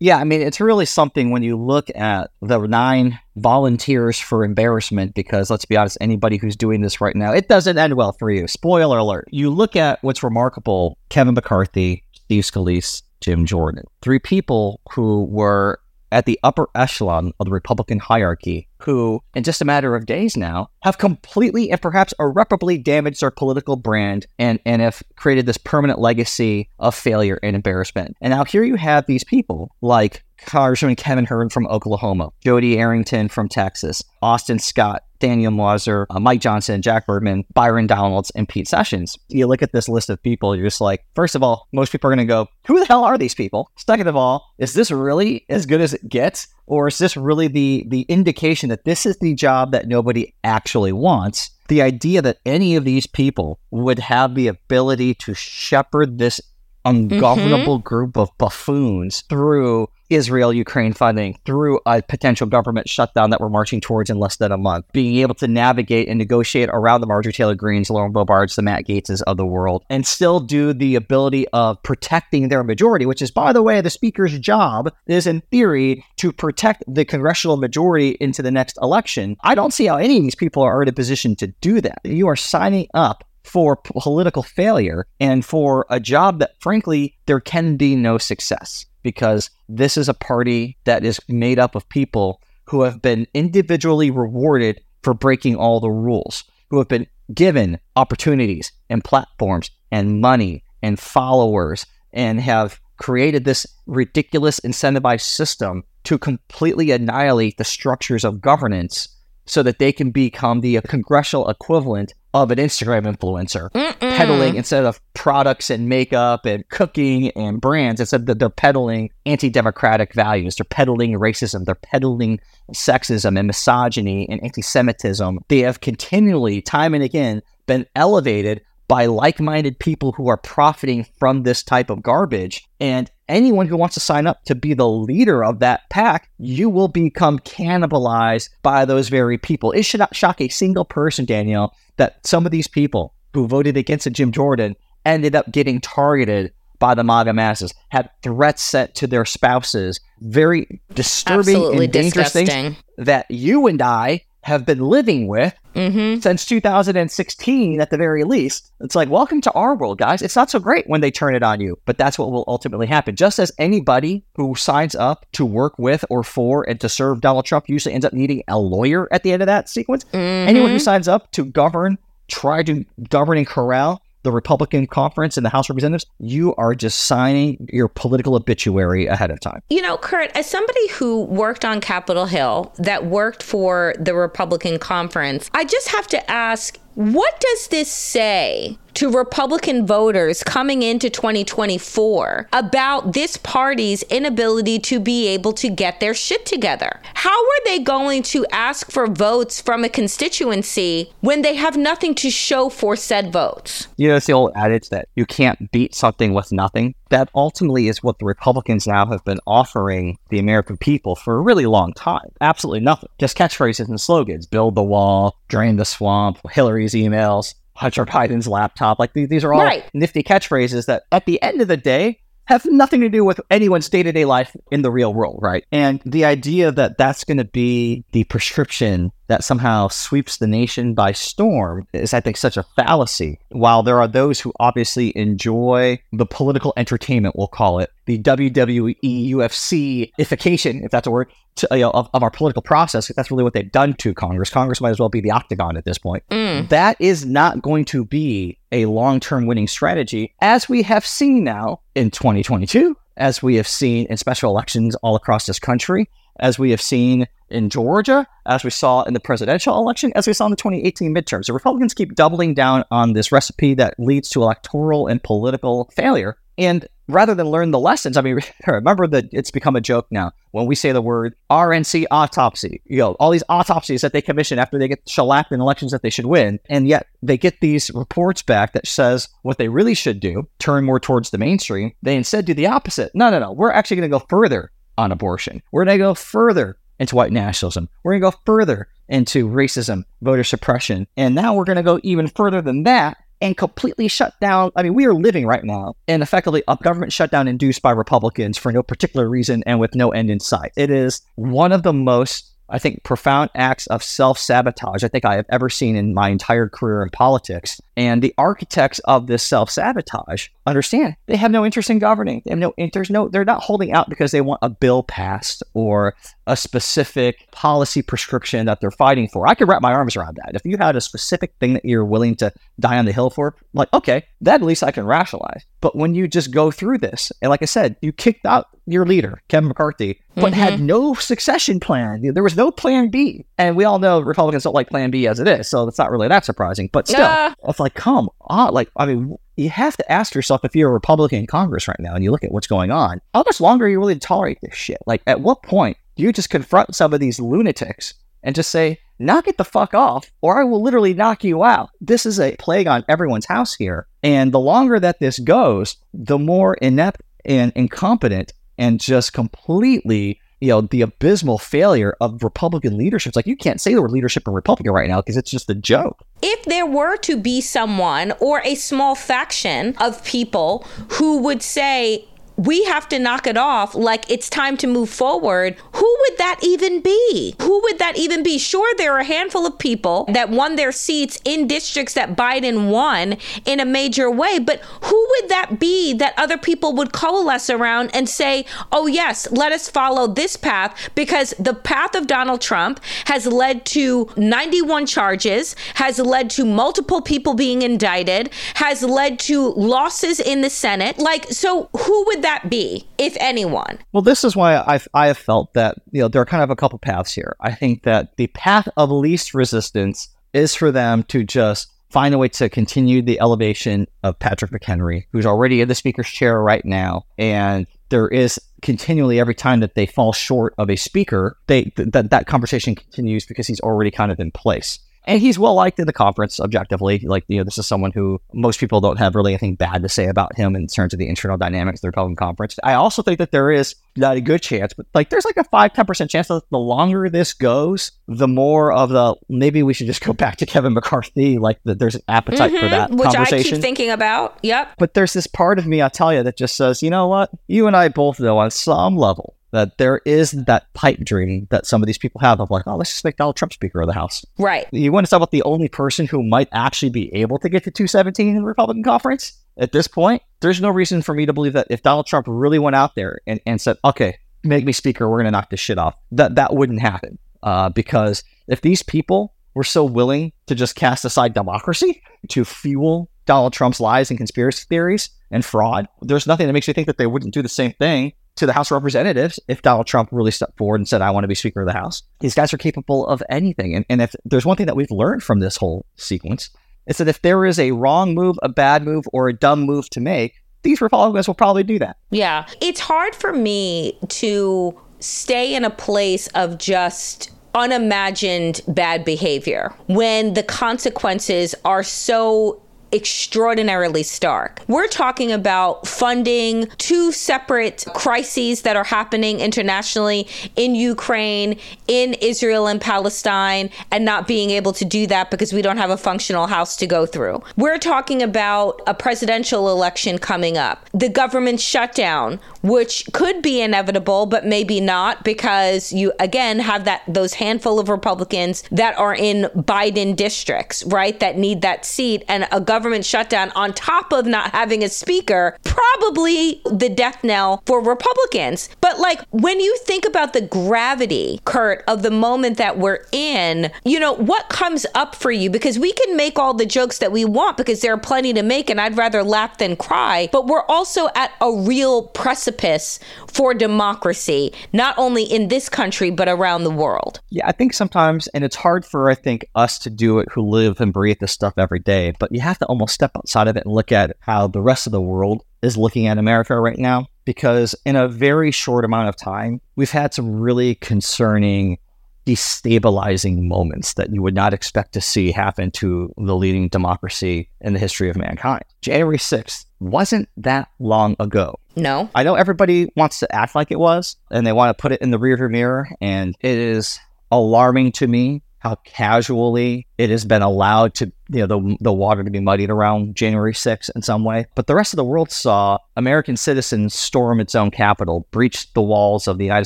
Yeah, 0.01 0.17
I 0.17 0.23
mean, 0.23 0.41
it's 0.41 0.62
really 0.62 0.86
something 0.86 1.29
when 1.29 1.43
you 1.43 1.58
look 1.58 1.89
at 1.93 2.32
the 2.41 2.58
nine 2.58 3.19
volunteers 3.36 4.17
for 4.17 4.45
embarrassment, 4.45 5.13
because 5.13 5.49
let's 5.49 5.65
be 5.65 5.75
honest, 5.75 5.97
anybody 5.99 6.38
who's 6.38 6.55
doing 6.55 6.79
this 6.79 7.01
right 7.01 7.15
now, 7.15 7.34
it 7.34 7.49
doesn't 7.49 7.77
end 7.77 7.95
well 7.95 8.13
for 8.13 8.32
you. 8.32 8.47
Spoiler 8.47 8.97
alert. 8.97 9.27
You 9.29 9.49
look 9.49 9.75
at 9.75 10.01
what's 10.01 10.23
remarkable 10.23 10.97
Kevin 11.10 11.34
McCarthy, 11.34 12.05
Steve 12.30 12.44
Scalise, 12.44 13.02
Jim 13.22 13.44
Jordan. 13.44 13.86
Three 14.04 14.20
people 14.20 14.82
who 14.92 15.24
were 15.26 15.80
at 16.12 16.28
the 16.28 16.39
upper 16.44 16.68
echelon 16.76 17.34
of 17.39 17.46
the 17.46 17.52
Republican 17.52 17.98
hierarchy 17.98 18.68
who, 18.84 19.20
in 19.34 19.44
just 19.44 19.62
a 19.62 19.65
matter 19.65 19.96
of 19.96 20.06
days 20.06 20.38
now, 20.38 20.70
have 20.84 21.00
completely 21.00 21.72
and 21.72 21.82
perhaps 21.82 22.13
irreparably 22.20 22.78
damaged 22.78 23.22
their 23.22 23.32
political 23.32 23.76
brand 23.76 24.28
and, 24.38 24.60
and 24.63 24.80
have 24.80 25.02
created 25.15 25.48
this 25.48 25.58
permanent 25.58 26.00
legacy 26.00 26.70
of 26.78 26.94
failure 26.94 27.39
and 27.42 27.56
embarrassment. 27.56 28.15
And 28.22 28.30
now 28.30 28.46
here 28.46 28.63
you 28.63 28.76
have 28.76 29.08
these 29.08 29.24
people 29.24 29.76
like 29.82 30.24
Congressman 30.38 30.96
Kevin 30.96 31.26
Hurd 31.26 31.52
from 31.52 31.65
Oklahoma, 31.65 32.30
Jodey 32.46 32.78
Arrington 32.78 33.28
from 33.28 33.50
Texas, 33.50 34.04
Austin 34.22 34.60
Scott, 34.60 35.04
Daniel 35.19 35.51
Meuser, 35.51 36.05
uh, 36.10 36.19
Mike 36.19 36.41
Johnson, 36.41 36.82
Jack 36.82 37.05
Bergman, 37.05 37.45
Byron 37.53 37.88
Donalds, 37.88 38.32
and 38.32 38.47
Pete 38.47 38.67
Sessions. 38.67 39.17
You 39.27 39.47
look 39.47 39.62
at 39.62 39.71
this 39.71 39.89
list 39.89 40.10
of 40.10 40.21
people, 40.21 40.55
you're 40.55 40.67
just 40.67 40.82
like, 40.82 41.05
first 41.15 41.36
of 41.36 41.43
all, 41.43 41.67
most 41.71 41.91
people 41.91 42.10
are 42.10 42.15
going 42.15 42.25
to 42.27 42.32
go, 42.32 42.47
who 42.65 42.79
the 42.79 42.86
hell 42.86 43.03
are 43.03 43.17
these 43.17 43.36
people? 43.36 43.71
Second 43.75 44.08
of 44.08 44.15
all, 44.15 44.45
is 44.58 44.73
this 44.73 44.91
really 44.91 45.45
as 45.49 45.65
good 45.65 45.82
as 45.82 45.93
it 45.93 46.08
gets? 46.10 46.47
Or 46.67 46.88
is 46.88 46.99
this 46.99 47.17
really 47.17 47.47
the, 47.47 47.86
the 47.88 48.01
indication 48.03 48.69
that 48.69 48.86
this 48.86 49.05
is 49.05 49.17
the 49.17 49.34
job 49.34 49.71
that 49.71 49.88
nobody 49.88 50.34
actually 50.43 50.93
wants? 50.93 51.51
The 51.67 51.82
idea 51.82 52.21
that 52.21 52.38
any 52.45 52.75
of 52.75 52.86
these 52.86 53.08
people 53.08 53.60
would 53.71 53.99
have 53.99 54.36
the 54.36 54.47
ability 54.47 55.15
to 55.15 55.34
shepherd 55.34 56.17
this 56.17 56.39
ungovernable 56.86 57.79
mm-hmm. 57.79 57.88
group 57.88 58.17
of 58.17 58.29
buffoons 58.38 59.21
through 59.29 59.89
Israel 60.10 60.54
Ukraine 60.54 60.93
funding, 60.93 61.38
through 61.45 61.80
a 61.86 62.02
potential 62.02 62.48
government 62.48 62.89
shutdown 62.89 63.30
that 63.30 63.39
we're 63.39 63.50
marching 63.50 63.82
towards 63.82 64.10
in 64.10 64.19
less 64.19 64.38
than 64.38 64.52
a 64.52 64.58
month, 64.58 64.86
being 64.93 65.17
able 65.17 65.36
to 65.36 65.48
navigate 65.48 66.08
and 66.08 66.17
negotiate 66.17 66.69
around 66.72 67.02
the 67.02 67.08
Marjorie 67.08 67.34
Taylor 67.34 67.56
Greenes, 67.56 67.89
Lauren 67.89 68.13
Boeberts, 68.13 68.56
the 68.56 68.62
Matt 68.62 68.86
Gaetzes 68.86 69.22
of 69.28 69.38
the 69.38 69.45
world, 69.45 69.84
and 69.89 70.06
still 70.06 70.39
do 70.39 70.74
the 70.74 70.95
ability 70.95 71.48
of 71.50 71.82
protecting 71.84 72.50
their 72.50 72.63
majority, 72.63 73.06
which 73.06 73.22
is, 73.22 73.32
by 73.32 73.54
the 73.54 73.63
way, 73.63 73.82
the 73.82 73.89
speaker's 73.89 74.38
job 74.39 74.91
is 75.08 75.28
in 75.28 75.41
theory 75.52 76.06
to 76.17 76.32
protect 76.32 76.84
the 76.88 77.06
congressional 77.06 77.58
majority 77.58 78.17
into 78.19 78.41
the 78.41 78.52
next 78.52 78.78
election. 78.82 79.38
I 79.43 79.56
don't 79.56 79.74
see 79.74 79.86
how 79.86 79.98
any 79.98 80.17
of 80.17 80.24
these 80.24 80.36
people 80.36 80.63
are 80.63 80.82
in 80.82 80.88
a 80.88 80.93
position 80.93 81.36
to 81.38 81.48
do 81.62 81.82
that. 81.82 82.00
You 82.04 82.28
are 82.28 82.36
signing 82.36 82.88
up 82.93 83.24
for 83.43 83.76
political 83.76 84.43
failure 84.43 85.08
and 85.19 85.43
for 85.43 85.86
a 85.89 86.00
job 86.00 86.39
that, 86.39 86.52
frankly, 86.60 87.17
there 87.26 87.39
can 87.39 87.78
be 87.78 87.95
no 87.95 88.17
success 88.17 88.86
because 89.03 89.49
this 89.67 89.97
is 89.97 90.09
a 90.09 90.13
party 90.13 90.77
that 90.85 91.03
is 91.03 91.19
made 91.27 91.59
up 91.59 91.75
of 91.75 91.88
people 91.89 92.41
who 92.65 92.83
have 92.83 93.01
been 93.01 93.27
individually 93.33 94.12
rewarded 94.12 94.81
for 95.03 95.13
breaking 95.13 95.55
all 95.55 95.79
the 95.79 95.89
rules, 95.89 96.43
who 96.69 96.77
have 96.77 96.88
been 96.88 97.07
given 97.33 97.79
opportunities 97.95 98.71
and 98.89 99.03
platforms 99.03 99.71
and 99.91 100.21
money 100.21 100.63
and 100.81 100.99
followers 100.99 101.85
and 102.13 102.41
have 102.41 102.79
created 102.97 103.45
this 103.45 103.65
ridiculous 103.88 104.59
incentivized 104.59 105.21
system 105.21 105.83
to 106.03 106.17
completely 106.17 106.91
annihilate 106.91 107.57
the 107.57 107.63
structures 107.63 108.23
of 108.23 108.41
governance 108.41 109.07
so 109.49 109.63
that 109.63 109.79
they 109.79 109.91
can 109.91 110.12
become 110.12 110.62
the 110.62 110.79
congressional 110.88 111.49
equivalent 111.49 112.13
of 112.35 112.51
an 112.51 112.59
Instagram 112.59 113.12
influencer 113.12 113.71
Mm-mm. 113.71 113.99
peddling 113.99 114.55
instead 114.55 114.85
of 114.85 115.01
products 115.15 115.71
and 115.71 115.89
makeup 115.89 116.45
and 116.45 116.67
cooking 116.69 117.31
and 117.31 117.59
brands. 117.59 117.99
Instead, 117.99 118.27
that 118.27 118.38
they're 118.38 118.49
peddling 118.49 119.09
anti-democratic 119.25 120.13
values. 120.13 120.55
They're 120.55 120.65
peddling 120.65 121.13
racism. 121.13 121.65
They're 121.65 121.73
peddling 121.73 122.39
sexism 122.73 123.38
and 123.38 123.47
misogyny 123.47 124.29
and 124.29 124.43
anti-Semitism. 124.43 125.39
They 125.47 125.59
have 125.59 125.81
continually, 125.81 126.62
time 126.62 126.93
and 126.93 127.03
again, 127.03 127.41
been 127.65 127.88
elevated 127.95 128.62
by 128.88 129.07
like 129.07 129.39
minded 129.39 129.79
people 129.79 130.12
who 130.12 130.27
are 130.27 130.38
profiting 130.38 131.07
from 131.17 131.41
this 131.41 131.63
type 131.63 131.89
of 131.89 132.03
garbage. 132.03 132.67
And 132.79 133.09
anyone 133.30 133.68
who 133.68 133.78
wants 133.78 133.94
to 133.94 134.02
sign 134.02 134.28
up 134.28 134.44
to 134.46 134.56
be 134.56 134.74
the 134.74 134.89
leader 134.89 135.44
of 135.44 135.60
that 135.60 135.89
pack, 135.89 136.30
you 136.38 136.70
will 136.70 136.88
become 136.89 137.39
cannibalized 137.39 138.50
by 138.63 138.84
those 138.84 139.08
very 139.08 139.38
people. 139.38 139.72
It 139.72 139.84
should 139.84 140.00
not 140.00 140.15
shock 140.15 140.42
a 140.42 140.50
single 140.50 140.86
person, 140.86 141.26
Danielle, 141.26 141.74
that 141.98 142.26
some 142.28 142.46
of 142.46 142.52
these 142.52 142.68
people 142.68 143.13
who 143.34 143.48
voted 143.48 143.78
against 143.78 144.12
Jim 144.12 144.32
Jordan 144.32 144.76
ended 145.06 145.36
up 145.36 145.52
getting 145.52 145.80
targeted 145.80 146.52
by 146.80 146.96
the 146.96 147.04
MAGA 147.04 147.34
masses, 147.34 147.74
had 147.89 148.10
threats 148.24 148.63
sent 148.63 148.96
to 148.96 149.06
their 149.06 149.26
spouses, 149.26 150.00
very 150.22 150.82
disturbing 150.94 151.56
Absolutely 151.56 151.86
and 151.86 151.94
dangerous 151.94 152.32
disgusting. 152.32 152.46
things 152.48 152.78
that 152.98 153.30
you 153.30 153.68
and 153.68 153.82
I 153.82 154.22
have 154.43 154.65
been 154.65 154.80
living 154.80 155.28
with 155.28 155.54
mm-hmm. 155.75 156.19
since 156.21 156.45
2016 156.45 157.82
at 157.82 157.89
the 157.89 157.97
very 157.97 158.23
least. 158.23 158.71
It's 158.80 158.95
like, 158.95 159.10
welcome 159.10 159.41
to 159.41 159.52
our 159.52 159.75
world, 159.75 159.97
guys. 159.97 160.21
It's 160.21 160.36
not 160.36 160.49
so 160.49 160.60
great 160.60 160.88
when 160.88 161.02
they 161.02 161.12
turn 161.12 161.36
it 161.36 161.43
on 161.43 161.60
you, 161.60 161.78
but 161.86 161.97
that's 161.97 162.17
what 162.17 162.32
will 162.32 162.45
ultimately 162.47 162.88
happen. 162.88 163.15
Just 163.15 163.39
as 163.39 163.52
anybody 163.58 164.23
who 164.36 164.56
signs 164.56 164.95
up 164.95 165.25
to 165.34 165.45
work 165.45 165.78
with 165.78 166.06
or 166.10 166.23
for 166.23 166.67
and 166.69 166.80
to 166.82 166.89
serve 166.89 167.21
Donald 167.21 167.45
Trump 167.45 167.67
usually 167.67 167.93
ends 167.93 168.06
up 168.06 168.13
needing 168.13 168.43
a 168.47 168.58
lawyer 168.58 169.08
at 169.12 169.23
the 169.23 169.34
end 169.34 169.41
of 169.41 169.47
that 169.47 169.69
sequence, 169.69 170.06
anyone 170.13 170.69
who 170.69 170.75
mm-hmm. 170.75 170.78
signs 170.78 171.08
up 171.08 171.32
to 171.32 171.45
govern, 171.45 171.97
try 172.28 172.63
to 172.63 172.86
govern 173.10 173.38
and 173.38 173.47
corral 173.47 174.02
the 174.23 174.32
Republican 174.32 174.88
conference 174.88 175.38
in 175.38 175.43
the 175.43 175.49
House 175.49 175.69
of 175.69 175.75
Representatives, 175.75 176.05
you 176.19 176.55
are 176.55 176.75
just 176.75 176.99
signing 177.05 177.67
your 177.71 177.88
political 177.88 178.36
obituary 178.36 179.05
ahead 179.08 179.32
of 179.32 179.39
time. 179.39 179.62
You 179.69 179.82
know, 179.82 179.97
Kurt, 179.97 180.32
as 180.36 180.49
somebody 180.49 180.88
who 180.89 181.23
worked 181.23 181.63
on 181.63 181.82
Capitol 181.82 182.25
Hill, 182.25 182.73
that 182.77 183.05
worked 183.05 183.43
for 183.43 183.95
the 183.99 184.13
Republican 184.13 184.79
conference, 184.79 185.49
I 185.53 185.63
just 185.63 185.89
have 185.89 186.08
to 186.08 186.32
ask 186.32 186.77
what 186.95 187.39
does 187.39 187.67
this 187.69 187.89
say 187.89 188.77
to 188.99 189.09
Republican 189.09 189.88
voters 189.88 190.43
coming 190.43 190.83
into 190.83 191.09
2024 191.09 192.49
about 192.51 193.13
this 193.13 193.38
party's 193.38 194.03
inability 194.03 194.77
to 194.77 194.99
be 194.99 195.25
able 195.27 195.53
to 195.53 195.69
get 195.69 196.01
their 196.01 196.13
shit 196.13 196.45
together? 196.45 196.99
How 197.13 197.29
are 197.29 197.63
they 197.63 197.79
going 197.79 198.23
to 198.23 198.45
ask 198.51 198.91
for 198.91 199.07
votes 199.07 199.62
from 199.62 199.85
a 199.85 199.89
constituency 199.89 201.13
when 201.21 201.43
they 201.43 201.55
have 201.55 201.77
nothing 201.77 202.13
to 202.15 202.29
show 202.29 202.67
for 202.67 202.97
said 202.97 203.31
votes? 203.31 203.88
You 203.95 204.09
know, 204.09 204.17
it's 204.17 204.25
the 204.25 204.33
old 204.33 204.51
adage 204.53 204.89
that 204.89 205.07
you 205.15 205.25
can't 205.25 205.71
beat 205.71 205.95
something 205.95 206.33
with 206.33 206.51
nothing. 206.51 206.93
That 207.09 207.29
ultimately 207.33 207.88
is 207.88 208.03
what 208.03 208.19
the 208.19 208.25
Republicans 208.25 208.85
now 208.85 209.05
have 209.05 209.23
been 209.23 209.39
offering 209.47 210.17
the 210.29 210.39
American 210.39 210.75
people 210.77 211.15
for 211.15 211.38
a 211.38 211.41
really 211.41 211.65
long 211.65 211.93
time. 211.93 212.33
Absolutely 212.41 212.81
nothing. 212.81 213.09
Just 213.17 213.38
catchphrases 213.38 213.88
and 213.88 213.99
slogans 213.99 214.45
build 214.45 214.75
the 214.75 214.83
wall, 214.83 215.39
drain 215.47 215.77
the 215.77 215.85
swamp, 215.85 216.38
Hillary's 216.51 216.93
emails, 216.93 217.55
Hunter 217.80 218.06
Biden's 218.13 218.48
laptop. 218.48 219.00
Like 219.00 219.13
these, 219.13 219.30
these 219.30 219.44
are 219.44 219.54
all 219.54 219.63
Right. 219.63 219.84
nifty 219.94 220.22
catchphrases 220.24 220.86
that 220.86 221.04
at 221.12 221.26
the 221.26 221.42
end 221.42 221.62
of 221.62 221.68
the 221.68 221.78
day 221.78 222.20
have 222.46 222.65
nothing 222.65 223.00
to 223.02 223.10
do 223.10 223.24
with 223.24 223.39
anyone's 223.52 223.88
day 223.89 224.02
to 224.02 224.12
day 224.12 224.26
life 224.26 224.56
in 224.72 224.82
the 224.82 224.89
real 224.89 225.13
world, 225.13 225.38
right? 225.39 225.63
And 225.72 226.02
the 226.04 226.26
idea 226.26 226.72
that 226.72 226.98
that's 226.98 227.24
going 227.24 227.38
to 227.38 227.44
be 227.46 228.04
the 228.12 228.24
prescription 228.24 229.12
that 229.28 229.44
somehow 229.44 229.88
sweeps 229.89 230.38
the 230.38 230.48
nation 230.48 230.96
by 230.96 231.12
storm 231.12 231.86
is, 231.94 232.12
I 232.12 232.20
think, 232.22 232.38
such 232.38 232.58
a 232.58 232.63
fallacy. 232.76 233.38
While 233.50 233.84
there 233.84 234.00
are 234.02 234.08
those 234.08 234.39
who 234.39 234.52
obviously 234.60 235.15
enjoy 235.15 236.00
the 236.12 236.26
political 236.26 236.74
entertainment, 236.76 237.36
we'll 237.36 237.46
call 237.48 237.78
it, 237.78 237.92
the 238.08 238.18
WWE, 238.18 238.96
UFC 239.04 240.12
ification, 240.20 240.84
if 240.84 240.89
that's 240.89 241.06
a 241.08 241.12
word, 241.12 241.32
to, 241.60 241.67
you 241.72 241.80
know, 241.80 241.91
of, 241.91 242.10
of 242.13 242.24
our 242.24 242.32
political 242.32 242.62
process. 242.62 243.12
That's 243.15 243.32
really 243.32 243.43
what 243.43 243.54
they've 243.54 243.72
done 243.72 243.93
to 243.95 244.13
Congress. 244.13 244.50
Congress 244.50 244.82
might 244.82 244.91
as 244.91 245.00
well 245.00 245.10
be 245.10 245.22
the 245.22 245.32
octagon 245.32 245.78
at 245.78 245.86
this 245.86 245.98
point. 245.98 246.24
Mm. 246.30 246.69
That 246.69 246.98
is 247.00 247.26
not 247.26 247.62
going 247.62 247.86
to 247.86 248.06
be 248.06 248.58
a 248.72 248.86
long 248.86 249.19
term 249.19 249.45
winning 249.45 249.67
strategy, 249.67 250.34
as 250.41 250.69
we 250.69 250.82
have 250.84 251.06
seen 251.06 251.43
now 251.43 251.82
in 251.95 252.12
2022, 252.12 252.95
as 253.17 253.41
we 253.41 253.56
have 253.56 253.67
seen 253.67 254.08
in 254.08 254.17
special 254.17 254.52
elections 254.52 254.95
all 254.95 255.15
across 255.15 255.45
this 255.45 255.60
country, 255.60 256.10
as 256.39 256.58
we 256.58 256.72
have 256.72 256.82
seen 256.82 257.28
in 257.50 257.69
Georgia, 257.69 258.28
as 258.45 258.63
we 258.63 258.69
saw 258.69 259.04
in 259.04 259.13
the 259.13 259.19
presidential 259.19 259.78
election, 259.78 260.12
as 260.15 260.28
we 260.28 260.34
saw 260.34 260.45
in 260.45 260.52
the 260.52 260.58
2018 260.58 261.13
midterms. 261.13 261.48
The 261.48 261.54
Republicans 261.54 261.93
keep 261.93 262.15
doubling 262.15 262.54
down 262.54 262.84
on 262.91 263.13
this 263.13 263.32
recipe 263.32 263.74
that 263.76 263.95
leads 263.98 264.30
to 264.30 264.43
electoral 264.43 265.08
and 265.08 265.22
political 265.22 265.89
failure. 265.95 266.38
And 266.58 266.88
rather 267.10 267.36
than 267.36 267.48
learn 267.48 267.72
the 267.72 267.80
lessons, 267.80 268.15
I 268.15 268.22
mean, 268.22 268.39
remember 268.67 269.08
that 269.08 269.26
it's 269.32 269.52
become 269.52 269.76
a 269.76 269.82
joke 269.82 270.08
now 270.12 270.32
when 270.52 270.67
we 270.67 270.76
say 270.76 270.91
the 270.91 271.02
word 271.02 271.36
RNC 271.50 272.06
autopsy. 272.12 272.82
You 272.86 273.00
know, 273.00 273.12
all 273.19 273.32
these 273.32 273.43
autopsies 273.50 274.02
that 274.02 274.13
they 274.13 274.22
commission 274.22 274.60
after 274.60 274.78
they 274.78 274.88
get 274.88 275.08
shellacked 275.08 275.52
in 275.52 275.60
elections 275.60 275.91
that 275.91 276.02
they 276.02 276.10
should 276.10 276.28
win, 276.28 276.60
and 276.69 276.88
yet 276.88 277.08
they 277.22 277.38
get 277.38 277.60
these 277.60 277.89
reports 277.91 278.41
back 278.41 278.74
that 278.74 278.88
says 278.88 279.28
what 279.41 279.58
they 279.58 279.67
really 279.67 279.93
should 279.93 280.19
do, 280.19 280.48
turn 280.60 280.86
more 280.86 281.00
towards 281.00 281.32
the 281.32 281.38
mainstream. 281.38 281.91
They 282.02 282.15
instead 282.15 282.45
do 282.45 282.54
the 282.54 282.67
opposite. 282.67 283.12
No, 283.13 283.30
no, 283.30 283.39
no. 283.39 283.52
We're 283.52 283.72
actually 283.72 283.98
going 283.98 284.10
to 284.10 284.17
go 284.17 284.26
further 284.30 284.72
on 284.98 285.12
abortion. 285.12 285.62
We're 285.72 285.86
going 285.86 285.98
to 285.98 286.04
go 286.04 286.13
further 286.13 286.78
into 287.00 287.15
white 287.15 287.32
nationalism. 287.32 287.89
We're 288.04 288.13
going 288.13 288.32
to 288.32 288.38
go 288.38 288.41
further 288.45 288.88
into 289.08 289.48
racism, 289.48 290.04
voter 290.22 290.43
suppression, 290.43 291.08
and 291.17 291.34
now 291.34 291.56
we're 291.56 291.63
going 291.63 291.78
to 291.78 291.84
go 291.84 292.00
even 292.04 292.28
further 292.28 292.62
than 292.62 292.84
that 292.84 293.17
and 293.41 293.58
completely 293.58 294.08
shut 294.08 294.34
down. 294.39 294.71
I 294.75 294.84
mean, 294.84 294.93
we 294.93 295.06
are 295.06 295.13
living 295.13 295.45
right 295.45 295.63
now 295.63 295.95
in 296.08 296.21
effectively 296.21 296.63
a 296.67 296.78
government 296.82 297.13
shutdown 297.13 297.47
induced 297.47 297.82
by 297.82 297.91
Republicans 297.91 298.58
for 298.58 298.71
no 298.71 298.84
particular 298.84 299.30
reason 299.30 299.63
and 299.65 299.80
with 299.80 299.95
no 299.95 300.10
end 300.12 300.30
in 300.30 300.39
sight. 300.39 300.71
It 300.75 300.89
is 300.89 301.21
one 301.36 301.71
of 301.71 301.84
the 301.84 301.93
most, 301.93 302.49
I 302.69 302.80
think, 302.80 303.04
profound 303.04 303.49
acts 303.56 303.88
of 303.88 304.04
self 304.04 304.38
sabotage 304.38 305.04
I 305.04 305.08
think 305.08 305.25
I 305.25 305.36
have 305.36 305.45
ever 305.49 305.69
seen 305.69 305.95
in 305.95 306.13
my 306.13 306.30
entire 306.30 306.67
career 306.67 307.02
in 307.02 307.10
politics. 307.10 307.80
And 307.99 308.21
the 308.21 308.33
architects 308.38 308.99
of 308.99 309.27
this 309.27 309.43
self 309.43 309.69
sabotage 309.69 310.47
understand 310.65 311.17
they 311.25 311.35
have 311.35 311.51
no 311.51 311.65
interest 311.65 311.89
in 311.89 311.99
governing. 311.99 312.41
They 312.45 312.51
have 312.51 312.57
no 312.57 312.73
there's 312.93 313.09
no 313.09 313.27
they're 313.27 313.43
not 313.43 313.62
holding 313.62 313.91
out 313.91 314.07
because 314.07 314.31
they 314.31 314.39
want 314.39 314.59
a 314.62 314.69
bill 314.69 315.03
passed 315.03 315.63
or 315.73 316.15
a 316.49 316.57
specific 316.57 317.47
policy 317.51 318.01
prescription 318.01 318.65
that 318.65 318.81
they're 318.81 318.89
fighting 318.89 319.27
for. 319.27 319.47
I 319.47 319.53
could 319.53 319.67
wrap 319.67 319.81
my 319.81 319.93
arms 319.93 320.15
around 320.15 320.38
that. 320.38 320.55
If 320.55 320.63
you 320.65 320.77
had 320.77 320.95
a 320.95 321.01
specific 321.01 321.53
thing 321.59 321.73
that 321.73 321.85
you're 321.85 322.03
willing 322.03 322.35
to 322.38 322.51
die 322.79 322.97
on 322.97 323.05
the 323.05 323.12
hill 323.12 323.29
for, 323.29 323.55
like, 323.73 323.93
okay, 323.93 324.25
that 324.41 324.55
at 324.55 324.63
least 324.63 324.83
I 324.83 324.91
can 324.91 325.05
rationalize. 325.05 325.63
But 325.79 325.95
when 325.95 326.15
you 326.15 326.27
just 326.27 326.51
go 326.51 326.71
through 326.71 326.97
this, 326.97 327.31
and 327.41 327.51
like 327.51 327.62
I 327.62 327.65
said, 327.65 327.97
you 328.01 328.12
kicked 328.12 328.45
out 328.45 328.65
your 328.88 329.05
leader, 329.05 329.41
Kevin 329.47 329.67
McCarthy, 329.67 330.19
but 330.33 330.53
had 330.53 330.73
mm-hmm. 330.73 330.88
no 330.88 331.13
succession 331.13 331.79
plan. 331.79 332.21
There 332.33 332.41
was 332.41 332.57
no 332.57 332.71
plan 332.71 333.09
B. 333.09 333.45
And 333.59 333.75
we 333.75 333.83
all 333.83 333.99
know 333.99 334.19
Republicans 334.19 334.63
don't 334.63 334.73
like 334.73 334.89
plan 334.89 335.12
B 335.12 335.27
as 335.27 335.39
it 335.39 335.47
is, 335.47 335.67
so 335.67 335.88
it's 335.88 335.99
not 335.99 336.09
really 336.09 336.27
that 336.27 336.45
surprising. 336.45 336.89
But 336.91 337.07
still, 337.07 337.53
it's 337.67 337.79
like, 337.79 337.88
come 337.93 338.30
on. 338.41 338.73
Like, 338.73 338.89
I 338.95 339.06
mean, 339.06 339.38
you 339.58 339.69
have 339.69 339.97
to 339.97 340.12
ask 340.12 340.34
yourself 340.34 340.63
if 340.63 340.75
you're 340.75 340.89
a 340.89 340.93
Republican 340.93 341.39
in 341.39 341.47
Congress 341.47 341.88
right 341.88 341.99
now 341.99 342.15
and 342.15 342.23
you 342.23 342.32
look 342.32 342.43
at 342.43 342.52
what's 342.52 342.67
going 342.67 342.91
on, 342.91 343.21
how 343.34 343.43
much 343.45 343.60
longer 343.60 343.86
are 343.86 343.89
you 343.89 343.99
willing 343.99 344.19
to 344.19 344.28
tolerate 344.28 344.60
this 344.62 344.75
shit? 344.75 344.99
Like, 345.06 345.21
at 345.28 345.41
what 345.41 345.63
point 345.63 345.97
do 346.15 346.23
you 346.23 346.32
just 346.32 346.49
confront 346.49 346.95
some 346.95 347.13
of 347.13 347.19
these 347.19 347.39
lunatics 347.39 348.13
and 348.43 348.56
just 348.56 348.71
say, 348.71 348.99
knock 349.19 349.47
it 349.47 349.58
the 349.58 349.65
fuck 349.65 349.93
off, 349.93 350.32
or 350.41 350.60
I 350.60 350.63
will 350.63 350.82
literally 350.82 351.13
knock 351.13 351.43
you 351.43 351.63
out. 351.63 351.89
This 351.99 352.25
is 352.25 352.39
a 352.39 352.56
plague 352.58 352.88
on 352.88 353.04
everyone's 353.10 353.45
house 353.45 353.75
here. 353.75 354.08
And 354.23 354.52
the 354.52 354.60
longer 354.60 354.99
that 354.99 355.19
this 355.19 355.39
goes, 355.39 355.97
the 356.13 356.39
more 356.39 356.75
inept 356.75 357.21
and 357.45 357.71
incompetent 357.75 358.54
and 358.78 358.99
just 358.99 359.34
completely, 359.34 360.39
you 360.62 360.69
know, 360.69 360.82
the 360.82 361.02
abysmal 361.02 361.58
failure 361.58 362.15
of 362.19 362.43
Republican 362.43 362.98
leadership. 362.98 363.30
It's 363.32 363.36
like 363.36 363.48
you 363.48 363.56
can't 363.56 363.80
say 363.80 363.93
the 363.93 364.02
word 364.02 364.12
leadership 364.12 364.48
in 364.48 364.54
Republican 364.54 364.93
right 364.93 365.10
now 365.10 365.22
because 365.22 365.38
it's 365.38 365.52
just 365.52 365.69
a 365.69 365.76
joke. 365.76 366.24
if 366.41 366.63
there 366.65 366.86
were 366.86 367.17
to 367.17 367.38
be 367.38 367.62
someone 367.62 368.32
or 368.39 368.62
a 368.63 368.76
small 368.76 369.15
faction 369.15 369.95
of 369.98 370.24
people 370.24 370.86
who 371.13 371.39
would 371.39 371.62
say, 371.62 372.26
we 372.60 372.84
have 372.84 373.08
to 373.08 373.17
knock 373.17 373.48
it 373.48 373.56
off, 373.56 373.95
like 373.95 374.30
it's 374.30 374.50
time 374.50 374.76
to 374.76 374.86
move 374.86 375.10
forward, 375.10 375.78
who 375.93 376.17
would 376.22 376.38
that 376.38 376.60
even 376.62 377.00
be? 377.00 377.56
Who 377.62 377.82
would 377.84 378.00
that 378.00 378.17
even 378.17 378.43
be? 378.43 378.58
Sure, 378.58 378.93
there 378.98 379.13
are 379.13 379.19
a 379.19 379.24
handful 379.24 379.65
of 379.65 379.80
people 379.80 380.26
that 380.34 380.50
won 380.50 380.76
their 380.76 380.91
seats 380.91 381.39
in 381.45 381.67
districts 381.67 382.15
that 382.15 382.36
Biden 382.36 382.91
won 382.91 383.38
in 383.63 383.80
a 383.80 383.86
major 383.86 384.30
way, 384.30 384.60
but 384.60 384.82
who 385.04 385.28
would 385.30 385.50
that 385.50 385.80
be 385.80 386.13
that 386.15 386.34
other 386.36 386.58
people 386.58 386.93
would 386.95 387.13
coalesce 387.13 387.69
around 387.69 388.10
and 388.13 388.28
say, 388.28 388.65
oh, 388.91 389.08
yes, 389.08 389.50
let 389.52 389.72
us 389.72 389.89
follow 389.89 390.28
this 390.28 390.58
path 390.58 391.10
because 391.15 391.54
the 391.60 391.74
path 391.74 392.13
of 392.13 392.28
Donald 392.28 392.60
Trump 392.60 393.00
has 393.26 393.48
led 393.48 393.86
to 393.86 394.30
91 394.36 395.06
charges, 395.06 395.78
has 395.95 396.19
led 396.19 396.50
to 396.50 396.65
multiple 396.65 397.22
people 397.22 397.54
being 397.54 397.84
indicted, 397.84 398.50
has 398.76 399.02
led 399.02 399.39
to 399.39 399.69
losses 399.69 400.41
in 400.41 400.60
the 400.60 400.69
Senate. 400.69 401.19
Like, 401.19 401.45
so 401.45 401.89
who 401.95 402.26
would 402.26 402.41
that 402.41 402.48
be, 402.69 403.07
if 403.17 403.35
anyone? 403.39 403.99
Well, 404.12 404.21
this 404.21 404.43
is 404.43 404.55
why 404.55 404.83
I've, 404.85 405.07
I 405.13 405.27
have 405.27 405.38
felt 405.38 405.73
that, 405.73 405.97
you 406.12 406.21
know, 406.21 406.27
there 406.27 406.41
are 406.41 406.45
kind 406.45 406.63
of 406.63 406.69
a 406.69 406.75
couple 406.75 406.97
paths 406.99 407.33
here. 407.33 407.55
I 407.59 407.73
think 407.73 408.03
that 408.03 408.35
the 408.38 408.47
path 408.47 408.88
of 408.97 409.12
least 409.12 409.53
resistance 409.53 410.29
is 410.53 410.75
for 410.75 410.91
them 410.91 411.23
to 411.23 411.43
just 411.43 411.91
find 412.09 412.33
a 412.33 412.38
way 412.38 412.47
to 412.47 412.69
continue 412.69 413.21
the 413.21 413.39
elevation 413.39 414.07
of 414.23 414.39
Patrick 414.39 414.71
McHenry, 414.71 415.25
who's 415.31 415.45
already 415.45 415.81
in 415.81 415.88
the 415.88 415.95
speaker's 415.95 416.27
chair 416.27 416.62
right 416.62 416.83
now. 416.83 417.25
And 417.38 417.85
there 418.09 418.27
is 418.27 418.59
continually 418.81 419.39
every 419.39 419.53
time 419.53 419.81
that 419.81 419.95
they 419.95 420.05
fall 420.05 420.33
short 420.33 420.73
of 420.77 420.89
a 420.89 420.95
speaker, 420.95 421.57
they 421.67 421.83
th- 421.83 422.09
that 422.12 422.31
that 422.31 422.47
conversation 422.47 422.95
continues 422.95 423.45
because 423.45 423.67
he's 423.67 423.79
already 423.81 424.09
kind 424.09 424.31
of 424.31 424.39
in 424.39 424.51
place. 424.51 424.99
And 425.25 425.41
he's 425.41 425.60
well 425.60 425.75
liked 425.75 425.99
in 425.99 426.08
the 426.08 426.13
conference 426.13 426.60
objectively. 426.60 427.19
Like, 427.19 427.43
you 427.47 427.58
know, 427.58 427.63
this 427.63 427.77
is 427.77 427.86
someone 427.86 428.12
who 428.12 428.41
most 428.53 428.79
people 428.79 429.01
don't 429.01 429.17
have 429.17 429.36
really 429.36 429.51
anything 429.53 429.75
bad 429.75 430.01
to 430.01 430.10
say 430.10 430.27
about 430.27 430.55
him 430.55 430.75
in 430.75 430.88
terms 430.88 431.13
of 431.13 431.19
the 431.19 431.27
internal 431.27 431.58
dynamics 431.58 431.99
of 431.99 432.01
the 432.01 432.08
Republican 432.08 432.36
conference. 432.36 432.77
I 432.84 432.93
also 432.93 433.21
think 433.21 433.38
that 433.38 433.51
there 433.51 433.71
is 433.71 433.95
not 434.15 434.38
a 434.38 434.41
good 434.41 434.62
chance, 434.62 434.93
but 434.93 435.05
like 435.13 435.29
there's 435.29 435.45
like 435.45 435.58
a 435.58 435.63
5 435.63 435.93
10% 435.93 436.29
chance 436.29 436.47
that 436.47 436.69
the 436.71 436.79
longer 436.79 437.29
this 437.29 437.53
goes, 437.53 438.12
the 438.27 438.47
more 438.47 438.91
of 438.91 439.10
the 439.10 439.36
maybe 439.49 439.84
we 439.84 439.93
should 439.93 440.08
just 440.08 440.21
go 440.21 440.34
back 440.39 440.58
to 440.58 440.65
Kevin 440.65 440.93
McCarthy. 440.93 441.58
Like, 441.58 441.79
that 441.84 441.99
there's 441.99 442.15
an 442.15 442.23
appetite 442.27 442.71
for 442.71 442.77
mm-hmm, 442.77 442.89
that 442.89 443.12
Which 443.12 443.27
I 443.27 443.34
conversation. 443.34 443.71
keep 443.73 443.82
thinking 443.82 444.10
about. 444.10 444.58
Yep. 444.63 444.95
But 444.97 445.13
there's 445.13 445.34
this 445.34 445.47
part 445.47 445.79
of 445.79 445.86
me, 445.86 446.01
I'll 446.01 446.10
tell 446.10 446.34
you, 446.34 446.43
that 446.43 446.58
just 446.58 446.75
says, 446.75 447.03
you 447.03 447.10
know 447.10 447.27
what? 447.27 447.51
You 447.67 447.88
and 447.88 447.95
I 447.95 448.08
both 448.10 448.39
know 448.39 448.58
on 448.58 448.71
some 448.71 449.15
level 449.15 449.55
that 449.71 449.97
there 449.97 450.21
is 450.25 450.51
that 450.51 450.91
pipe 450.93 451.19
dream 451.19 451.67
that 451.69 451.86
some 451.86 452.01
of 452.01 452.08
these 452.08 452.17
people 452.17 452.41
have 452.41 452.60
of 452.60 452.71
like, 452.71 452.88
oh, 452.88 452.95
let's 452.95 453.12
just 453.12 453.23
make 453.23 453.38
Donald 453.38 453.55
Trump 453.55 453.73
Speaker 453.73 454.01
of 454.01 454.08
the 454.08 454.13
House. 454.13 454.45
Right. 454.58 454.88
You 454.91 455.12
want 455.12 455.25
to 455.25 455.29
talk 455.29 455.38
about 455.38 455.51
the 455.51 455.63
only 455.63 455.88
person 455.88 456.27
who 456.27 456.43
might 456.43 456.69
actually 456.71 457.10
be 457.10 457.34
able 457.34 457.60
to 457.60 457.69
get 457.69 457.84
to 457.84 457.91
217 457.91 458.50
in 458.50 458.56
the 458.56 458.63
Republican 458.63 459.04
conference? 459.04 459.54
At 459.77 459.91
this 459.91 460.08
point, 460.08 460.41
there's 460.60 460.81
no 460.81 460.89
reason 460.89 461.21
for 461.21 461.33
me 461.33 461.46
to 461.46 461.54
believe 461.54 461.73
that 461.73 461.87
if 461.89 462.04
Donald 462.04 462.27
Trump 462.27 462.46
really 462.50 462.79
went 462.79 462.96
out 462.96 463.15
there 463.15 463.39
and, 463.48 463.60
and 463.65 463.79
said, 463.79 463.98
okay, 464.04 464.37
make 464.63 464.85
me 464.85 464.91
speaker, 464.91 465.29
we're 465.29 465.37
going 465.37 465.46
to 465.46 465.52
knock 465.52 465.69
this 465.69 465.79
shit 465.79 465.98
off, 465.98 466.15
that 466.31 466.56
that 466.56 466.75
wouldn't 466.75 467.02
happen. 467.02 467.37
Uh, 467.63 467.89
because 467.89 468.44
if 468.67 468.81
these 468.81 469.04
people 469.04 469.54
were 469.73 469.83
so 469.83 470.04
willing 470.04 470.52
to 470.65 470.75
just 470.75 470.96
cast 470.96 471.23
aside 471.25 471.54
democracy 471.54 472.21
to 472.50 472.65
fuel 472.65 473.29
Donald 473.46 473.73
Trump's 473.73 474.00
lies 474.00 474.29
and 474.29 474.37
conspiracy 474.37 474.85
theories 474.89 475.29
and 475.52 475.63
fraud, 475.63 476.08
there's 476.21 476.48
nothing 476.48 476.67
that 476.67 476.73
makes 476.73 476.87
me 476.87 476.94
think 476.94 477.08
that 477.08 477.17
they 477.17 477.27
wouldn't 477.27 477.54
do 477.54 477.62
the 477.62 477.69
same 477.69 477.94
thing 477.94 478.33
to 478.60 478.65
the 478.65 478.73
House 478.73 478.91
of 478.91 478.95
Representatives 478.95 479.60
if 479.67 479.81
Donald 479.81 480.07
Trump 480.07 480.29
really 480.31 480.51
stepped 480.51 480.77
forward 480.77 480.99
and 480.99 481.07
said, 481.07 481.21
I 481.21 481.31
want 481.31 481.43
to 481.43 481.47
be 481.47 481.55
Speaker 481.55 481.81
of 481.81 481.87
the 481.87 481.93
House. 481.93 482.23
These 482.39 482.53
guys 482.53 482.73
are 482.73 482.77
capable 482.77 483.25
of 483.27 483.41
anything. 483.49 483.95
And, 483.95 484.05
and 484.10 484.21
if 484.21 484.35
there's 484.45 484.65
one 484.65 484.77
thing 484.77 484.85
that 484.85 484.95
we've 484.95 485.12
learned 485.12 485.43
from 485.43 485.60
this 485.60 485.77
whole 485.77 486.05
sequence, 486.15 486.69
it's 487.07 487.17
that 487.17 487.27
if 487.27 487.41
there 487.41 487.65
is 487.65 487.79
a 487.79 487.91
wrong 487.91 488.35
move, 488.35 488.57
a 488.62 488.69
bad 488.69 489.03
move, 489.03 489.25
or 489.33 489.49
a 489.49 489.53
dumb 489.53 489.81
move 489.81 490.10
to 490.12 490.19
make, 490.19 490.55
these 490.83 491.01
Republicans 491.01 491.47
will 491.47 491.55
probably 491.55 491.83
do 491.83 491.99
that. 491.99 492.17
Yeah. 492.29 492.67
It's 492.81 492.99
hard 492.99 493.35
for 493.35 493.51
me 493.51 494.17
to 494.27 494.99
stay 495.19 495.73
in 495.75 495.83
a 495.83 495.89
place 495.89 496.47
of 496.49 496.77
just 496.77 497.51
unimagined 497.75 498.81
bad 498.87 499.23
behavior 499.23 499.93
when 500.07 500.53
the 500.53 500.63
consequences 500.63 501.75
are 501.85 502.03
so 502.03 502.81
extraordinarily 503.12 504.23
stark. 504.23 504.81
We're 504.87 505.07
talking 505.07 505.51
about 505.51 506.07
funding 506.07 506.87
two 506.97 507.31
separate 507.31 508.05
crises 508.13 508.83
that 508.83 508.95
are 508.95 509.03
happening 509.03 509.60
internationally 509.60 510.47
in 510.75 510.95
Ukraine, 510.95 511.79
in 512.07 512.35
Israel 512.35 512.87
and 512.87 513.01
Palestine, 513.01 513.89
and 514.12 514.23
not 514.25 514.47
being 514.47 514.69
able 514.69 514.93
to 514.93 515.05
do 515.05 515.27
that 515.27 515.49
because 515.51 515.73
we 515.73 515.81
don't 515.81 515.97
have 515.97 516.10
a 516.10 516.17
functional 516.17 516.67
house 516.67 516.95
to 516.97 517.07
go 517.07 517.25
through. 517.25 517.62
We're 517.75 517.97
talking 517.97 518.41
about 518.41 519.01
a 519.07 519.13
presidential 519.13 519.89
election 519.89 520.37
coming 520.37 520.77
up, 520.77 521.10
the 521.13 521.29
government 521.29 521.81
shutdown, 521.81 522.60
which 522.81 523.27
could 523.33 523.62
be 523.62 523.81
inevitable, 523.81 524.45
but 524.45 524.65
maybe 524.65 525.01
not 525.01 525.43
because 525.43 526.13
you 526.13 526.31
again 526.39 526.79
have 526.79 527.05
that 527.05 527.23
those 527.27 527.55
handful 527.55 527.99
of 527.99 528.07
Republicans 528.10 528.83
that 528.91 529.17
are 529.17 529.35
in 529.35 529.63
Biden 529.75 530.35
districts, 530.35 531.03
right? 531.05 531.39
That 531.39 531.57
need 531.57 531.81
that 531.81 532.05
seat 532.05 532.43
and 532.47 532.67
a 532.71 532.79
government 532.79 532.98
shutdown 533.23 533.71
on 533.75 533.93
top 533.93 534.31
of 534.31 534.45
not 534.45 534.71
having 534.71 535.04
a 535.04 535.10
speaker, 535.10 535.77
probably 535.83 536.81
the 536.85 537.10
death 537.10 537.43
knell 537.43 537.81
for 537.85 538.02
Republicans. 538.02 538.89
But 539.02 539.19
like 539.19 539.41
when 539.52 539.79
you 539.79 539.97
think 540.06 540.25
about 540.25 540.54
the 540.54 540.62
gravity, 540.62 541.60
Kurt, 541.65 542.04
of 542.08 542.21
the 542.21 542.31
moment 542.31 542.77
that 542.77 542.97
we're 542.97 543.25
in, 543.31 543.91
you 544.06 544.19
know, 544.19 544.33
what 544.33 544.69
comes 544.69 545.06
up 545.15 545.35
for 545.35 545.52
you? 545.52 545.69
Because 545.69 545.97
we 546.00 546.12
can 546.12 546.35
make 546.35 546.60
all 546.60 546.73
the 546.73 546.85
jokes 546.85 547.19
that 547.19 547.31
we 547.31 547.45
want 547.45 547.77
because 547.77 548.02
there 548.02 548.13
are 548.13 548.17
plenty 548.17 548.54
to 548.54 548.63
make 548.63 548.89
and 548.89 549.00
I'd 549.00 549.17
rather 549.17 549.43
laugh 549.43 549.77
than 549.77 549.95
cry, 549.95 550.50
but 550.52 550.67
we're 550.67 550.85
also 550.85 551.29
at 551.35 551.52
a 551.62 551.71
real 551.71 552.27
precipice 552.27 553.19
for 553.47 553.73
democracy, 553.73 554.73
not 554.93 555.17
only 555.17 555.43
in 555.43 555.67
this 555.67 555.89
country, 555.89 556.29
but 556.29 556.47
around 556.47 556.83
the 556.83 556.91
world. 556.91 557.39
Yeah, 557.50 557.67
I 557.67 557.71
think 557.71 557.93
sometimes, 557.93 558.47
and 558.50 558.63
it's 558.63 558.75
hard 558.75 559.06
for, 559.06 559.29
I 559.29 559.35
think, 559.35 559.65
us 559.75 560.00
to 560.00 560.10
do 560.10 560.39
it 560.39 560.47
who 560.52 560.62
live 560.62 561.02
and 561.02 561.13
breathe 561.13 561.39
this 561.39 561.52
stuff 561.52 561.73
every 561.77 562.00
day, 562.00 562.33
but 562.39 562.52
you 562.52 562.62
have 562.62 562.77
to 562.79 562.87
almost 562.90 563.13
step 563.13 563.31
outside 563.37 563.67
of 563.67 563.77
it 563.77 563.85
and 563.85 563.94
look 563.94 564.12
at 564.12 564.35
how 564.42 564.67
the 564.67 564.81
rest 564.81 565.08
of 565.08 565.12
the 565.12 565.21
world 565.21 565.63
is 565.81 565.96
looking 565.96 566.27
at 566.27 566.37
America 566.37 566.77
right 566.79 566.98
now. 566.98 567.27
Because 567.46 567.96
in 568.06 568.15
a 568.15 568.27
very 568.27 568.71
short 568.71 569.06
amount 569.06 569.29
of 569.29 569.35
time, 569.35 569.81
we've 569.96 570.12
had 570.12 570.33
some 570.33 570.60
really 570.60 570.96
concerning 570.96 571.98
destabilizing 572.46 573.62
moments 573.62 574.15
that 574.15 574.31
you 574.33 574.42
would 574.42 574.56
not 574.56 574.73
expect 574.73 575.13
to 575.13 575.21
see 575.21 575.52
happen 575.52 575.92
to 575.92 576.33
the 576.37 576.56
leading 576.56 576.87
democracy 576.87 577.69
in 577.81 577.94
the 577.94 578.00
history 578.00 578.29
of 578.29 578.35
mankind. 578.35 578.83
January 579.02 579.37
6th 579.37 579.85
wasn't 580.00 580.50
that 580.58 580.90
long 581.00 581.35
ago. 581.40 581.79
No. 581.96 582.29
I 582.33 582.44
know 582.44 582.56
everybody 582.56 583.12
wants 583.15 583.40
to 583.40 583.56
act 583.56 583.75
like 583.75 583.92
it 583.92 584.00
was 584.00 584.35
and 584.52 584.65
they 584.65 584.73
want 584.73 584.96
to 584.96 585.02
put 585.02 585.12
it 585.12 585.21
in 585.21 585.31
the 585.31 585.40
rearview 585.40 585.69
mirror, 585.69 586.10
and 586.21 586.56
it 586.62 586.77
is 586.77 587.19
alarming 587.52 588.12
to 588.13 588.27
me 588.27 588.63
how 588.80 588.96
casually 589.04 590.08
it 590.17 590.30
has 590.30 590.46
been 590.46 590.62
allowed 590.62 591.13
to, 591.15 591.32
you 591.50 591.65
know, 591.65 591.67
the, 591.67 591.98
the 592.00 592.13
water 592.13 592.44
to 592.44 592.50
be 592.50 592.60
muddied 592.60 592.90
around 592.90 593.36
January 593.36 593.73
6th 593.73 594.10
in 594.15 594.21
some 594.21 594.44
way. 594.44 594.65
But 594.75 594.88
the 594.88 594.96
rest 594.96 595.13
of 595.13 595.17
the 595.17 595.23
world 595.23 595.52
saw 595.52 595.98
American 596.15 596.58
citizens 596.58 597.13
storm 597.13 597.60
its 597.60 597.75
own 597.75 597.92
Capitol, 597.92 598.48
breach 598.52 598.92
the 598.94 599.02
walls 599.02 599.48
of 599.48 599.58
the 599.58 599.65
United 599.65 599.86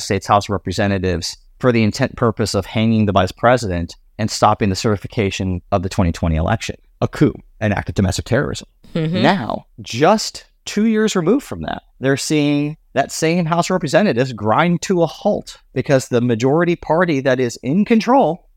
States 0.00 0.26
House 0.26 0.46
of 0.46 0.52
Representatives, 0.52 1.36
for 1.58 1.72
the 1.72 1.82
intent 1.82 2.16
purpose 2.16 2.54
of 2.54 2.66
hanging 2.66 3.06
the 3.06 3.12
vice 3.12 3.32
president 3.32 3.96
and 4.18 4.30
stopping 4.30 4.68
the 4.68 4.76
certification 4.76 5.60
of 5.72 5.82
the 5.82 5.88
2020 5.88 6.36
election. 6.36 6.76
A 7.00 7.08
coup, 7.08 7.34
an 7.60 7.72
act 7.72 7.88
of 7.88 7.94
domestic 7.94 8.24
terrorism. 8.24 8.68
Mm-hmm. 8.94 9.22
Now, 9.22 9.66
just 9.80 10.46
two 10.64 10.86
years 10.86 11.16
removed 11.16 11.44
from 11.44 11.62
that, 11.62 11.82
they're 12.00 12.16
seeing 12.16 12.76
that 12.92 13.10
same 13.10 13.44
House 13.44 13.66
of 13.66 13.74
Representatives 13.74 14.32
grind 14.32 14.82
to 14.82 15.02
a 15.02 15.06
halt 15.06 15.58
because 15.72 16.08
the 16.08 16.20
majority 16.20 16.76
party 16.76 17.20
that 17.20 17.40
is 17.40 17.58
in 17.62 17.84
control 17.84 18.48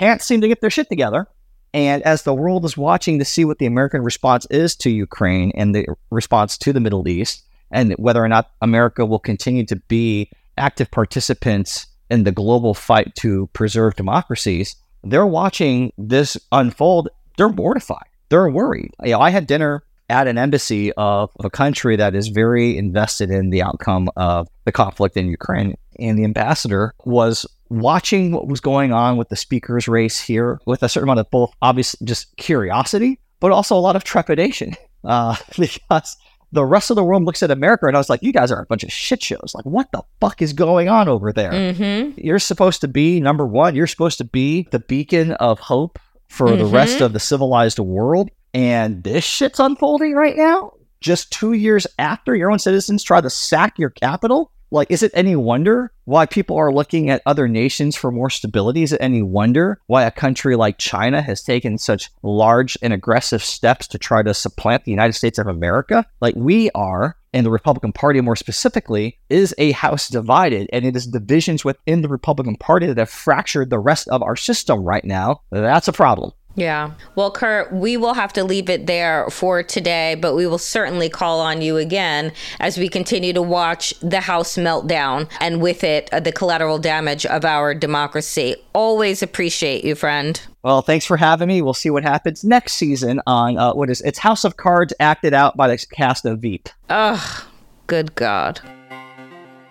can't 0.00 0.22
seem 0.22 0.40
to 0.40 0.48
get 0.48 0.62
their 0.62 0.70
shit 0.70 0.88
together. 0.88 1.26
And 1.74 2.02
as 2.02 2.22
the 2.22 2.34
world 2.34 2.64
is 2.64 2.76
watching 2.76 3.18
to 3.18 3.24
see 3.24 3.44
what 3.44 3.58
the 3.58 3.66
American 3.66 4.02
response 4.02 4.46
is 4.50 4.74
to 4.76 4.90
Ukraine 4.90 5.52
and 5.54 5.74
the 5.74 5.86
response 6.10 6.56
to 6.58 6.72
the 6.72 6.80
Middle 6.80 7.06
East, 7.06 7.44
and 7.70 7.92
whether 7.92 8.24
or 8.24 8.28
not 8.28 8.50
America 8.62 9.04
will 9.04 9.18
continue 9.18 9.64
to 9.66 9.76
be 9.76 10.30
active 10.56 10.90
participants 10.90 11.86
in 12.10 12.24
the 12.24 12.32
global 12.32 12.74
fight 12.74 13.14
to 13.16 13.48
preserve 13.52 13.94
democracies, 13.94 14.74
they're 15.04 15.26
watching 15.26 15.92
this 15.96 16.36
unfold. 16.50 17.08
They're 17.36 17.50
mortified. 17.50 18.08
They're 18.30 18.50
worried. 18.50 18.92
You 19.04 19.12
know, 19.12 19.20
I 19.20 19.30
had 19.30 19.46
dinner 19.46 19.84
at 20.08 20.26
an 20.26 20.38
embassy 20.38 20.92
of 20.94 21.30
a 21.44 21.50
country 21.50 21.94
that 21.96 22.16
is 22.16 22.28
very 22.28 22.76
invested 22.76 23.30
in 23.30 23.50
the 23.50 23.62
outcome 23.62 24.08
of 24.16 24.48
the 24.64 24.72
conflict 24.72 25.16
in 25.16 25.28
Ukraine. 25.28 25.76
And 26.00 26.18
the 26.18 26.24
ambassador 26.24 26.94
was 27.04 27.46
watching 27.70 28.32
what 28.32 28.48
was 28.48 28.60
going 28.60 28.92
on 28.92 29.16
with 29.16 29.28
the 29.28 29.36
speaker's 29.36 29.88
race 29.88 30.20
here 30.20 30.60
with 30.66 30.82
a 30.82 30.88
certain 30.88 31.08
amount 31.08 31.20
of 31.20 31.30
both 31.30 31.54
obvious 31.62 31.96
just 32.04 32.36
curiosity, 32.36 33.18
but 33.38 33.52
also 33.52 33.76
a 33.76 33.80
lot 33.80 33.96
of 33.96 34.04
trepidation 34.04 34.74
uh, 35.04 35.36
because 35.58 36.16
the 36.52 36.64
rest 36.64 36.90
of 36.90 36.96
the 36.96 37.04
world 37.04 37.24
looks 37.24 37.42
at 37.42 37.50
America 37.50 37.86
and 37.86 37.96
I 37.96 38.00
was 38.00 38.10
like, 38.10 38.22
you 38.22 38.32
guys 38.32 38.50
are 38.50 38.60
a 38.60 38.66
bunch 38.66 38.82
of 38.82 38.92
shit 38.92 39.22
shows. 39.22 39.52
Like, 39.54 39.64
what 39.64 39.90
the 39.92 40.02
fuck 40.20 40.42
is 40.42 40.52
going 40.52 40.88
on 40.88 41.08
over 41.08 41.32
there? 41.32 41.52
Mm-hmm. 41.52 42.20
You're 42.20 42.40
supposed 42.40 42.80
to 42.80 42.88
be 42.88 43.20
number 43.20 43.46
one, 43.46 43.74
you're 43.74 43.86
supposed 43.86 44.18
to 44.18 44.24
be 44.24 44.66
the 44.70 44.80
beacon 44.80 45.32
of 45.32 45.60
hope 45.60 45.98
for 46.28 46.48
mm-hmm. 46.48 46.58
the 46.58 46.66
rest 46.66 47.00
of 47.00 47.12
the 47.12 47.20
civilized 47.20 47.78
world. 47.78 48.30
And 48.52 49.04
this 49.04 49.24
shit's 49.24 49.60
unfolding 49.60 50.14
right 50.14 50.36
now, 50.36 50.72
just 51.00 51.30
two 51.30 51.52
years 51.52 51.86
after 51.98 52.34
your 52.34 52.50
own 52.50 52.58
citizens 52.58 53.04
try 53.04 53.20
to 53.20 53.30
sack 53.30 53.78
your 53.78 53.90
Capitol. 53.90 54.50
Like, 54.70 54.90
is 54.90 55.02
it 55.02 55.10
any 55.14 55.34
wonder 55.34 55.92
why 56.04 56.26
people 56.26 56.56
are 56.56 56.72
looking 56.72 57.10
at 57.10 57.22
other 57.26 57.48
nations 57.48 57.96
for 57.96 58.12
more 58.12 58.30
stability? 58.30 58.82
Is 58.82 58.92
it 58.92 59.00
any 59.00 59.22
wonder 59.22 59.80
why 59.86 60.04
a 60.04 60.10
country 60.10 60.54
like 60.54 60.78
China 60.78 61.22
has 61.22 61.42
taken 61.42 61.76
such 61.76 62.10
large 62.22 62.78
and 62.80 62.92
aggressive 62.92 63.42
steps 63.42 63.88
to 63.88 63.98
try 63.98 64.22
to 64.22 64.32
supplant 64.32 64.84
the 64.84 64.92
United 64.92 65.14
States 65.14 65.38
of 65.38 65.48
America? 65.48 66.06
Like, 66.20 66.36
we 66.36 66.70
are, 66.74 67.16
and 67.32 67.44
the 67.44 67.50
Republican 67.50 67.92
Party 67.92 68.20
more 68.20 68.36
specifically, 68.36 69.18
is 69.28 69.54
a 69.58 69.72
house 69.72 70.08
divided, 70.08 70.68
and 70.72 70.84
it 70.84 70.94
is 70.94 71.06
divisions 71.06 71.64
within 71.64 72.02
the 72.02 72.08
Republican 72.08 72.56
Party 72.56 72.86
that 72.86 72.98
have 72.98 73.10
fractured 73.10 73.70
the 73.70 73.78
rest 73.78 74.06
of 74.08 74.22
our 74.22 74.36
system 74.36 74.84
right 74.84 75.04
now. 75.04 75.42
That's 75.50 75.88
a 75.88 75.92
problem. 75.92 76.32
Yeah. 76.60 76.90
Well, 77.14 77.30
Kurt, 77.30 77.72
we 77.72 77.96
will 77.96 78.12
have 78.12 78.34
to 78.34 78.44
leave 78.44 78.68
it 78.68 78.86
there 78.86 79.30
for 79.30 79.62
today, 79.62 80.14
but 80.14 80.34
we 80.34 80.46
will 80.46 80.58
certainly 80.58 81.08
call 81.08 81.40
on 81.40 81.62
you 81.62 81.78
again 81.78 82.32
as 82.60 82.76
we 82.76 82.86
continue 82.86 83.32
to 83.32 83.40
watch 83.40 83.94
the 84.00 84.20
House 84.20 84.56
meltdown 84.56 85.26
and 85.40 85.62
with 85.62 85.82
it, 85.82 86.10
uh, 86.12 86.20
the 86.20 86.32
collateral 86.32 86.78
damage 86.78 87.24
of 87.24 87.46
our 87.46 87.72
democracy. 87.74 88.56
Always 88.74 89.22
appreciate 89.22 89.84
you, 89.84 89.94
friend. 89.94 90.38
Well, 90.62 90.82
thanks 90.82 91.06
for 91.06 91.16
having 91.16 91.48
me. 91.48 91.62
We'll 91.62 91.72
see 91.72 91.88
what 91.88 92.02
happens 92.02 92.44
next 92.44 92.74
season 92.74 93.22
on 93.26 93.56
uh, 93.56 93.72
what 93.72 93.88
is 93.88 94.02
it's 94.02 94.18
House 94.18 94.44
of 94.44 94.58
Cards 94.58 94.92
acted 95.00 95.32
out 95.32 95.56
by 95.56 95.66
the 95.66 95.78
cast 95.90 96.26
of 96.26 96.40
Veep. 96.40 96.68
Ugh, 96.90 97.44
good 97.86 98.14
God. 98.14 98.60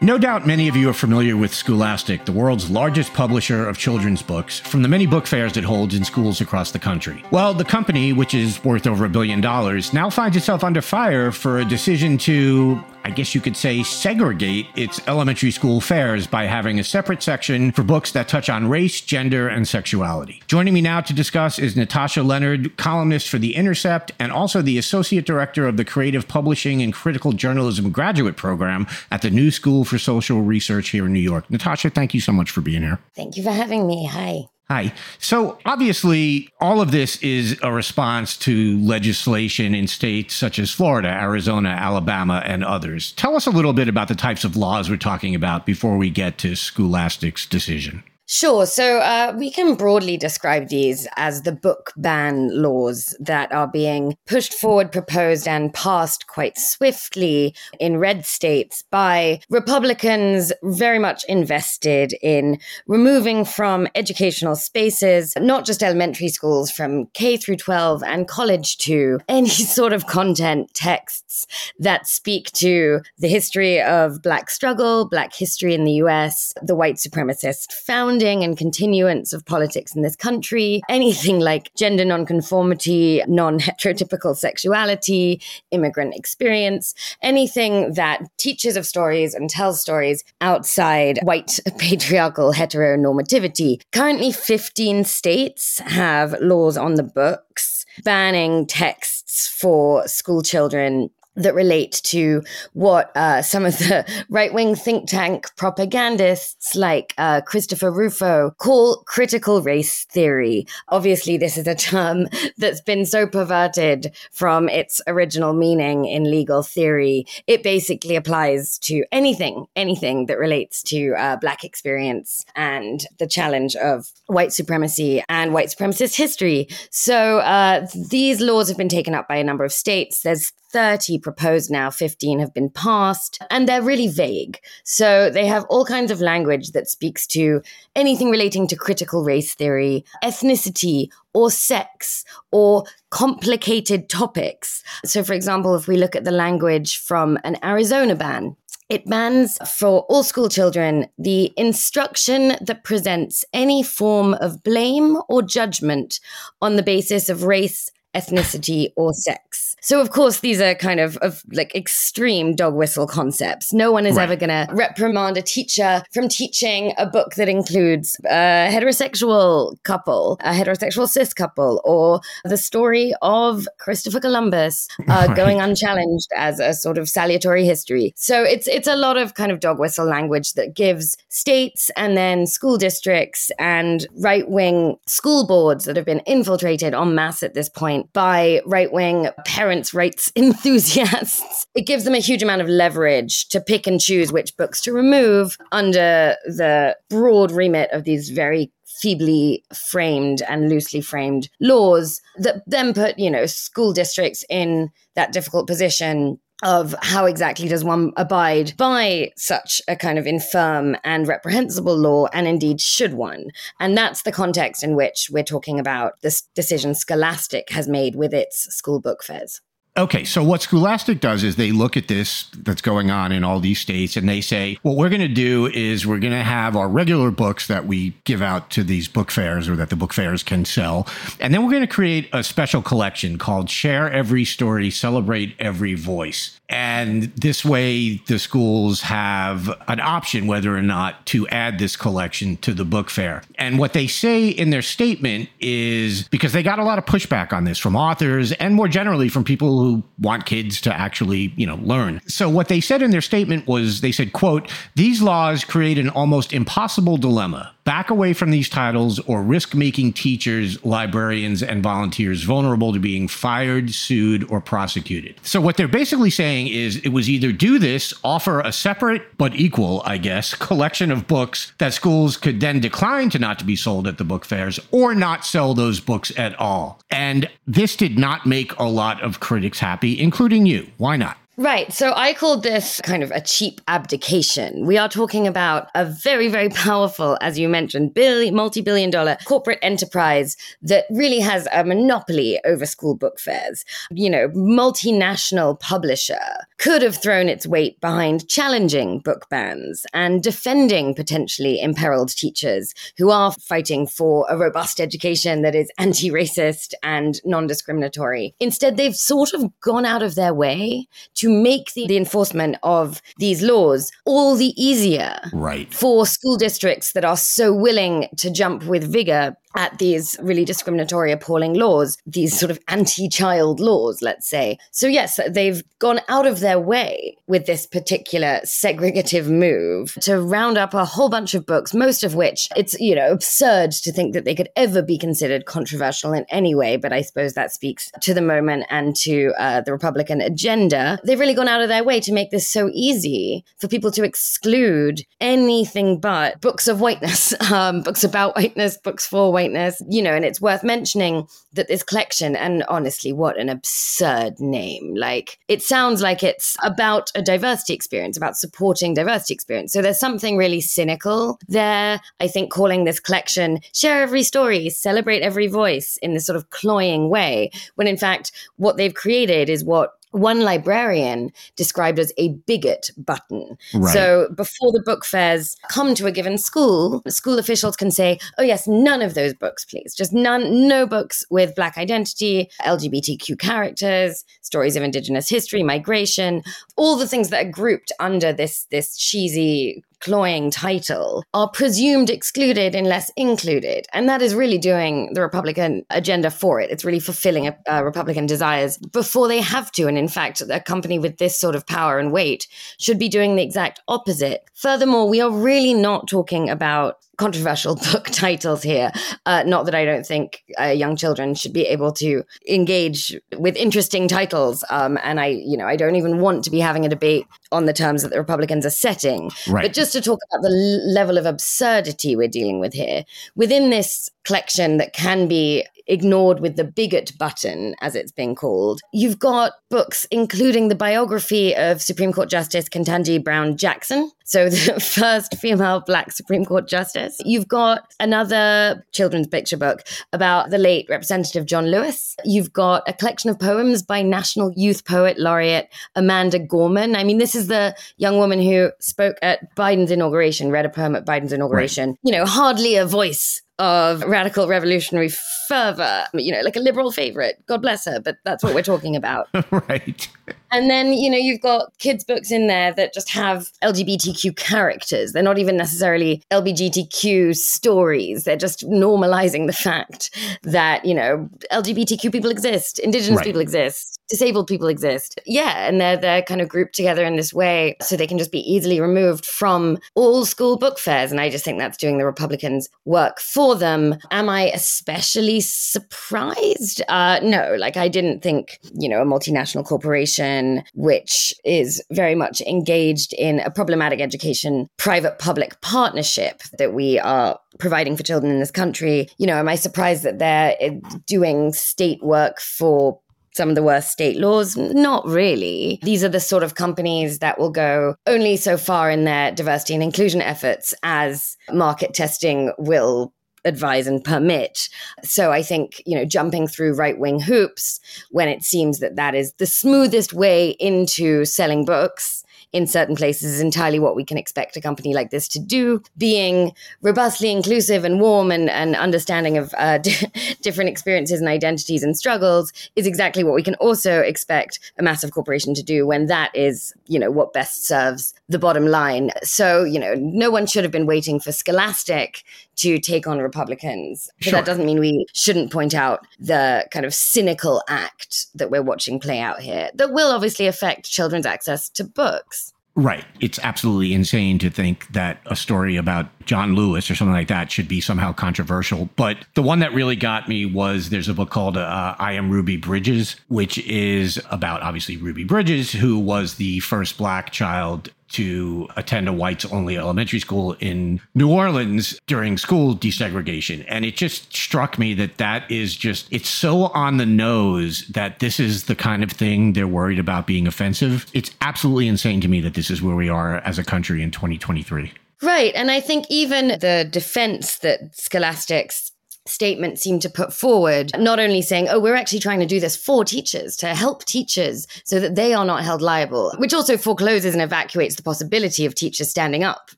No 0.02 0.18
doubt 0.18 0.47
many 0.47 0.70
of 0.70 0.78
you 0.78 0.89
are 0.89 0.93
familiar 0.93 1.36
with 1.36 1.54
Scholastic, 1.54 2.24
the 2.24 2.32
world's 2.32 2.70
largest 2.70 3.14
publisher 3.14 3.68
of 3.68 3.78
children's 3.78 4.22
books, 4.22 4.58
from 4.58 4.82
the 4.82 4.88
many 4.88 5.06
book 5.06 5.28
fairs 5.28 5.58
it 5.58 5.66
holds 5.66 5.93
in 5.93 6.06
schools 6.06 6.39
across 6.39 6.72
the 6.72 6.80
country. 6.80 7.22
Well, 7.32 7.54
the 7.54 7.66
company, 7.66 8.14
which 8.14 8.34
is 8.34 8.64
worth 8.64 8.88
over 8.88 9.04
a 9.04 9.10
billion 9.10 9.41
dollars, 9.41 9.91
now 9.93 10.10
finds 10.10 10.38
itself 10.38 10.64
under 10.64 10.82
fire 10.82 11.34
for 11.34 11.60
a 11.60 11.66
decision 11.66 12.18
to 12.20 12.82
I 13.04 13.12
guess 13.12 13.34
you 13.34 13.41
could 13.41 13.58
say, 13.58 13.84
segregate 13.84 14.68
its 14.76 15.00
elementary 15.08 15.52
school 15.52 15.82
fairs 15.82 16.28
by 16.28 16.45
having 16.45 16.80
a 16.80 16.84
separate 16.84 17.24
section 17.24 17.72
for 17.72 17.84
books 17.84 18.12
that 18.12 18.28
touch 18.28 18.50
on 18.50 18.70
race, 18.70 19.02
gender, 19.02 19.47
and 19.47 19.68
sexuality. 19.68 20.41
Joining 20.47 20.74
me 20.74 20.82
now 20.82 21.02
to 21.02 21.14
discuss 21.14 21.60
is 21.60 21.76
Natasha 21.76 22.22
Lennard, 22.22 22.78
columnist 22.78 23.30
for 23.30 23.38
The 23.38 23.56
Intercept 23.56 24.12
and 24.20 24.32
also 24.32 24.62
the 24.62 24.78
Associate 24.78 25.26
Director 25.26 25.68
of 25.68 25.78
the 25.78 25.86
Creative 25.86 26.28
Publishing 26.28 26.82
and 26.82 26.93
Critical 26.93 27.32
Journalism 27.34 27.91
Graduate 27.91 28.36
Program 28.36 28.88
at 29.12 29.22
the 29.22 29.30
New 29.30 29.52
School 29.52 29.86
for 29.86 29.97
Social 29.97 30.41
Research 30.41 30.89
here 30.89 31.06
in 31.06 31.14
New 31.14 31.20
York. 31.20 31.50
Natasha, 31.50 31.89
thank 31.89 32.14
you 32.14 32.22
so 32.22 32.32
much 32.32 32.52
for 32.52 32.62
being 32.62 32.82
here. 32.82 33.00
Thank 33.16 33.38
you 33.38 33.43
for 33.43 33.52
having 33.52 33.88
me. 33.88 34.08
Hi. 34.08 34.43
Hi. 34.72 34.93
So 35.17 35.57
obviously, 35.65 36.49
all 36.61 36.80
of 36.80 36.91
this 36.91 37.17
is 37.24 37.57
a 37.63 37.72
response 37.72 38.38
to 38.38 38.78
legislation 38.80 39.74
in 39.74 39.88
states 39.88 40.36
such 40.36 40.59
as 40.59 40.70
Florida, 40.70 41.07
Arizona, 41.07 41.70
Alabama, 41.70 42.43
and 42.45 42.63
others. 42.63 43.11
Tell 43.13 43.36
us 43.36 43.47
a 43.47 43.51
little 43.51 43.74
bit 43.74 43.88
about 43.88 44.09
the 44.09 44.15
types 44.15 44.43
of 44.43 44.55
laws 44.55 44.88
we're 44.88 44.97
talking 44.97 45.34
about 45.34 45.65
before 45.65 45.97
we 45.97 46.11
get 46.11 46.38
to 46.39 46.55
Scholastic's 46.55 47.47
decision. 47.47 48.03
Sure. 48.32 48.67
So 48.67 48.99
uh, 48.99 49.34
we 49.36 49.49
can 49.49 49.73
broadly 49.73 50.15
describe 50.15 50.67
these 50.67 51.07
as 51.15 51.41
the 51.41 51.51
book 51.51 51.91
ban 51.97 52.61
laws 52.61 53.17
that 53.19 53.51
are 53.51 53.67
being 53.67 54.17
pushed 54.27 54.53
forward, 54.53 54.91
proposed, 54.91 55.47
and 55.47 55.73
passed 55.73 56.27
quite 56.27 56.55
swiftly 56.55 57.55
in 57.80 57.97
red 57.97 58.27
states 58.27 58.84
by 58.91 59.39
Republicans 59.49 60.53
very 60.61 60.99
much 60.99 61.23
invested 61.23 62.13
in 62.21 62.59
removing 62.86 63.45
from 63.45 63.88
educational 63.95 64.55
spaces, 64.55 65.34
not 65.39 65.65
just 65.65 65.82
elementary 65.82 66.27
schools, 66.27 66.69
from 66.69 67.07
K 67.15 67.36
through 67.36 67.57
12 67.57 68.03
and 68.03 68.27
college 68.27 68.77
to 68.77 69.17
any 69.27 69.49
sort 69.49 69.91
of 69.91 70.05
content 70.05 70.71
texts 70.75 71.47
that 71.80 72.05
speak 72.05 72.51
to 72.51 73.01
the 73.17 73.27
history 73.27 73.82
of 73.82 74.21
Black 74.21 74.51
struggle, 74.51 75.09
Black 75.09 75.34
history 75.34 75.73
in 75.73 75.84
the 75.84 75.93
US, 75.93 76.53
the 76.61 76.75
white 76.75 76.97
supremacist 76.97 77.73
found 77.73 78.18
founding 78.20 78.43
and 78.43 78.57
continuance 78.57 79.32
of 79.32 79.45
politics 79.45 79.95
in 79.95 80.01
this 80.01 80.15
country, 80.17 80.82
anything 80.89 81.39
like 81.39 81.74
gender 81.76 82.03
nonconformity, 82.03 83.24
non 83.30 83.59
heterotypical 83.59 84.36
sexuality, 84.36 85.41
immigrant 85.72 86.13
experience, 86.13 86.93
anything 87.22 87.93
that 87.93 88.22
teaches 88.38 88.76
of 88.76 88.86
stories 88.86 89.34
and 89.34 89.49
tells 89.49 89.80
stories 89.80 90.26
outside 90.41 91.17
white 91.24 91.61
patriarchal 91.78 92.51
heteronormativity. 92.51 93.82
Currently, 93.93 94.34
15 94.34 95.05
states 95.05 95.80
have 95.80 96.36
laws 96.41 96.76
on 96.76 96.95
the 96.95 97.03
books 97.03 97.86
banning 98.03 98.65
texts 98.65 99.47
for 99.47 100.05
school 100.07 100.41
children 100.41 101.09
that 101.39 101.55
relate 101.55 102.01
to 102.03 102.43
what 102.73 103.15
uh, 103.15 103.41
some 103.41 103.65
of 103.65 103.77
the 103.79 104.05
right 104.29 104.53
wing 104.53 104.75
think 104.75 105.09
tank 105.09 105.47
propagandists 105.55 106.75
like 106.75 107.13
uh, 107.17 107.41
Christopher 107.41 107.91
Rufo 107.91 108.51
call 108.57 109.03
critical 109.05 109.61
race 109.61 110.05
theory. 110.05 110.67
Obviously, 110.89 111.37
this 111.37 111.57
is 111.57 111.67
a 111.67 111.75
term 111.75 112.27
that's 112.57 112.81
been 112.81 113.05
so 113.05 113.25
perverted 113.27 114.15
from 114.31 114.69
its 114.69 115.01
original 115.07 115.53
meaning 115.53 116.05
in 116.05 116.29
legal 116.29 116.63
theory. 116.63 117.25
It 117.47 117.63
basically 117.63 118.15
applies 118.15 118.77
to 118.79 119.03
anything, 119.11 119.65
anything 119.75 120.27
that 120.27 120.37
relates 120.37 120.83
to 120.83 121.13
uh, 121.17 121.37
Black 121.37 121.63
experience 121.63 122.45
and 122.55 123.05
the 123.17 123.27
challenge 123.27 123.75
of 123.75 124.11
white 124.27 124.53
supremacy 124.53 125.23
and 125.29 125.53
white 125.53 125.67
supremacist 125.67 126.15
history. 126.15 126.67
So 126.91 127.39
uh, 127.39 127.87
these 128.09 128.41
laws 128.41 128.67
have 128.67 128.77
been 128.77 128.89
taken 128.89 129.13
up 129.13 129.27
by 129.27 129.37
a 129.37 129.43
number 129.43 129.63
of 129.63 129.71
states. 129.71 130.21
There's 130.21 130.51
30 130.71 131.19
proposed 131.30 131.69
now, 131.69 131.91
15 131.91 132.39
have 132.39 132.53
been 132.53 132.69
passed, 132.69 133.39
and 133.51 133.67
they're 133.67 133.84
really 133.84 134.07
vague. 134.07 134.59
So 134.84 135.30
they 135.30 135.45
have 135.45 135.65
all 135.69 135.86
kinds 135.86 136.11
of 136.11 136.21
language 136.21 136.71
that 136.71 136.89
speaks 136.89 137.27
to 137.27 137.61
anything 137.95 138.32
relating 138.32 138.67
to 138.67 138.75
critical 138.75 139.23
race 139.23 139.53
theory, 139.53 140.05
ethnicity, 140.23 141.09
or 141.34 141.51
sex, 141.51 142.25
or 142.51 142.84
complicated 143.11 144.09
topics. 144.09 144.84
So, 145.05 145.23
for 145.23 145.34
example, 145.34 145.75
if 145.75 145.88
we 145.88 145.97
look 145.97 146.15
at 146.15 146.23
the 146.23 146.32
language 146.32 146.97
from 146.97 147.38
an 147.43 147.57
Arizona 147.63 148.15
ban, 148.15 148.55
it 148.89 149.05
bans 149.05 149.59
for 149.69 150.01
all 150.09 150.23
school 150.23 150.49
children 150.49 151.05
the 151.19 151.53
instruction 151.57 152.55
that 152.59 152.84
presents 152.84 153.45
any 153.53 153.84
form 153.84 154.34
of 154.34 154.63
blame 154.63 155.17
or 155.30 155.43
judgment 155.43 156.19
on 156.59 156.75
the 156.75 156.82
basis 156.82 157.30
of 157.30 157.43
race, 157.43 157.91
ethnicity, 158.15 158.88
or 158.95 159.13
sex. 159.13 159.68
So, 159.82 160.01
of 160.01 160.11
course, 160.11 160.39
these 160.39 160.61
are 160.61 160.75
kind 160.75 160.99
of, 160.99 161.17
of 161.17 161.43
like 161.51 161.73
extreme 161.75 162.55
dog 162.55 162.75
whistle 162.75 163.07
concepts. 163.07 163.73
No 163.73 163.91
one 163.91 164.05
is 164.05 164.15
right. 164.15 164.23
ever 164.23 164.36
going 164.36 164.49
to 164.49 164.67
reprimand 164.73 165.38
a 165.38 165.41
teacher 165.41 166.03
from 166.13 166.27
teaching 166.27 166.93
a 166.97 167.05
book 167.05 167.36
that 167.36 167.49
includes 167.49 168.17
a 168.25 168.69
heterosexual 168.71 169.82
couple, 169.84 170.38
a 170.41 170.51
heterosexual 170.51 171.07
cis 171.07 171.34
couple, 171.34 171.82
or 171.84 172.21
the 172.43 172.57
story 172.57 173.13
of 173.21 173.67
Christopher 173.80 174.19
Columbus 174.19 174.88
uh, 175.07 175.25
right. 175.27 175.36
going 175.36 175.61
unchallenged 175.61 176.30
as 176.36 176.59
a 176.59 176.73
sort 176.73 176.97
of 176.97 177.07
salutary 177.09 177.65
history. 177.65 178.13
So, 178.15 178.43
it's 178.43 178.67
it's 178.67 178.88
a 178.88 178.95
lot 178.95 179.17
of 179.17 179.34
kind 179.34 179.51
of 179.51 179.59
dog 179.59 179.80
whistle 179.80 180.05
language 180.05 180.53
that 180.53 180.75
gives 180.75 181.17
states 181.30 181.89
and 181.95 182.17
then 182.17 182.45
school 182.45 182.77
districts 182.77 183.51
and 183.59 184.05
right 184.17 184.49
wing 184.49 184.97
school 185.05 185.45
boards 185.45 185.86
that 185.86 185.95
have 185.95 186.05
been 186.05 186.21
infiltrated 186.21 186.93
en 186.93 187.15
masse 187.15 187.43
at 187.43 187.53
this 187.53 187.69
point 187.69 188.11
by 188.13 188.61
right 188.65 188.91
wing 188.91 189.30
parents' 189.45 189.68
rights 189.93 190.32
enthusiasts. 190.36 191.65
It 191.76 191.86
gives 191.86 192.03
them 192.03 192.15
a 192.15 192.20
huge 192.20 192.43
amount 192.43 192.61
of 192.61 192.67
leverage 192.67 193.47
to 193.49 193.61
pick 193.61 193.88
and 193.88 193.99
choose 193.99 194.32
which 194.32 194.55
books 194.57 194.82
to 194.82 194.93
remove 194.93 195.57
under 195.72 196.36
the 196.45 196.97
broad 197.09 197.51
remit 197.51 197.91
of 197.91 198.03
these 198.03 198.30
very 198.30 198.72
feebly 199.01 199.63
framed 199.74 200.41
and 200.49 200.70
loosely 200.70 201.01
framed 201.01 201.49
laws 201.61 202.20
that 202.38 202.63
then 202.67 202.93
put, 202.93 203.17
you 203.17 203.30
know, 203.30 203.45
school 203.45 203.93
districts 203.93 204.43
in 204.49 204.89
that 205.15 205.32
difficult 205.32 205.67
position 205.67 206.39
of 206.64 206.93
how 207.01 207.26
exactly 207.26 207.68
does 207.68 207.84
one 207.84 208.12
abide 208.18 208.74
by 208.78 209.32
such 209.38 209.82
a 209.88 209.95
kind 209.95 210.20
of 210.20 210.28
infirm 210.28 210.95
and 211.03 211.28
reprehensible 211.28 211.97
law, 211.97 212.28
and 212.34 212.47
indeed 212.47 212.82
should 212.82 213.14
one? 213.14 213.45
And 213.80 213.97
that's 213.97 214.24
the 214.24 214.32
context 214.32 214.84
in 214.84 214.95
which 214.95 215.30
we're 215.32 215.43
talking 215.43 215.80
about 215.80 216.14
this 216.22 216.41
decision 216.55 216.95
Scholastic 216.95 217.70
has 217.70 217.88
made 217.88 218.16
with 218.16 218.34
its 218.34 218.74
school 218.76 218.99
book 218.99 219.24
fairs. 219.24 219.62
Okay, 220.00 220.24
so 220.24 220.41
what 220.41 220.62
Scholastic 220.62 221.20
does 221.20 221.43
is 221.43 221.58
they 221.58 221.74
look 221.74 221.97
at 221.97 222.08
this 222.08 222.50
that's 222.60 222.82
going 222.82 223.12
on 223.12 223.34
in 223.34 223.43
all 223.43 223.60
these 223.60 223.82
states 223.82 224.16
and 224.16 224.30
they 224.30 224.39
say, 224.39 224.80
what 224.82 224.95
we're 224.95 225.10
going 225.10 225.20
to 225.20 225.28
do 225.28 225.68
is 225.68 226.08
we're 226.08 226.20
going 226.20 226.32
to 226.32 226.41
have 226.41 226.78
our 226.78 226.88
regular 226.88 227.32
books 227.32 227.68
that 227.68 227.86
we 227.86 228.16
give 228.24 228.41
out 228.41 228.70
to 228.70 228.86
these 228.86 229.10
book 229.10 229.30
fairs 229.30 229.68
or 229.68 229.76
that 229.76 229.89
the 229.89 229.97
book 229.97 230.14
fairs 230.14 230.41
can 230.41 230.64
sell. 230.64 231.06
And 231.41 231.54
then 231.54 231.66
we're 231.66 231.72
going 231.72 231.82
to 231.82 231.88
create 231.88 232.30
a 232.32 232.45
special 232.45 232.82
collection 232.82 233.38
called 233.38 233.70
Share 233.70 234.10
Every 234.10 234.45
Story, 234.45 234.89
Celebrate 234.89 235.54
Every 235.60 235.95
Voice. 235.95 236.60
And 236.70 237.24
this 237.36 237.66
way, 237.66 238.22
the 238.28 238.38
schools 238.38 239.02
have 239.02 239.76
an 239.88 240.00
option 240.00 240.45
whether 240.45 240.78
or 240.78 240.84
not 240.84 241.26
to 241.28 241.47
add 241.47 241.80
this 241.80 241.95
collection 241.95 242.58
to 242.58 242.76
the 242.76 242.86
book 242.86 243.10
fair. 243.10 243.41
And 243.56 243.80
what 243.80 243.93
they 243.93 244.06
say 244.06 244.47
in 244.47 244.70
their 244.70 244.84
statement 244.84 245.50
is 245.60 246.28
because 246.28 246.54
they 246.54 246.62
got 246.62 246.78
a 246.78 246.84
lot 246.84 247.00
of 247.00 247.06
pushback 247.06 247.54
on 247.54 247.64
this 247.64 247.80
from 247.80 247.95
authors 247.95 248.52
and 248.54 248.76
more 248.76 248.88
generally 248.88 249.30
from 249.30 249.43
people 249.43 249.82
who 249.82 249.88
want 250.19 250.45
kids 250.45 250.81
to 250.81 250.93
actually, 250.93 251.53
you 251.55 251.65
know, 251.65 251.77
learn. 251.77 252.21
So 252.27 252.49
what 252.49 252.67
they 252.67 252.81
said 252.81 253.01
in 253.01 253.11
their 253.11 253.21
statement 253.21 253.67
was 253.67 254.01
they 254.01 254.11
said, 254.11 254.33
quote, 254.33 254.71
these 254.95 255.21
laws 255.21 255.63
create 255.63 255.97
an 255.97 256.09
almost 256.09 256.53
impossible 256.53 257.17
dilemma 257.17 257.73
back 257.84 258.09
away 258.09 258.34
from 258.34 258.51
these 258.51 258.69
titles 258.69 259.19
or 259.19 259.41
risk 259.41 259.73
making 259.73 260.13
teachers, 260.13 260.84
librarians, 260.86 261.63
and 261.63 261.82
volunteers 261.84 262.43
vulnerable 262.43 262.93
to 262.93 262.99
being 262.99 263.27
fired, 263.27 263.91
sued, 263.91 264.49
or 264.51 264.61
prosecuted. 264.61 265.36
So, 265.43 265.61
what 265.61 265.77
they're 265.77 265.88
basically 265.88 266.30
saying 266.30 266.67
is 266.67 266.97
it 266.97 267.09
was 267.09 267.30
either 267.30 267.51
do 267.51 267.80
this, 267.80 268.13
offer 268.23 268.61
a 268.61 268.71
separate 268.71 269.38
but 269.38 269.55
equal, 269.55 270.01
I 270.05 270.17
guess, 270.17 270.53
collection 270.53 271.11
of 271.11 271.27
books 271.27 271.73
that 271.77 271.93
schools 271.93 272.38
could 272.38 272.59
then 272.59 272.80
decline 272.80 273.30
to 273.32 273.39
not 273.39 273.59
to 273.59 273.65
be 273.65 273.75
sold 273.75 274.07
at 274.07 274.17
the 274.17 274.23
book 274.23 274.45
fairs, 274.45 274.80
or 274.91 275.15
not 275.15 275.45
sell 275.45 275.73
those 275.73 275.99
books 275.99 276.32
at 276.38 276.57
all. 276.59 276.99
And 277.09 277.49
this 277.65 277.95
did 277.95 278.17
not 278.17 278.45
make 278.45 278.77
a 278.77 278.84
lot 278.84 279.21
of 279.21 279.39
critics 279.39 279.80
happy, 279.80 280.19
including 280.19 280.65
you. 280.65 280.88
Why 280.97 281.17
not? 281.17 281.38
Right. 281.60 281.91
So 281.91 282.14
I 282.16 282.34
called 282.34 282.64
this 282.64 283.01
kind 283.01 283.22
of 283.22 283.32
a 283.32 283.41
cheap 283.41 283.82
abdication. 283.89 284.86
We 284.86 284.97
are 284.97 285.10
talking 285.10 285.45
about 285.45 285.89
a 285.93 286.05
very, 286.05 286.47
very 286.47 286.70
powerful, 286.88 287.38
as 287.41 287.60
you 287.60 287.68
mentioned, 287.68 288.14
billion, 288.14 288.55
multi-billion 288.55 289.10
dollar 289.10 289.36
corporate 289.43 289.80
enterprise 289.82 290.55
that 290.82 291.03
really 291.10 291.41
has 291.41 291.68
a 291.74 291.84
monopoly 291.84 292.62
over 292.64 292.86
school 292.86 293.14
book 293.14 293.41
fairs. 293.41 293.84
You 294.10 294.30
know, 294.30 294.47
multinational 294.49 295.78
publisher 295.78 296.39
could 296.80 297.01
have 297.01 297.21
thrown 297.21 297.49
its 297.49 297.67
weight 297.67 297.99
behind 297.99 298.47
challenging 298.47 299.19
book 299.19 299.47
bans 299.49 300.05
and 300.13 300.41
defending 300.41 301.13
potentially 301.13 301.82
imperiled 301.82 302.30
teachers 302.30 302.93
who 303.17 303.30
are 303.30 303.51
fighting 303.51 304.07
for 304.07 304.45
a 304.49 304.57
robust 304.57 305.01
education 305.01 305.61
that 305.61 305.75
is 305.75 305.91
anti-racist 305.97 306.93
and 307.03 307.41
non-discriminatory. 307.43 308.55
Instead, 308.59 308.95
they've 308.95 309.15
sort 309.15 309.53
of 309.53 309.77
gone 309.82 310.05
out 310.05 310.23
of 310.23 310.36
their 310.36 310.53
way 310.53 311.05
to 311.36 311.49
to 311.49 311.63
make 311.63 311.93
the, 311.93 312.07
the 312.07 312.17
enforcement 312.17 312.77
of 312.84 313.21
these 313.38 313.61
laws 313.61 314.11
all 314.25 314.55
the 314.55 314.73
easier 314.82 315.39
Right. 315.53 315.91
for 315.93 316.25
school 316.25 316.57
districts 316.57 317.13
that 317.13 317.25
are 317.25 317.38
so 317.38 317.73
willing 317.73 318.27
to 318.38 318.51
jump 318.51 318.86
with 318.86 319.11
vigor 319.11 319.55
at 319.76 319.97
these 319.99 320.36
really 320.41 320.65
discriminatory, 320.65 321.32
appalling 321.32 321.74
laws, 321.74 322.17
these 322.26 322.57
sort 322.57 322.72
of 322.72 322.80
anti 322.88 323.30
child 323.30 323.80
laws, 323.80 324.22
let's 324.22 324.49
say. 324.49 324.78
So, 324.91 325.07
yes, 325.07 325.39
they've 325.49 325.84
gone 325.99 326.22
out 326.28 326.47
of 326.47 326.59
their 326.59 326.80
way 326.80 327.38
with 327.47 327.65
this 327.65 327.86
particular 327.86 328.61
segregative 328.63 329.47
move 329.47 330.13
to 330.22 330.39
round 330.41 330.78
up 330.78 330.93
a 330.93 331.05
whole 331.05 331.30
bunch 331.30 331.53
of 331.53 331.65
books, 331.65 331.93
most 331.93 332.24
of 332.24 332.36
which 332.36 332.67
it's, 332.76 332.99
you 332.99 333.15
know, 333.15 333.32
absurd 333.32 333.91
to 333.91 334.11
think 334.11 334.34
that 334.34 334.45
they 334.45 334.55
could 334.55 334.70
ever 334.76 335.01
be 335.01 335.17
considered 335.17 335.65
controversial 335.65 336.34
in 336.34 336.45
any 336.49 336.74
way. 336.74 336.97
But 336.97 337.13
I 337.13 337.22
suppose 337.22 337.53
that 337.53 337.72
speaks 337.72 338.11
to 338.22 338.34
the 338.34 338.41
moment 338.41 338.86
and 338.89 339.15
to 339.17 339.53
uh, 339.57 339.82
the 339.82 339.91
Republican 339.91 340.41
agenda. 340.41 341.20
They've 341.24 341.39
really 341.39 341.53
gone 341.53 341.67
out 341.67 341.82
of 341.82 341.89
their 341.89 342.03
way 342.03 342.20
to 342.22 342.34
make 342.34 342.51
this 342.51 342.67
so 342.67 342.89
easy 342.93 343.63
for 343.78 343.88
people 343.88 344.11
to 344.11 344.24
exclude 344.24 345.22
anything 345.39 346.20
but 346.20 346.59
books 346.61 346.88
of 346.88 347.01
whiteness, 347.01 347.53
um, 347.72 348.01
books 348.01 348.24
about 348.24 348.55
whiteness, 348.55 348.97
books 348.97 349.28
for 349.28 349.51
whiteness, 349.51 349.59
you 349.62 350.22
know, 350.22 350.34
and 350.34 350.45
it's 350.45 350.62
worth 350.62 350.84
mentioning 350.84 351.47
that 351.74 351.88
this 351.88 352.03
collection, 352.03 352.55
and 352.55 352.84
honestly, 352.89 353.32
what 353.32 353.57
an 353.57 353.70
absurd 353.70 354.60
name. 354.60 355.14
Like, 355.16 355.60
it 355.68 355.82
sounds 355.84 356.22
like 356.22 356.43
it's 356.43 356.76
about 356.84 357.32
a 357.36 357.41
diversity 357.41 357.93
experience, 357.93 358.38
about 358.38 358.57
supporting 358.57 359.14
diversity 359.14 359.53
experience. 359.53 359.93
So 359.93 360.01
there's 360.01 360.20
something 360.20 360.57
really 360.57 360.82
cynical 360.82 361.60
there. 361.68 362.20
I 362.39 362.47
think 362.47 362.72
calling 362.72 363.03
this 363.03 363.20
collection 363.20 363.80
share 363.93 364.22
every 364.22 364.43
story, 364.43 364.89
celebrate 364.89 365.41
every 365.41 365.68
voice 365.68 366.18
in 366.22 366.34
this 366.34 366.45
sort 366.45 366.57
of 366.57 366.70
cloying 366.72 367.30
way, 367.30 367.72
when 367.95 368.07
in 368.07 368.18
fact, 368.18 368.51
what 368.78 368.97
they've 368.97 369.14
created 369.14 369.70
is 369.70 369.84
what 369.84 370.14
one 370.32 370.61
librarian 370.61 371.51
described 371.75 372.19
as 372.19 372.32
a 372.38 372.49
bigot 372.67 373.09
button. 373.17 373.77
Right. 373.93 374.13
So 374.13 374.49
before 374.55 374.91
the 374.91 375.01
book 375.03 375.25
fairs 375.25 375.75
come 375.89 376.15
to 376.15 376.27
a 376.27 376.32
given 376.32 376.57
school, 376.57 377.21
school 377.27 377.57
officials 377.59 377.95
can 377.95 378.11
say, 378.11 378.39
oh, 378.57 378.63
yes, 378.63 378.88
none 378.88 379.21
of 379.21 379.34
those 379.34 379.53
books, 379.53 379.86
please. 379.86 380.13
Just 380.15 380.34
none, 380.34 380.88
no 380.88 381.07
books 381.07 381.43
with 381.49 381.75
Black 381.75 381.97
identity, 381.97 382.69
LGBTQ 382.82 383.59
characters, 383.59 384.43
stories 384.70 384.95
of 384.95 385.01
Indigenous 385.01 385.49
history, 385.49 385.82
migration, 385.82 386.61
all 386.95 387.15
the 387.17 387.28
things 387.28 387.49
that 387.49 387.65
are 387.65 387.72
grouped 387.72 388.11
under 388.20 388.53
this, 388.53 388.86
this 388.91 389.17
cheesy 389.17 390.03
cloying 390.20 390.70
title 390.70 391.43
are 391.55 391.72
presumed 391.72 392.30
excluded 392.30 392.93
unless 392.93 393.32
included. 393.36 394.05
And 394.13 394.30
that 394.30 394.43
is 394.43 394.53
really 394.53 394.78
doing 394.78 395.34
the 395.34 395.41
Republican 395.41 396.05
agenda 396.11 396.51
for 396.51 396.80
it. 396.80 396.91
It's 396.91 397.03
really 397.03 397.20
fulfilling 397.20 397.67
a, 397.67 397.78
uh, 397.89 398.03
Republican 398.03 398.45
desires 398.45 398.99
before 398.99 399.47
they 399.47 399.61
have 399.61 399.91
to. 399.93 400.07
And 400.07 400.20
in 400.20 400.28
fact, 400.28 400.61
a 400.61 400.80
company 400.80 401.17
with 401.17 401.38
this 401.38 401.59
sort 401.59 401.76
of 401.76 401.88
power 401.88 402.20
and 402.20 402.32
weight 402.32 402.67
should 402.99 403.17
be 403.17 403.30
doing 403.30 403.55
the 403.55 403.63
exact 403.63 404.01
opposite. 404.07 404.61
Furthermore, 404.76 405.28
we 405.28 405.41
are 405.41 405.51
really 405.51 405.95
not 405.95 406.28
talking 406.28 406.70
about 406.70 407.17
controversial 407.39 407.95
book 408.11 408.25
titles 408.25 408.83
here. 408.83 409.11
Uh, 409.45 409.63
not 409.65 409.85
that 409.85 409.95
I 409.95 410.05
don't 410.05 410.25
think 410.25 410.63
uh, 410.79 410.85
young 410.85 411.15
children 411.15 411.55
should 411.55 411.73
be 411.73 411.87
able 411.87 412.11
to 412.13 412.43
engage 412.67 413.35
with 413.57 413.75
interesting 413.75 414.27
titles. 414.27 414.83
Um, 414.89 415.17
and 415.23 415.39
I, 415.39 415.47
you 415.47 415.77
know, 415.77 415.87
I 415.87 415.95
don't 415.95 416.15
even 416.15 416.39
want 416.39 416.63
to 416.65 416.69
be 416.69 416.79
having 416.79 417.05
a 417.05 417.09
debate 417.09 417.47
on 417.71 417.85
the 417.85 417.93
terms 417.93 418.21
that 418.21 418.29
the 418.29 418.37
Republicans 418.37 418.85
are 418.85 418.91
setting. 418.91 419.49
Right. 419.67 419.83
But 419.83 419.93
just 419.93 420.11
to 420.13 420.21
talk 420.21 420.39
about 420.51 420.61
the 420.61 420.69
l- 420.69 421.13
level 421.13 421.37
of 421.37 421.45
absurdity 421.45 422.35
we're 422.35 422.47
dealing 422.49 422.79
with 422.79 422.93
here, 422.93 423.23
within 423.55 423.89
this 423.89 424.29
collection 424.43 424.97
that 424.97 425.13
can 425.13 425.47
be 425.47 425.85
ignored 426.10 426.60
with 426.60 426.76
the 426.76 426.84
bigot 426.84 427.32
button, 427.38 427.95
as 428.01 428.16
it's 428.16 428.32
been 428.32 428.55
called. 428.55 428.99
You've 429.14 429.39
got 429.39 429.74
books 429.89 430.26
including 430.32 430.89
the 430.89 430.95
biography 430.95 431.76
of 431.76 432.01
Supreme 432.01 432.34
Court 432.34 432.49
Justice 432.49 432.89
Ketanji 432.89 433.43
Brown 433.43 433.78
Jackson, 433.78 434.32
so 434.43 434.70
the 434.70 434.99
first 434.99 435.55
female 435.57 436.03
Black 436.05 436.32
Supreme 436.32 436.66
Court 436.66 436.88
Justice. 436.88 437.38
You've 437.45 437.68
got 437.68 438.14
another 438.20 439.05
children's 439.12 439.47
picture 439.47 439.78
book 439.78 440.01
about 440.34 440.72
the 440.72 440.78
late 440.78 441.05
Representative 441.10 441.66
John 441.66 441.91
Lewis. 441.91 442.36
You've 442.43 442.74
got 442.74 443.03
a 443.07 443.14
collection 443.14 443.49
of 443.49 443.60
poems 443.60 444.03
by 444.03 444.22
National 444.22 444.74
Youth 444.76 445.05
Poet 445.05 445.38
Laureate 445.38 445.88
Amanda 446.16 446.60
Gorman. 446.60 447.16
I 447.16 447.24
mean, 447.24 447.38
this 447.38 447.55
is 447.55 447.68
the 447.68 447.95
young 448.18 448.38
woman 448.38 448.60
who 448.60 448.91
spoke 448.99 449.38
at 449.41 449.76
Biden's 449.76 450.12
inauguration, 450.12 450.72
read 450.72 450.86
a 450.86 450.89
poem 450.89 451.16
at 451.16 451.26
Biden's 451.26 451.53
inauguration. 451.53 452.16
You 452.24 452.32
know, 452.32 452.45
hardly 452.45 452.95
a 452.95 453.05
voice 453.05 453.62
of 453.80 454.21
radical 454.23 454.67
revolutionary 454.67 455.30
fervor, 455.67 456.25
you 456.34 456.51
know, 456.51 456.61
like 456.61 456.75
a 456.75 456.82
liberal 456.82 457.11
favorite. 457.11 457.63
God 457.65 457.82
bless 457.82 458.05
her, 458.05 458.19
but 458.19 458.38
that's 458.43 458.63
what 458.63 458.75
we're 458.75 458.84
talking 458.84 459.15
about. 459.15 459.47
right. 459.71 460.27
And 460.72 460.89
then, 460.89 461.13
you 461.13 461.30
know, 461.30 461.38
you've 461.38 461.61
got 461.61 461.91
kids' 461.99 462.24
books 462.24 462.51
in 462.51 462.67
there 462.67 462.93
that 462.93 463.13
just 463.13 463.30
have 463.32 463.72
LGBTQ 463.84 464.55
characters. 464.55 465.32
They're 465.32 465.43
not 465.43 465.57
even 465.57 465.78
necessarily 465.78 466.43
LGBTQ 466.51 467.55
stories. 467.55 468.43
They're 468.43 468.55
just 468.57 468.88
normalizing 468.88 469.67
the 469.67 469.74
fact 469.74 470.30
that, 470.63 471.05
you 471.05 471.13
know, 471.13 471.49
LGBTQ 471.72 472.32
people 472.32 472.51
exist, 472.51 472.99
indigenous 472.99 473.38
Right. 473.38 473.45
people 473.45 473.61
exist, 473.61 474.20
disabled 474.30 474.67
people 474.67 474.88
exist. 474.88 475.39
Yeah. 475.45 475.88
And 475.88 475.99
they're, 476.01 476.17
they're 476.17 476.41
kind 476.43 476.61
of 476.61 476.67
grouped 476.67 476.93
together 476.95 477.24
in 477.24 477.36
this 477.36 477.53
way 477.53 477.95
so 478.01 478.15
they 478.15 478.28
can 478.28 478.38
just 478.38 478.51
be 478.51 478.59
easily 478.59 478.99
removed 478.99 479.45
from 479.45 479.97
all 480.15 480.45
school 480.45 480.78
book 480.78 480.99
fairs. 480.99 481.32
And 481.32 481.39
I 481.39 481.49
just 481.49 481.63
think 481.65 481.80
that's 481.80 481.97
doing 481.97 482.17
the 482.17 482.26
Republicans 482.26 482.89
work 483.05 483.39
for 483.39 483.76
them. 483.76 484.15
Am 484.32 484.49
I 484.49 484.70
especially 484.72 485.61
surprised? 485.61 487.01
Uh, 487.07 487.39
no, 487.43 487.76
like 487.80 487.97
I 487.97 488.07
didn't 488.07 488.41
think, 488.41 488.80
you 488.93 489.09
know, 489.09 489.22
a 489.22 489.26
multinational 489.26 489.86
corporation, 489.86 490.59
which 490.93 491.53
is 491.64 492.03
very 492.12 492.36
much 492.36 492.62
engaged 492.62 493.34
in 493.34 493.60
a 493.60 493.72
problematic 493.72 494.22
education 494.22 494.88
private 494.97 495.39
public 495.39 495.80
partnership 495.82 496.62
that 496.78 496.93
we 496.93 497.20
are 497.20 497.60
providing 497.80 498.16
for 498.16 498.24
children 498.24 498.51
in 498.51 498.60
this 498.60 498.72
country. 498.72 499.28
You 499.38 499.47
know, 499.47 499.55
am 499.55 499.70
I 499.70 499.76
surprised 499.76 500.24
that 500.24 500.39
they're 500.39 500.76
eh, 500.80 500.99
doing 501.26 501.74
state 501.74 502.22
work 502.22 502.60
for 502.60 503.20
some 503.53 503.70
of 503.70 503.76
the 503.76 503.84
worst 503.84 504.12
state 504.12 504.38
laws? 504.38 504.78
Not 504.78 505.26
really. 505.26 505.99
These 506.03 506.24
are 506.24 506.30
the 506.30 506.39
sort 506.39 506.64
of 506.64 506.76
companies 506.76 507.39
that 507.39 507.60
will 507.60 507.72
go 507.72 508.16
only 508.28 508.57
so 508.57 508.78
far 508.78 509.10
in 509.12 509.26
their 509.26 509.51
diversity 509.51 509.93
and 509.93 510.03
inclusion 510.03 510.41
efforts 510.41 510.93
as 511.03 511.57
market 511.72 512.14
testing 512.14 512.72
will 512.78 513.34
advise 513.70 514.07
and 514.07 514.22
permit. 514.24 514.89
So 515.24 515.51
I 515.51 515.61
think, 515.61 516.01
you 516.05 516.15
know, 516.17 516.26
jumping 516.26 516.67
through 516.67 516.95
right 516.95 517.17
wing 517.17 517.39
hoops 517.39 518.01
when 518.32 518.49
it 518.49 518.63
seems 518.63 518.99
that 518.99 519.15
that 519.15 519.36
is 519.36 519.53
the 519.53 519.65
smoothest 519.65 520.34
way 520.34 520.72
into 520.72 521.45
selling 521.45 521.86
books 521.86 522.43
in 522.72 522.86
certain 522.86 523.15
places 523.15 523.55
is 523.55 523.61
entirely 523.61 523.99
what 523.99 524.15
we 524.15 524.24
can 524.24 524.38
expect 524.38 524.78
a 524.78 524.82
company 524.82 525.13
like 525.13 525.32
this 525.32 525.47
to 525.47 525.59
do. 525.59 526.01
Being 526.17 526.74
robustly 527.01 527.51
inclusive 527.51 528.05
and 528.05 528.20
warm 528.20 528.51
and, 528.51 528.70
and 528.70 528.95
understanding 528.95 529.57
of 529.57 529.74
uh, 529.78 529.97
di- 529.97 530.32
different 530.61 530.89
experiences 530.89 531.39
and 531.39 531.49
identities 531.49 532.03
and 532.03 532.15
struggles 532.17 532.72
is 532.95 533.07
exactly 533.07 533.43
what 533.43 533.55
we 533.55 533.63
can 533.63 533.76
also 533.76 534.20
expect 534.20 534.80
a 534.99 535.03
massive 535.03 535.32
corporation 535.32 535.74
to 535.74 535.84
do 535.84 536.05
when 536.05 536.28
that 536.28 536.55
is, 536.55 536.93
you 537.07 537.17
know, 537.17 537.32
what 537.32 537.53
best 537.53 537.88
serves 537.88 538.34
the 538.49 538.59
bottom 538.59 538.86
line. 538.86 539.32
So, 539.43 539.84
you 539.84 539.99
know, 539.99 540.13
no 540.15 540.51
one 540.51 540.67
should 540.67 540.84
have 540.84 540.91
been 540.91 541.07
waiting 541.07 541.39
for 541.39 541.51
Scholastic 541.51 542.43
to 542.80 542.97
take 542.99 543.27
on 543.27 543.39
Republicans. 543.39 544.30
But 544.39 544.43
Sure. 544.43 544.53
that 544.53 544.65
doesn't 544.65 544.86
mean 544.86 544.99
we 544.99 545.25
shouldn't 545.34 545.71
point 545.71 545.93
out 545.93 546.25
the 546.39 546.88
kind 546.91 547.05
of 547.05 547.13
cynical 547.13 547.84
act 547.88 548.47
that 548.55 548.71
we're 548.71 548.84
watching 548.84 549.19
play 549.19 549.39
out 549.39 549.61
here 549.61 549.89
that 549.95 550.11
will 550.11 550.32
obviously 550.32 550.67
affect 550.67 551.05
children's 551.09 551.45
access 551.45 551.89
to 551.89 552.03
books. 552.03 552.73
Right. 552.95 553.23
It's 553.39 553.59
absolutely 553.63 554.13
insane 554.13 554.59
to 554.59 554.69
think 554.69 555.07
that 555.13 555.39
a 555.45 555.55
story 555.55 555.95
about 555.95 556.27
John 556.45 556.75
Lewis 556.75 557.09
or 557.09 557.15
something 557.15 557.34
like 557.34 557.47
that 557.47 557.71
should 557.71 557.88
be 557.88 558.01
somehow 558.01 558.34
controversial. 558.34 559.09
But 559.15 559.38
the 559.53 559.61
one 559.61 559.80
that 559.80 559.93
really 559.93 560.17
got 560.17 560.49
me 560.49 560.65
was 560.65 561.09
there's 561.09 561.30
a 561.30 561.34
book 561.34 561.49
called 561.49 561.77
uh, 561.77 562.15
I 562.19 562.34
Am 562.34 562.49
Ruby 562.49 562.75
Bridges, 562.75 563.38
which 563.47 563.77
is 563.80 564.41
about 564.49 564.82
obviously 564.82 565.15
Ruby 565.15 565.45
Bridges, 565.45 565.93
who 565.93 566.19
was 566.19 566.55
the 566.55 566.80
first 566.80 567.17
black 567.17 567.51
child 567.51 568.09
to 568.30 568.88
attend 568.95 569.27
a 569.27 569.34
whites 569.34 569.65
only 569.65 569.97
elementary 569.97 570.39
school 570.39 570.73
in 570.80 571.19
New 571.36 571.51
Orleans 571.51 572.19
during 572.27 572.57
school 572.57 572.95
desegregation. 572.95 573.86
And 573.88 574.05
it 574.05 574.15
just 574.15 574.55
struck 574.55 574.97
me 574.97 575.13
that 575.15 575.38
that 575.38 575.69
is 575.69 575.95
just, 575.95 576.27
it's 576.32 576.49
so 576.49 576.86
on 576.88 577.17
the 577.17 577.25
nose 577.25 578.05
that 578.07 578.39
this 578.39 578.59
is 578.59 578.86
the 578.86 578.95
kind 578.95 579.23
of 579.23 579.32
thing 579.32 579.73
they're 579.73 579.88
worried 579.88 580.19
about 580.19 580.47
being 580.47 580.67
offensive. 580.67 581.25
It's 581.34 581.51
absolutely 581.61 582.07
insane 582.07 582.41
to 582.41 582.47
me 582.47 582.61
that 582.61 582.73
this 582.73 582.89
is 582.89 583.01
where 583.01 583.15
we 583.15 583.30
are 583.30 583.57
as 583.57 583.80
a 583.80 583.84
country 583.84 584.21
in 584.21 584.32
2023. 584.32 585.11
Right. 585.41 585.73
And 585.73 585.89
I 585.89 586.01
think 586.01 586.25
even 586.30 586.67
the 586.80 587.07
defense 587.09 587.77
that 587.77 588.15
Scholastic's 588.15 589.09
statement 589.50 590.00
seemed 590.00 590.22
to 590.22 590.30
put 590.30 590.54
forward, 590.54 591.12
not 591.18 591.39
only 591.39 591.62
saying, 591.62 591.88
oh, 591.89 592.00
we're 592.00 592.16
actually 592.16 592.39
trying 592.39 592.60
to 592.60 592.66
do 592.66 592.80
this 592.80 592.95
for 592.95 593.24
teachers 593.26 593.76
to 593.78 593.88
help 593.95 594.26
teachers 594.26 594.88
so 595.04 595.20
that 595.20 595.36
they 595.36 595.54
are 595.54 595.66
not 595.66 595.84
held 595.84 596.02
liable, 596.02 596.54
which 596.58 596.74
also 596.74 596.97
forecloses 596.97 597.54
and 597.54 597.62
evacuates 597.62 598.16
the 598.16 598.24
possibility 598.24 598.86
of 598.86 598.95
teachers 598.95 599.30
standing 599.30 599.64
up, 599.64 599.91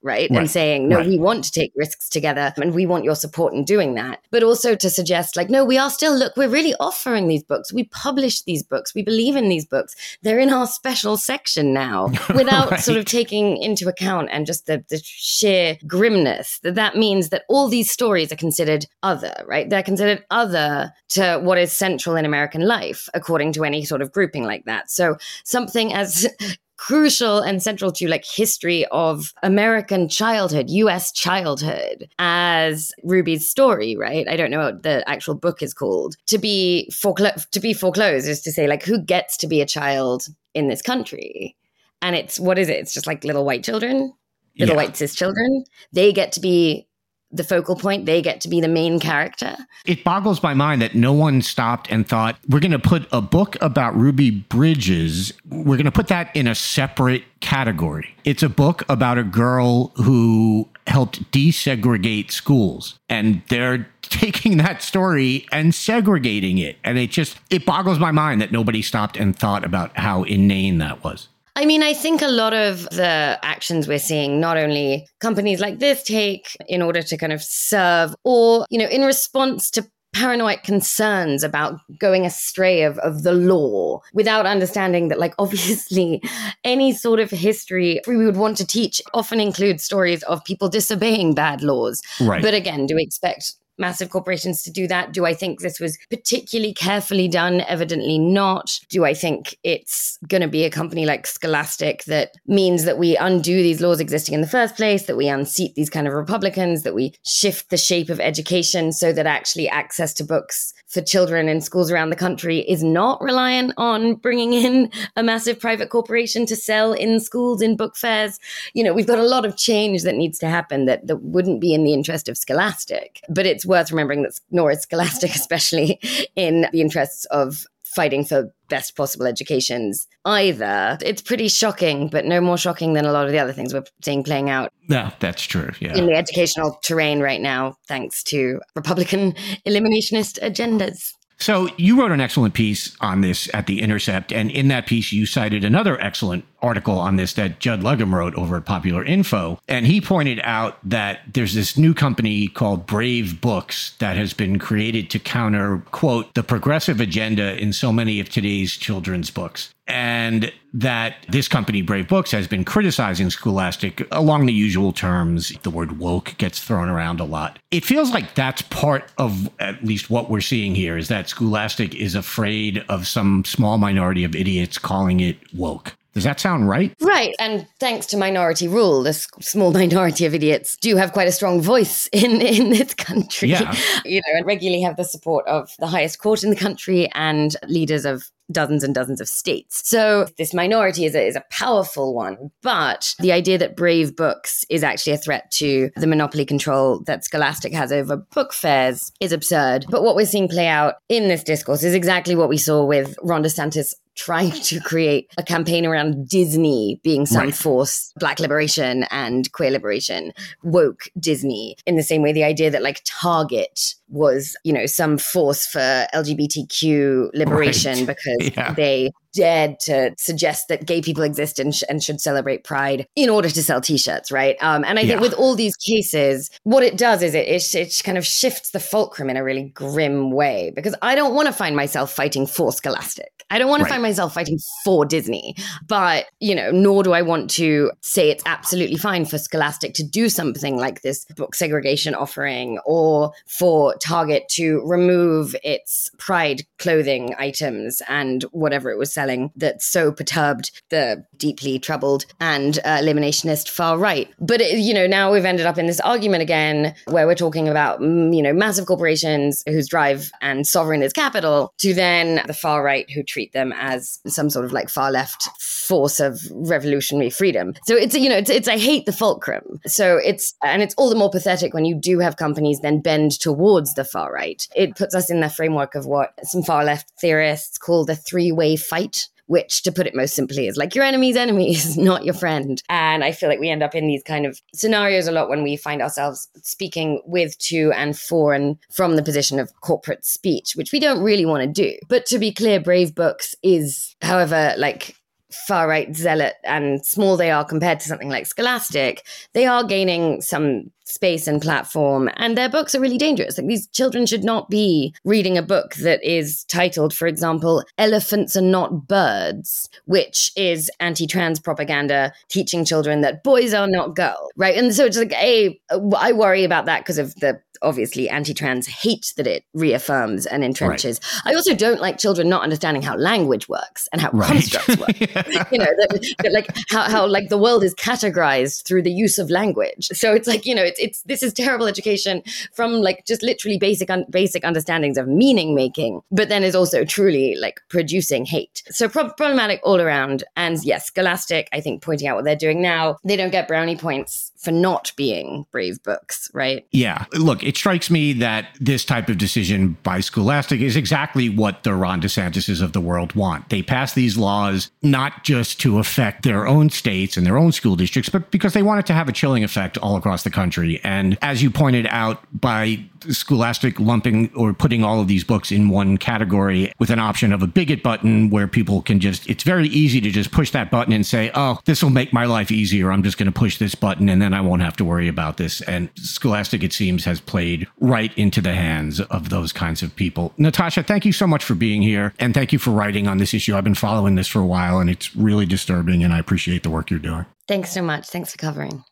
right? 0.01 0.29
right. 0.29 0.39
And 0.39 0.49
saying, 0.49 0.89
no, 0.89 0.97
right. 0.97 1.07
we 1.07 1.17
want 1.17 1.43
to 1.45 1.51
take 1.51 1.71
risks 1.75 2.09
together 2.09 2.53
and 2.57 2.73
we 2.73 2.85
want 2.85 3.03
your 3.03 3.15
support 3.15 3.53
in 3.53 3.63
doing 3.63 3.95
that. 3.95 4.23
But 4.31 4.43
also 4.43 4.75
to 4.75 4.89
suggest, 4.89 5.35
like, 5.35 5.49
no, 5.49 5.65
we 5.65 5.77
are 5.77 5.89
still, 5.89 6.15
look, 6.15 6.35
we're 6.37 6.49
really 6.49 6.75
offering 6.79 7.27
these 7.27 7.43
books. 7.43 7.73
We 7.73 7.85
publish 7.85 8.41
these 8.43 8.63
books. 8.63 8.95
We 8.95 9.03
believe 9.03 9.35
in 9.35 9.49
these 9.49 9.65
books. 9.65 9.95
They're 10.21 10.39
in 10.39 10.49
our 10.49 10.67
special 10.67 11.17
section 11.17 11.73
now 11.73 12.05
without 12.35 12.71
right. 12.71 12.79
sort 12.79 12.97
of 12.97 13.05
taking 13.05 13.57
into 13.57 13.87
account 13.87 14.29
and 14.31 14.45
just 14.45 14.65
the, 14.65 14.83
the 14.89 15.01
sheer 15.03 15.77
grimness 15.87 16.59
that 16.59 16.75
that 16.75 16.95
means 16.95 17.29
that 17.29 17.43
all 17.49 17.67
these 17.67 17.89
stories 17.89 18.31
are 18.31 18.37
considered 18.37 18.85
other, 19.03 19.40
right? 19.47 19.69
They're 19.69 19.83
considered 19.83 20.25
other 20.29 20.93
to 21.09 21.39
what 21.43 21.57
is 21.57 21.71
central 21.71 22.15
in 22.15 22.25
American 22.25 22.67
life, 22.67 23.09
according 23.13 23.53
to 23.53 23.63
any 23.63 23.85
sort 23.85 24.01
of 24.01 24.11
grouping 24.11 24.43
like 24.43 24.65
that. 24.65 24.89
So 24.89 25.17
something 25.43 25.93
as 25.93 26.27
crucial 26.81 27.41
and 27.41 27.61
central 27.61 27.91
to 27.91 28.07
like 28.07 28.25
history 28.25 28.87
of 28.87 29.33
American 29.43 30.09
childhood, 30.09 30.67
US 30.71 31.11
childhood 31.11 32.09
as 32.17 32.91
Ruby's 33.03 33.47
story, 33.47 33.95
right? 33.95 34.27
I 34.27 34.35
don't 34.35 34.49
know 34.49 34.65
what 34.65 34.81
the 34.81 35.07
actual 35.07 35.35
book 35.35 35.61
is 35.61 35.75
called. 35.75 36.15
To 36.25 36.39
be 36.39 36.89
foreclo- 36.91 37.47
to 37.51 37.59
be 37.59 37.73
foreclosed 37.73 38.27
is 38.27 38.41
to 38.41 38.51
say 38.51 38.65
like 38.65 38.83
who 38.83 38.99
gets 38.99 39.37
to 39.37 39.47
be 39.47 39.61
a 39.61 39.65
child 39.65 40.25
in 40.55 40.69
this 40.69 40.81
country? 40.81 41.55
And 42.01 42.15
it's 42.15 42.39
what 42.39 42.57
is 42.57 42.67
it? 42.67 42.77
It's 42.77 42.95
just 42.95 43.05
like 43.05 43.23
little 43.23 43.45
white 43.45 43.63
children, 43.63 44.11
little 44.57 44.73
yeah. 44.73 44.81
white 44.81 44.97
cis 44.97 45.13
children. 45.13 45.63
They 45.93 46.11
get 46.11 46.31
to 46.31 46.39
be 46.39 46.87
the 47.31 47.43
focal 47.43 47.75
point. 47.75 48.05
They 48.05 48.21
get 48.21 48.41
to 48.41 48.49
be 48.49 48.61
the 48.61 48.67
main 48.67 48.99
character. 48.99 49.55
It 49.85 50.03
boggles 50.03 50.43
my 50.43 50.53
mind 50.53 50.81
that 50.81 50.95
no 50.95 51.13
one 51.13 51.41
stopped 51.41 51.89
and 51.91 52.07
thought, 52.07 52.37
we're 52.47 52.59
going 52.59 52.71
to 52.71 52.79
put 52.79 53.07
a 53.11 53.21
book 53.21 53.57
about 53.61 53.95
Ruby 53.95 54.31
Bridges, 54.31 55.33
we're 55.49 55.77
going 55.77 55.85
to 55.85 55.91
put 55.91 56.07
that 56.07 56.35
in 56.35 56.47
a 56.47 56.55
separate 56.55 57.23
category. 57.39 58.15
It's 58.23 58.43
a 58.43 58.49
book 58.49 58.83
about 58.87 59.17
a 59.17 59.23
girl 59.23 59.87
who 59.95 60.69
helped 60.87 61.31
desegregate 61.31 62.31
schools. 62.31 62.99
And 63.09 63.41
they're 63.49 63.87
taking 64.01 64.57
that 64.57 64.81
story 64.81 65.45
and 65.51 65.73
segregating 65.73 66.57
it. 66.57 66.77
And 66.83 66.97
it 66.97 67.11
just, 67.11 67.39
it 67.49 67.65
boggles 67.65 67.99
my 67.99 68.11
mind 68.11 68.41
that 68.41 68.51
nobody 68.51 68.81
stopped 68.81 69.17
and 69.17 69.37
thought 69.37 69.63
about 69.63 69.97
how 69.97 70.23
inane 70.23 70.79
that 70.79 71.03
was. 71.03 71.27
I 71.55 71.65
mean, 71.65 71.83
I 71.83 71.93
think 71.93 72.21
a 72.21 72.27
lot 72.27 72.53
of 72.53 72.83
the 72.91 73.37
actions 73.43 73.87
we're 73.87 73.99
seeing, 73.99 74.39
not 74.39 74.57
only 74.57 75.07
companies 75.19 75.59
like 75.59 75.79
this 75.79 76.03
take 76.03 76.55
in 76.67 76.81
order 76.81 77.01
to 77.01 77.17
kind 77.17 77.33
of 77.33 77.41
serve, 77.41 78.15
or, 78.23 78.65
you 78.69 78.79
know, 78.79 78.87
in 78.87 79.01
response 79.01 79.69
to 79.71 79.85
paranoid 80.13 80.63
concerns 80.63 81.43
about 81.43 81.79
going 81.97 82.25
astray 82.25 82.83
of, 82.83 82.97
of 82.99 83.23
the 83.23 83.31
law 83.31 83.99
without 84.13 84.45
understanding 84.45 85.07
that 85.07 85.19
like 85.19 85.33
obviously 85.39 86.21
any 86.63 86.91
sort 86.91 87.19
of 87.19 87.29
history 87.29 88.01
we 88.07 88.17
would 88.17 88.35
want 88.35 88.57
to 88.57 88.67
teach 88.67 89.01
often 89.13 89.39
includes 89.39 89.83
stories 89.83 90.21
of 90.23 90.43
people 90.43 90.67
disobeying 90.67 91.33
bad 91.33 91.61
laws 91.61 92.01
right. 92.19 92.41
but 92.41 92.53
again 92.53 92.85
do 92.85 92.95
we 92.95 93.03
expect 93.03 93.53
massive 93.81 94.09
corporations 94.09 94.63
to 94.63 94.71
do 94.71 94.87
that? 94.87 95.11
Do 95.11 95.25
I 95.25 95.33
think 95.33 95.59
this 95.59 95.79
was 95.79 95.97
particularly 96.09 96.73
carefully 96.73 97.27
done? 97.27 97.61
Evidently 97.67 98.17
not. 98.17 98.79
Do 98.87 99.03
I 99.03 99.13
think 99.13 99.57
it's 99.63 100.17
going 100.27 100.41
to 100.41 100.47
be 100.47 100.63
a 100.63 100.69
company 100.69 101.05
like 101.05 101.27
Scholastic 101.27 102.05
that 102.05 102.31
means 102.47 102.85
that 102.85 102.97
we 102.97 103.17
undo 103.17 103.61
these 103.61 103.81
laws 103.81 103.99
existing 103.99 104.35
in 104.35 104.41
the 104.41 104.47
first 104.47 104.77
place, 104.77 105.03
that 105.07 105.17
we 105.17 105.27
unseat 105.27 105.75
these 105.75 105.89
kind 105.89 106.07
of 106.07 106.13
Republicans, 106.13 106.83
that 106.83 106.95
we 106.95 107.13
shift 107.25 107.69
the 107.69 107.77
shape 107.77 108.09
of 108.09 108.21
education 108.21 108.93
so 108.93 109.11
that 109.11 109.25
actually 109.25 109.67
access 109.67 110.13
to 110.13 110.23
books 110.23 110.73
for 110.87 111.01
children 111.01 111.47
in 111.47 111.61
schools 111.61 111.89
around 111.89 112.09
the 112.09 112.15
country 112.17 112.59
is 112.59 112.83
not 112.83 113.21
reliant 113.21 113.73
on 113.77 114.15
bringing 114.15 114.53
in 114.53 114.91
a 115.15 115.23
massive 115.23 115.59
private 115.59 115.89
corporation 115.89 116.45
to 116.45 116.55
sell 116.55 116.91
in 116.91 117.19
schools 117.19 117.61
in 117.61 117.77
book 117.77 117.95
fairs. 117.95 118.39
You 118.73 118.83
know, 118.83 118.93
we've 118.93 119.07
got 119.07 119.17
a 119.17 119.23
lot 119.23 119.45
of 119.45 119.55
change 119.55 120.03
that 120.03 120.15
needs 120.15 120.37
to 120.39 120.47
happen 120.47 120.85
that, 120.85 121.07
that 121.07 121.21
wouldn't 121.23 121.61
be 121.61 121.73
in 121.73 121.85
the 121.85 121.93
interest 121.93 122.27
of 122.27 122.37
Scholastic. 122.37 123.21
But 123.29 123.45
it's 123.45 123.65
worth 123.71 123.91
remembering 123.91 124.21
that 124.23 124.39
nor 124.51 124.69
is 124.71 124.81
Scholastic, 124.81 125.31
especially 125.35 125.99
in 126.35 126.67
the 126.71 126.81
interests 126.81 127.25
of 127.25 127.65
fighting 127.95 128.23
for 128.23 128.49
best 128.69 128.95
possible 128.95 129.25
educations 129.25 130.07
either. 130.25 130.97
It's 131.01 131.21
pretty 131.21 131.49
shocking, 131.49 132.07
but 132.07 132.25
no 132.25 132.39
more 132.39 132.57
shocking 132.57 132.93
than 132.93 133.05
a 133.05 133.11
lot 133.11 133.25
of 133.25 133.31
the 133.31 133.39
other 133.39 133.51
things 133.51 133.73
we're 133.73 133.83
seeing 134.01 134.23
playing 134.23 134.49
out. 134.49 134.71
Yeah, 134.87 135.11
that's 135.19 135.43
true. 135.43 135.71
Yeah. 135.79 135.95
In 135.95 136.05
the 136.05 136.13
educational 136.13 136.79
terrain 136.83 137.19
right 137.19 137.41
now, 137.41 137.75
thanks 137.87 138.23
to 138.23 138.61
Republican 138.75 139.31
eliminationist 139.67 140.39
agendas. 140.41 141.13
So 141.41 141.69
you 141.75 141.99
wrote 141.99 142.11
an 142.11 142.21
excellent 142.21 142.53
piece 142.53 142.95
on 143.01 143.21
this 143.21 143.49
at 143.51 143.65
The 143.65 143.81
Intercept, 143.81 144.31
and 144.31 144.51
in 144.51 144.67
that 144.67 144.85
piece 144.85 145.11
you 145.11 145.25
cited 145.25 145.63
another 145.63 145.99
excellent 145.99 146.45
article 146.61 146.99
on 146.99 147.15
this 147.15 147.33
that 147.33 147.59
Judd 147.59 147.81
Legum 147.81 148.13
wrote 148.13 148.35
over 148.35 148.57
at 148.57 148.65
Popular 148.65 149.03
Info. 149.03 149.59
And 149.67 149.87
he 149.87 149.99
pointed 149.99 150.39
out 150.43 150.77
that 150.87 151.21
there's 151.33 151.55
this 151.55 151.79
new 151.79 151.95
company 151.95 152.47
called 152.47 152.85
Brave 152.85 153.41
Books 153.41 153.95
that 153.97 154.17
has 154.17 154.33
been 154.33 154.59
created 154.59 155.09
to 155.09 155.17
counter, 155.17 155.79
quote, 155.89 156.31
the 156.35 156.43
progressive 156.43 157.01
agenda 157.01 157.59
in 157.59 157.73
so 157.73 157.91
many 157.91 158.19
of 158.19 158.29
today's 158.29 158.77
children's 158.77 159.31
books. 159.31 159.73
And 159.91 160.51
that 160.73 161.17
this 161.29 161.47
company, 161.47 161.81
Brave 161.81 162.07
Books, 162.07 162.31
has 162.31 162.47
been 162.47 162.63
criticizing 162.63 163.29
Scholastic 163.29 164.07
along 164.11 164.45
the 164.45 164.53
usual 164.53 164.93
terms. 164.93 165.51
The 165.63 165.69
word 165.69 165.99
woke 165.99 166.35
gets 166.37 166.63
thrown 166.63 166.87
around 166.87 167.19
a 167.19 167.25
lot. 167.25 167.59
It 167.71 167.83
feels 167.83 168.11
like 168.11 168.33
that's 168.35 168.61
part 168.61 169.11
of 169.17 169.49
at 169.59 169.83
least 169.83 170.09
what 170.09 170.29
we're 170.29 170.41
seeing 170.41 170.73
here 170.75 170.97
is 170.97 171.09
that 171.09 171.29
Scholastic 171.29 171.93
is 171.95 172.15
afraid 172.15 172.85
of 172.87 173.07
some 173.07 173.43
small 173.45 173.77
minority 173.77 174.23
of 174.23 174.35
idiots 174.35 174.77
calling 174.77 175.19
it 175.19 175.37
woke. 175.53 175.95
Does 176.13 176.25
that 176.25 176.41
sound 176.41 176.67
right? 176.67 176.93
Right. 176.99 177.33
And 177.39 177.65
thanks 177.79 178.05
to 178.07 178.17
minority 178.17 178.67
rule, 178.67 179.01
this 179.03 179.27
small 179.39 179.71
minority 179.81 180.25
of 180.25 180.33
idiots 180.33 180.75
do 180.77 180.97
have 180.97 181.13
quite 181.13 181.27
a 181.27 181.31
strong 181.31 181.61
voice 181.61 182.07
in, 182.11 182.41
in 182.41 182.71
this 182.71 182.93
country. 182.93 183.49
Yeah. 183.49 183.75
You 184.03 184.17
know, 184.17 184.37
and 184.37 184.45
regularly 184.45 184.81
have 184.81 184.97
the 184.97 185.03
support 185.03 185.47
of 185.47 185.69
the 185.79 185.87
highest 185.87 186.19
court 186.19 186.43
in 186.43 186.49
the 186.49 186.55
country 186.55 187.09
and 187.13 187.55
leaders 187.67 188.03
of 188.03 188.29
dozens 188.51 188.83
and 188.83 188.93
dozens 188.93 189.21
of 189.21 189.27
states. 189.27 189.87
So 189.87 190.27
this 190.37 190.53
minority 190.53 191.05
is 191.05 191.15
a, 191.15 191.25
is 191.25 191.35
a 191.35 191.43
powerful 191.49 192.13
one. 192.13 192.51
But 192.61 193.15
the 193.19 193.31
idea 193.31 193.57
that 193.57 193.75
Brave 193.75 194.15
Books 194.15 194.65
is 194.69 194.83
actually 194.83 195.13
a 195.13 195.17
threat 195.17 195.51
to 195.51 195.89
the 195.95 196.07
monopoly 196.07 196.45
control 196.45 197.01
that 197.05 197.23
Scholastic 197.23 197.73
has 197.73 197.91
over 197.91 198.17
book 198.17 198.53
fairs 198.53 199.11
is 199.19 199.31
absurd. 199.31 199.85
But 199.89 200.03
what 200.03 200.15
we're 200.15 200.25
seeing 200.25 200.47
play 200.47 200.67
out 200.67 200.95
in 201.09 201.27
this 201.27 201.43
discourse 201.43 201.83
is 201.83 201.93
exactly 201.93 202.35
what 202.35 202.49
we 202.49 202.57
saw 202.57 202.83
with 202.83 203.15
Ron 203.21 203.43
DeSantis 203.43 203.93
trying 204.15 204.51
to 204.51 204.79
create 204.81 205.31
a 205.37 205.43
campaign 205.43 205.85
around 205.85 206.27
Disney 206.27 206.99
being 207.03 207.25
some 207.25 207.45
right. 207.45 207.55
force, 207.55 208.13
black 208.17 208.39
liberation 208.39 209.03
and 209.11 209.51
queer 209.51 209.71
liberation, 209.71 210.33
woke 210.63 211.03
Disney. 211.19 211.75
In 211.85 211.95
the 211.95 212.03
same 212.03 212.21
way, 212.21 212.33
the 212.33 212.43
idea 212.43 212.69
that 212.69 212.83
like 212.83 213.01
Target 213.05 213.95
was, 214.09 214.55
you 214.63 214.73
know, 214.73 214.85
some 214.85 215.17
force 215.17 215.65
for 215.65 216.05
LGBTQ 216.13 217.29
liberation 217.33 218.05
right. 218.05 218.17
because 218.39 218.55
yeah. 218.55 218.73
they 218.73 219.11
dared 219.33 219.79
to 219.79 220.13
suggest 220.17 220.67
that 220.67 220.85
gay 220.85 221.01
people 221.01 221.23
exist 221.23 221.59
and, 221.59 221.73
sh- 221.75 221.83
and 221.89 222.03
should 222.03 222.19
celebrate 222.19 222.63
pride 222.63 223.07
in 223.15 223.29
order 223.29 223.49
to 223.49 223.63
sell 223.63 223.81
t-shirts 223.81 224.31
right 224.31 224.55
um, 224.61 224.83
and 224.85 224.99
i 224.99 225.01
yeah. 225.01 225.09
think 225.09 225.21
with 225.21 225.33
all 225.33 225.55
these 225.55 225.75
cases 225.75 226.49
what 226.63 226.83
it 226.83 226.97
does 226.97 227.21
is 227.21 227.33
it, 227.33 227.47
it, 227.47 227.75
it 227.75 228.01
kind 228.03 228.17
of 228.17 228.25
shifts 228.25 228.71
the 228.71 228.79
fulcrum 228.79 229.29
in 229.29 229.37
a 229.37 229.43
really 229.43 229.69
grim 229.69 230.31
way 230.31 230.71
because 230.75 230.95
i 231.01 231.15
don't 231.15 231.33
want 231.33 231.47
to 231.47 231.53
find 231.53 231.75
myself 231.75 232.11
fighting 232.11 232.45
for 232.45 232.71
scholastic 232.71 233.45
i 233.49 233.57
don't 233.57 233.69
want 233.69 233.81
right. 233.81 233.87
to 233.87 233.93
find 233.93 234.03
myself 234.03 234.33
fighting 234.33 234.57
for 234.83 235.05
disney 235.05 235.55
but 235.87 236.25
you 236.39 236.55
know 236.55 236.71
nor 236.71 237.03
do 237.03 237.13
i 237.13 237.21
want 237.21 237.49
to 237.49 237.91
say 238.01 238.29
it's 238.29 238.43
absolutely 238.45 238.97
fine 238.97 239.25
for 239.25 239.37
scholastic 239.37 239.93
to 239.93 240.03
do 240.03 240.29
something 240.29 240.77
like 240.77 241.01
this 241.01 241.25
book 241.35 241.55
segregation 241.55 242.15
offering 242.15 242.79
or 242.85 243.31
for 243.47 243.95
target 243.95 244.47
to 244.49 244.81
remove 244.85 245.55
its 245.63 246.09
pride 246.17 246.63
clothing 246.79 247.35
items 247.37 248.01
and 248.07 248.43
whatever 248.51 248.89
it 248.89 248.97
was 248.97 249.13
selling 249.21 249.51
that 249.55 249.81
so 249.83 250.11
perturbed 250.11 250.71
the 250.89 251.23
deeply 251.37 251.77
troubled 251.77 252.25
and 252.39 252.79
uh, 252.79 252.97
eliminationist 252.97 253.69
far 253.69 253.97
right. 253.97 254.27
But, 254.39 254.61
it, 254.61 254.79
you 254.79 254.93
know, 254.93 255.05
now 255.05 255.31
we've 255.31 255.45
ended 255.45 255.67
up 255.67 255.77
in 255.77 255.85
this 255.85 255.99
argument 255.99 256.41
again 256.41 256.95
where 257.05 257.27
we're 257.27 257.35
talking 257.35 257.69
about, 257.69 257.99
mm, 257.99 258.35
you 258.35 258.41
know, 258.41 258.53
massive 258.53 258.87
corporations 258.87 259.63
whose 259.67 259.87
drive 259.87 260.31
and 260.41 260.65
sovereign 260.65 261.03
is 261.03 261.13
capital 261.13 261.73
to 261.77 261.93
then 261.93 262.41
the 262.47 262.53
far 262.53 262.83
right 262.83 263.09
who 263.11 263.21
treat 263.21 263.53
them 263.53 263.73
as 263.77 264.19
some 264.25 264.49
sort 264.49 264.65
of 264.65 264.71
like 264.71 264.89
far 264.89 265.11
left 265.11 265.49
force 265.81 266.19
of 266.19 266.41
revolutionary 266.51 267.29
freedom. 267.29 267.73
So 267.85 267.95
it's, 267.95 268.15
you 268.15 268.29
know, 268.29 268.37
it's, 268.37 268.49
it's 268.49 268.67
I 268.67 268.77
hate 268.77 269.05
the 269.05 269.11
fulcrum. 269.11 269.79
So 269.85 270.17
it's, 270.17 270.55
and 270.63 270.81
it's 270.81 270.95
all 270.95 271.09
the 271.09 271.15
more 271.15 271.29
pathetic 271.29 271.73
when 271.73 271.85
you 271.85 271.95
do 271.95 272.19
have 272.19 272.37
companies 272.37 272.79
then 272.81 273.01
bend 273.01 273.39
towards 273.39 273.93
the 273.93 274.05
far 274.05 274.31
right. 274.31 274.67
It 274.75 274.95
puts 274.95 275.15
us 275.15 275.29
in 275.29 275.41
the 275.41 275.49
framework 275.49 275.95
of 275.95 276.05
what 276.05 276.33
some 276.43 276.63
far 276.63 276.83
left 276.83 277.11
theorists 277.19 277.77
call 277.77 278.05
the 278.05 278.15
three 278.15 278.51
way 278.51 278.75
fight 278.75 279.27
which, 279.51 279.83
to 279.83 279.91
put 279.91 280.07
it 280.07 280.15
most 280.15 280.33
simply, 280.33 280.67
is 280.67 280.77
like 280.77 280.95
your 280.95 281.03
enemy's 281.03 281.35
enemy 281.35 281.75
is 281.75 281.97
not 282.09 282.23
your 282.23 282.33
friend. 282.33 282.81
And 282.87 283.21
I 283.21 283.33
feel 283.33 283.49
like 283.49 283.59
we 283.59 283.69
end 283.69 283.83
up 283.83 283.93
in 283.93 284.07
these 284.07 284.23
kind 284.23 284.45
of 284.45 284.61
scenarios 284.73 285.27
a 285.27 285.31
lot 285.33 285.49
when 285.49 285.61
we 285.61 285.75
find 285.75 286.01
ourselves 286.01 286.47
speaking 286.63 287.21
with, 287.25 287.57
to, 287.59 287.91
and 287.91 288.17
for, 288.17 288.53
and 288.53 288.77
from 288.93 289.17
the 289.17 289.23
position 289.23 289.59
of 289.59 289.73
corporate 289.81 290.23
speech, 290.25 290.77
which 290.77 290.93
we 290.93 291.01
don't 291.01 291.21
really 291.21 291.45
want 291.45 291.63
to 291.63 291.67
do. 291.67 291.97
But 292.07 292.25
to 292.27 292.39
be 292.39 292.53
clear, 292.53 292.79
Brave 292.79 293.13
Books 293.13 293.53
is, 293.61 294.15
however, 294.21 294.73
like 294.77 295.17
far 295.51 295.87
right 295.87 296.15
zealot 296.15 296.55
and 296.63 297.05
small 297.05 297.37
they 297.37 297.51
are 297.51 297.65
compared 297.65 297.99
to 297.99 298.07
something 298.07 298.29
like 298.29 298.45
Scholastic, 298.45 299.25
they 299.53 299.65
are 299.65 299.83
gaining 299.83 300.41
some 300.41 300.91
space 301.11 301.47
and 301.47 301.61
platform, 301.61 302.29
and 302.37 302.57
their 302.57 302.69
books 302.69 302.95
are 302.95 302.99
really 302.99 303.17
dangerous. 303.17 303.57
Like 303.57 303.67
these 303.67 303.87
children 303.87 304.25
should 304.25 304.43
not 304.43 304.69
be 304.69 305.13
reading 305.23 305.57
a 305.57 305.61
book 305.61 305.95
that 305.95 306.23
is 306.23 306.63
titled, 306.65 307.13
for 307.13 307.27
example, 307.27 307.83
Elephants 307.97 308.55
Are 308.55 308.61
Not 308.61 309.07
Birds, 309.07 309.89
which 310.05 310.51
is 310.55 310.89
anti 310.99 311.27
trans 311.27 311.59
propaganda 311.59 312.33
teaching 312.49 312.85
children 312.85 313.21
that 313.21 313.43
boys 313.43 313.73
are 313.73 313.87
not 313.87 314.15
girls, 314.15 314.49
right? 314.55 314.75
And 314.75 314.93
so 314.93 315.05
it's 315.05 315.17
like, 315.17 315.33
a, 315.33 315.79
I 316.17 316.31
worry 316.31 316.63
about 316.63 316.85
that 316.85 317.01
because 317.01 317.17
of 317.17 317.35
the 317.35 317.61
obviously 317.81 318.29
anti-trans 318.29 318.87
hate 318.87 319.33
that 319.37 319.47
it 319.47 319.63
reaffirms 319.73 320.45
and 320.45 320.63
entrenches. 320.63 321.19
Right. 321.45 321.53
I 321.53 321.55
also 321.55 321.75
don't 321.75 321.99
like 321.99 322.17
children 322.17 322.49
not 322.49 322.63
understanding 322.63 323.01
how 323.01 323.15
language 323.15 323.67
works 323.67 324.07
and 324.11 324.21
how 324.21 324.29
right. 324.31 324.51
constructs 324.51 324.97
work. 324.97 325.19
yeah. 325.19 325.63
You 325.71 325.77
know, 325.77 325.85
that, 325.85 326.35
that 326.43 326.51
like 326.51 326.67
how, 326.89 327.03
how 327.09 327.27
like 327.27 327.49
the 327.49 327.57
world 327.57 327.83
is 327.83 327.95
categorized 327.95 328.85
through 328.85 329.03
the 329.03 329.11
use 329.11 329.39
of 329.39 329.49
language. 329.49 330.07
So 330.07 330.33
it's 330.33 330.47
like 330.47 330.65
you 330.65 330.75
know, 330.75 330.83
it's 330.83 331.00
it's 331.01 331.21
this 331.23 331.43
is 331.43 331.53
terrible 331.53 331.87
education 331.87 332.43
from 332.73 332.93
like 332.93 333.25
just 333.25 333.43
literally 333.43 333.77
basic 333.77 334.09
un- 334.09 334.25
basic 334.29 334.63
understandings 334.63 335.17
of 335.17 335.27
meaning 335.27 335.75
making, 335.75 336.21
but 336.31 336.49
then 336.49 336.63
is 336.63 336.75
also 336.75 337.03
truly 337.03 337.55
like 337.55 337.81
producing 337.89 338.45
hate. 338.45 338.83
So 338.89 339.09
pro- 339.09 339.33
problematic 339.33 339.79
all 339.83 339.99
around. 339.99 340.43
And 340.55 340.77
yes, 340.83 341.07
Scholastic, 341.07 341.67
I 341.73 341.81
think 341.81 342.01
pointing 342.01 342.27
out 342.27 342.35
what 342.35 342.45
they're 342.45 342.55
doing 342.55 342.81
now, 342.81 343.17
they 343.23 343.35
don't 343.35 343.51
get 343.51 343.67
brownie 343.67 343.97
points 343.97 344.50
for 344.61 344.71
not 344.71 345.11
being 345.15 345.65
brave 345.71 346.01
books, 346.03 346.49
right? 346.53 346.85
Yeah. 346.91 347.25
Look, 347.33 347.63
it 347.63 347.75
strikes 347.75 348.11
me 348.11 348.33
that 348.33 348.67
this 348.79 349.03
type 349.03 349.27
of 349.27 349.39
decision 349.39 349.97
by 350.03 350.19
Scholastic 350.19 350.81
is 350.81 350.95
exactly 350.95 351.49
what 351.49 351.83
the 351.83 351.95
Ron 351.95 352.21
DeSantis's 352.21 352.79
of 352.79 352.93
the 352.93 353.01
world 353.01 353.33
want. 353.33 353.69
They 353.69 353.81
pass 353.81 354.13
these 354.13 354.37
laws 354.37 354.91
not 355.01 355.43
just 355.43 355.81
to 355.81 355.97
affect 355.97 356.43
their 356.43 356.67
own 356.67 356.91
states 356.91 357.37
and 357.37 357.45
their 357.45 357.57
own 357.57 357.71
school 357.71 357.95
districts, 357.95 358.29
but 358.29 358.51
because 358.51 358.73
they 358.73 358.83
want 358.83 358.99
it 358.99 359.07
to 359.07 359.13
have 359.13 359.27
a 359.27 359.31
chilling 359.31 359.63
effect 359.63 359.97
all 359.97 360.15
across 360.15 360.43
the 360.43 360.51
country. 360.51 361.01
And 361.03 361.37
as 361.41 361.63
you 361.63 361.71
pointed 361.71 362.05
out, 362.07 362.39
by 362.53 363.03
Scholastic 363.29 363.99
lumping 363.99 364.51
or 364.55 364.73
putting 364.73 365.03
all 365.03 365.21
of 365.21 365.27
these 365.27 365.43
books 365.43 365.71
in 365.71 365.89
one 365.89 366.17
category 366.17 366.91
with 366.99 367.09
an 367.09 367.19
option 367.19 367.53
of 367.53 367.61
a 367.61 367.67
bigot 367.67 368.01
button 368.01 368.49
where 368.49 368.67
people 368.67 369.01
can 369.01 369.19
just, 369.19 369.47
it's 369.47 369.63
very 369.63 369.87
easy 369.89 370.19
to 370.21 370.31
just 370.31 370.51
push 370.51 370.71
that 370.71 370.89
button 370.89 371.13
and 371.13 371.25
say, 371.25 371.51
oh, 371.53 371.79
this 371.85 372.01
will 372.01 372.09
make 372.09 372.33
my 372.33 372.45
life 372.45 372.71
easier. 372.71 373.11
I'm 373.11 373.21
just 373.23 373.37
going 373.37 373.51
to 373.51 373.57
push 373.57 373.77
this 373.77 373.93
button 373.93 374.27
and 374.27 374.41
then 374.41 374.50
I 374.55 374.61
won't 374.61 374.81
have 374.81 374.95
to 374.97 375.05
worry 375.05 375.27
about 375.27 375.57
this. 375.57 375.81
And 375.81 376.09
Scholastic, 376.15 376.83
it 376.83 376.93
seems, 376.93 377.25
has 377.25 377.39
played 377.39 377.87
right 377.99 378.35
into 378.37 378.61
the 378.61 378.73
hands 378.73 379.19
of 379.19 379.49
those 379.49 379.71
kinds 379.73 380.01
of 380.01 380.15
people. 380.15 380.53
Natasha, 380.57 381.03
thank 381.03 381.25
you 381.25 381.31
so 381.31 381.47
much 381.47 381.63
for 381.63 381.75
being 381.75 382.01
here 382.01 382.33
and 382.39 382.53
thank 382.53 382.73
you 382.73 382.79
for 382.79 382.91
writing 382.91 383.27
on 383.27 383.37
this 383.37 383.53
issue. 383.53 383.75
I've 383.75 383.83
been 383.83 383.95
following 383.95 384.35
this 384.35 384.47
for 384.47 384.59
a 384.59 384.65
while 384.65 384.99
and 384.99 385.09
it's 385.09 385.35
really 385.35 385.65
disturbing 385.65 386.23
and 386.23 386.33
I 386.33 386.39
appreciate 386.39 386.83
the 386.83 386.89
work 386.89 387.09
you're 387.09 387.19
doing. 387.19 387.45
Thanks 387.67 387.91
so 387.91 388.01
much. 388.01 388.27
Thanks 388.27 388.51
for 388.51 388.57
covering. 388.57 389.03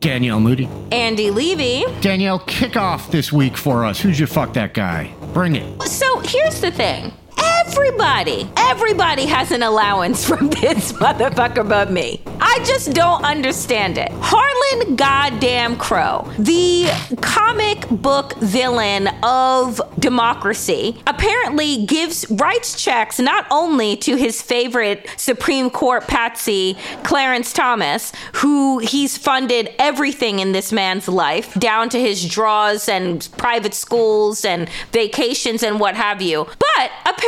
Danielle 0.00 0.40
Moody. 0.40 0.68
Andy 0.92 1.30
Levy. 1.30 1.84
Danielle, 2.02 2.40
kick 2.40 2.76
off 2.76 3.10
this 3.10 3.32
week 3.32 3.56
for 3.56 3.86
us. 3.86 3.98
Who's 4.00 4.18
your 4.18 4.28
fuck 4.28 4.52
that 4.52 4.74
guy? 4.74 5.14
Bring 5.32 5.56
it. 5.56 5.82
So 5.84 6.18
here's 6.18 6.60
the 6.60 6.70
thing. 6.70 7.10
Everybody, 7.38 8.48
everybody 8.56 9.26
has 9.26 9.50
an 9.50 9.62
allowance 9.62 10.26
from 10.26 10.48
this 10.60 10.92
motherfucker 10.92 11.68
but 11.68 11.90
me. 11.90 12.20
I 12.40 12.62
just 12.64 12.92
don't 12.92 13.24
understand 13.24 13.98
it. 13.98 14.10
Harlan 14.20 14.96
goddamn 14.96 15.76
Crow, 15.76 16.30
the 16.38 16.88
comic 17.20 17.88
book 17.88 18.34
villain 18.36 19.08
of 19.22 19.80
democracy, 19.98 21.02
apparently 21.06 21.84
gives 21.86 22.30
writes 22.30 22.80
checks 22.80 23.18
not 23.18 23.46
only 23.50 23.96
to 23.96 24.16
his 24.16 24.40
favorite 24.40 25.08
Supreme 25.16 25.70
Court 25.70 26.06
patsy, 26.06 26.76
Clarence 27.02 27.52
Thomas, 27.52 28.12
who 28.34 28.78
he's 28.78 29.16
funded 29.16 29.70
everything 29.78 30.38
in 30.38 30.52
this 30.52 30.72
man's 30.72 31.08
life, 31.08 31.54
down 31.54 31.88
to 31.88 31.98
his 31.98 32.28
draws 32.28 32.88
and 32.88 33.28
private 33.36 33.74
schools 33.74 34.44
and 34.44 34.68
vacations 34.92 35.62
and 35.62 35.80
what 35.80 35.94
have 35.96 36.22
you, 36.22 36.44
but 36.44 36.90
apparently 37.00 37.23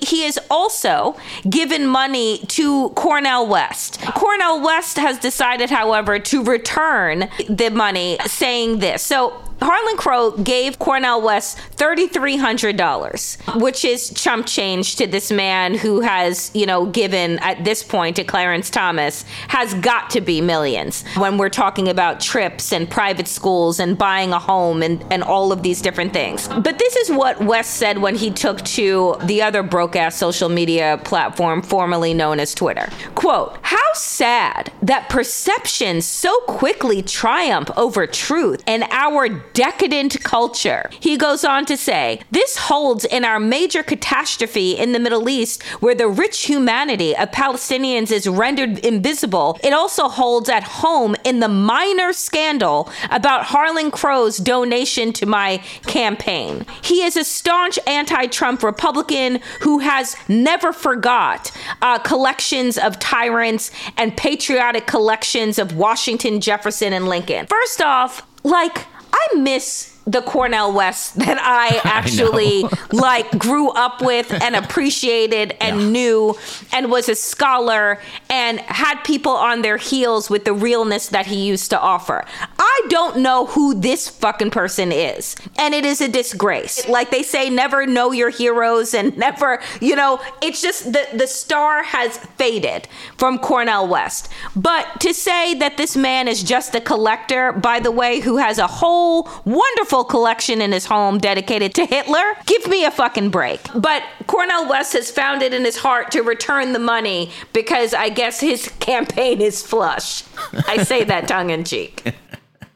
he 0.00 0.24
is 0.24 0.38
also 0.50 1.16
given 1.48 1.86
money 1.86 2.38
to 2.48 2.90
Cornel 2.90 3.46
West. 3.46 4.00
Cornel 4.14 4.60
West 4.60 4.98
has 4.98 5.18
decided, 5.18 5.70
however, 5.70 6.18
to 6.18 6.42
return 6.44 7.28
the 7.48 7.70
money, 7.70 8.18
saying 8.26 8.78
this. 8.80 9.02
So 9.02 9.40
Harlan 9.60 9.96
Crow 9.96 10.30
gave 10.32 10.78
Cornel 10.78 11.20
West 11.22 11.58
$3,300, 11.76 13.60
which 13.60 13.84
is 13.84 14.10
chump 14.10 14.46
change 14.46 14.96
to 14.96 15.06
this 15.06 15.30
man 15.30 15.74
who 15.74 16.00
has, 16.00 16.50
you 16.54 16.66
know, 16.66 16.86
given 16.86 17.38
at 17.40 17.64
this 17.64 17.82
point 17.82 18.16
to 18.16 18.24
Clarence 18.24 18.70
Thomas, 18.70 19.24
has 19.48 19.74
got 19.74 20.10
to 20.10 20.20
be 20.20 20.40
millions 20.40 21.04
when 21.16 21.36
we're 21.38 21.50
talking 21.50 21.88
about 21.88 22.20
trips 22.20 22.72
and 22.72 22.88
private 22.88 23.28
schools 23.28 23.80
and 23.80 23.98
buying 23.98 24.32
a 24.32 24.38
home 24.38 24.82
and, 24.82 25.04
and 25.10 25.22
all 25.22 25.52
of 25.52 25.62
these 25.62 25.82
different 25.82 26.12
things. 26.12 26.48
But 26.48 26.78
this 26.78 26.96
is 26.96 27.10
what 27.10 27.40
West 27.42 27.76
said 27.76 27.98
when 27.98 28.14
he 28.16 28.30
took 28.30 28.62
to 28.62 29.16
the 29.24 29.42
other 29.42 29.62
broke 29.62 29.96
ass 29.96 30.16
social 30.16 30.48
media 30.48 31.00
platform 31.04 31.62
formerly 31.62 32.14
known 32.14 32.40
as 32.40 32.54
Twitter. 32.54 32.88
Quote, 33.14 33.58
How 33.62 33.92
sad 33.94 34.72
that 34.82 35.08
perceptions 35.08 36.06
so 36.06 36.34
quickly 36.40 37.02
triumph 37.02 37.70
over 37.76 38.06
truth 38.06 38.62
and 38.66 38.84
our 38.90 39.28
decadent 39.60 40.22
culture. 40.22 40.88
He 41.00 41.18
goes 41.18 41.44
on 41.44 41.66
to 41.66 41.76
say, 41.76 42.22
This 42.30 42.56
holds 42.56 43.04
in 43.04 43.26
our 43.26 43.38
major 43.38 43.82
catastrophe 43.82 44.72
in 44.72 44.92
the 44.92 44.98
Middle 44.98 45.28
East, 45.28 45.62
where 45.82 45.94
the 45.94 46.08
rich 46.08 46.46
humanity 46.46 47.14
of 47.14 47.30
Palestinians 47.30 48.10
is 48.10 48.26
rendered 48.26 48.78
invisible. 48.78 49.58
It 49.62 49.74
also 49.74 50.08
holds 50.08 50.48
at 50.48 50.62
home 50.62 51.14
in 51.24 51.40
the 51.40 51.48
minor 51.48 52.14
scandal 52.14 52.88
about 53.10 53.44
Harlan 53.44 53.90
Crow's 53.90 54.38
donation 54.38 55.12
to 55.12 55.26
my 55.26 55.58
campaign. 55.84 56.64
He 56.82 57.02
is 57.02 57.18
a 57.18 57.24
staunch 57.24 57.78
anti 57.86 58.28
Trump 58.28 58.62
Republican 58.62 59.40
who 59.60 59.80
has 59.80 60.16
never 60.26 60.72
forgot 60.72 61.52
uh, 61.82 61.98
collections 61.98 62.78
of 62.78 62.98
tyrants 62.98 63.70
and 63.98 64.16
patriotic 64.16 64.86
collections 64.86 65.58
of 65.58 65.76
Washington, 65.76 66.40
Jefferson, 66.40 66.94
and 66.94 67.10
Lincoln. 67.10 67.46
First 67.46 67.82
off, 67.82 68.26
like, 68.42 68.86
I 69.12 69.36
miss 69.36 69.89
the 70.06 70.22
Cornel 70.22 70.72
West 70.72 71.16
that 71.18 71.38
I 71.40 71.80
actually 71.88 72.64
I 72.64 72.70
like 72.92 73.38
grew 73.38 73.70
up 73.70 74.02
with 74.02 74.32
and 74.32 74.56
appreciated 74.56 75.56
and 75.60 75.80
yeah. 75.80 75.88
knew 75.88 76.38
and 76.72 76.90
was 76.90 77.08
a 77.08 77.14
scholar 77.14 77.98
and 78.28 78.60
had 78.60 79.02
people 79.04 79.32
on 79.32 79.62
their 79.62 79.76
heels 79.76 80.30
with 80.30 80.44
the 80.44 80.52
realness 80.52 81.08
that 81.08 81.26
he 81.26 81.46
used 81.46 81.70
to 81.70 81.80
offer. 81.80 82.24
I 82.58 82.86
don't 82.88 83.18
know 83.18 83.46
who 83.46 83.74
this 83.74 84.08
fucking 84.08 84.50
person 84.50 84.92
is. 84.92 85.36
And 85.58 85.74
it 85.74 85.84
is 85.84 86.00
a 86.00 86.08
disgrace. 86.08 86.88
Like 86.88 87.10
they 87.10 87.22
say 87.22 87.50
never 87.50 87.86
know 87.86 88.12
your 88.12 88.30
heroes 88.30 88.94
and 88.94 89.16
never, 89.16 89.60
you 89.80 89.96
know, 89.96 90.20
it's 90.42 90.62
just 90.62 90.92
the 90.92 91.06
the 91.14 91.26
star 91.26 91.82
has 91.82 92.16
faded 92.18 92.88
from 93.16 93.38
Cornel 93.38 93.88
West. 93.88 94.28
But 94.56 95.00
to 95.00 95.12
say 95.12 95.54
that 95.54 95.76
this 95.76 95.96
man 95.96 96.28
is 96.28 96.42
just 96.42 96.74
a 96.74 96.80
collector 96.80 97.52
by 97.52 97.80
the 97.80 97.90
way 97.90 98.20
who 98.20 98.36
has 98.38 98.58
a 98.58 98.66
whole 98.66 99.28
wonderful 99.44 99.99
collection 100.04 100.60
in 100.60 100.72
his 100.72 100.86
home 100.86 101.18
dedicated 101.18 101.74
to 101.74 101.86
Hitler. 101.86 102.36
Give 102.46 102.66
me 102.68 102.84
a 102.84 102.90
fucking 102.90 103.30
break. 103.30 103.60
But 103.74 104.02
Cornel 104.26 104.68
West 104.68 104.92
has 104.94 105.10
found 105.10 105.42
it 105.42 105.54
in 105.54 105.64
his 105.64 105.76
heart 105.76 106.10
to 106.12 106.22
return 106.22 106.72
the 106.72 106.78
money 106.78 107.30
because 107.52 107.94
I 107.94 108.08
guess 108.08 108.40
his 108.40 108.68
campaign 108.80 109.40
is 109.40 109.64
flush. 109.64 110.24
I 110.66 110.82
say 110.82 111.04
that 111.04 111.28
tongue 111.28 111.50
in 111.50 111.64
cheek. 111.64 112.14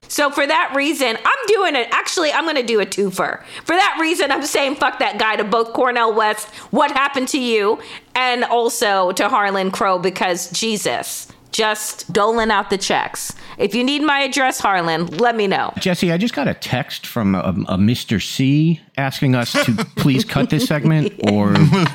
So 0.08 0.30
for 0.30 0.46
that 0.46 0.72
reason, 0.76 1.16
I'm 1.16 1.46
doing 1.46 1.74
it. 1.74 1.88
Actually, 1.90 2.30
I'm 2.30 2.44
going 2.44 2.56
to 2.56 2.62
do 2.62 2.80
a 2.80 2.86
twofer. 2.86 3.42
For 3.64 3.74
that 3.74 3.98
reason, 4.00 4.30
I'm 4.30 4.44
saying 4.44 4.76
fuck 4.76 4.98
that 5.00 5.18
guy 5.18 5.36
to 5.36 5.44
both 5.44 5.72
Cornel 5.72 6.14
West, 6.14 6.48
what 6.70 6.92
happened 6.92 7.28
to 7.28 7.40
you, 7.40 7.80
and 8.14 8.44
also 8.44 9.12
to 9.12 9.28
Harlan 9.28 9.70
Crow 9.70 9.98
because 9.98 10.50
Jesus 10.50 11.28
just 11.54 12.12
doling 12.12 12.50
out 12.50 12.68
the 12.68 12.76
checks. 12.76 13.32
If 13.58 13.76
you 13.76 13.84
need 13.84 14.02
my 14.02 14.20
address, 14.20 14.58
Harlan, 14.58 15.06
let 15.06 15.36
me 15.36 15.46
know. 15.46 15.72
Jesse, 15.78 16.10
I 16.10 16.18
just 16.18 16.34
got 16.34 16.48
a 16.48 16.54
text 16.54 17.06
from 17.06 17.36
a, 17.36 17.54
a 17.68 17.76
Mr. 17.78 18.20
C 18.20 18.80
asking 18.96 19.36
us 19.36 19.52
to 19.52 19.86
please 19.96 20.24
cut 20.24 20.50
this 20.50 20.66
segment 20.66 21.12
or 21.30 21.54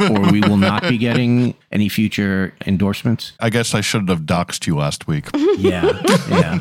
or 0.10 0.32
we 0.32 0.40
will 0.42 0.58
not 0.58 0.84
be 0.84 0.98
getting 0.98 1.56
any 1.74 1.90
future 1.90 2.54
endorsements. 2.66 3.34
I 3.40 3.50
guess 3.50 3.76
I 3.76 3.82
shouldn't 3.82 4.10
have 4.10 4.22
doxed 4.22 4.66
you 4.66 4.78
last 4.78 5.08
week. 5.08 5.28
Yeah. 5.58 5.92
Yeah. 6.30 6.60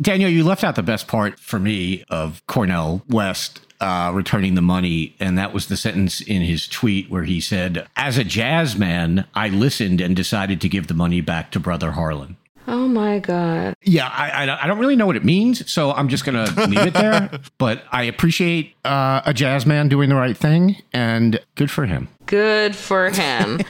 Daniel, 0.00 0.30
you 0.30 0.44
left 0.44 0.62
out 0.62 0.76
the 0.76 0.82
best 0.82 1.08
part 1.08 1.40
for 1.40 1.58
me 1.58 2.04
of 2.08 2.46
Cornel 2.46 3.02
West 3.08 3.60
uh, 3.80 4.12
returning 4.14 4.54
the 4.54 4.62
money. 4.62 5.16
And 5.18 5.36
that 5.38 5.52
was 5.52 5.66
the 5.66 5.76
sentence 5.76 6.20
in 6.20 6.42
his 6.42 6.68
tweet 6.68 7.10
where 7.10 7.24
he 7.24 7.40
said, 7.40 7.88
As 7.96 8.16
a 8.16 8.24
jazz 8.24 8.76
man, 8.76 9.26
I 9.34 9.48
listened 9.48 10.00
and 10.00 10.14
decided 10.14 10.60
to 10.60 10.68
give 10.68 10.86
the 10.86 10.94
money 10.94 11.20
back 11.20 11.50
to 11.52 11.60
Brother 11.60 11.92
Harlan. 11.92 12.36
Oh 12.68 12.86
my 12.86 13.18
God. 13.18 13.74
Yeah, 13.82 14.08
I, 14.08 14.44
I, 14.44 14.64
I 14.64 14.66
don't 14.66 14.78
really 14.78 14.94
know 14.94 15.06
what 15.06 15.16
it 15.16 15.24
means, 15.24 15.70
so 15.70 15.90
I'm 15.92 16.08
just 16.08 16.26
going 16.26 16.44
to 16.44 16.66
leave 16.66 16.86
it 16.86 16.94
there. 16.94 17.30
But 17.58 17.82
I 17.90 18.04
appreciate 18.04 18.76
uh, 18.84 19.22
a 19.24 19.34
jazz 19.34 19.66
man 19.66 19.88
doing 19.88 20.10
the 20.10 20.14
right 20.14 20.36
thing, 20.36 20.76
and 20.92 21.40
good 21.56 21.70
for 21.70 21.86
him. 21.86 22.08
Good 22.26 22.76
for 22.76 23.10
him. 23.10 23.60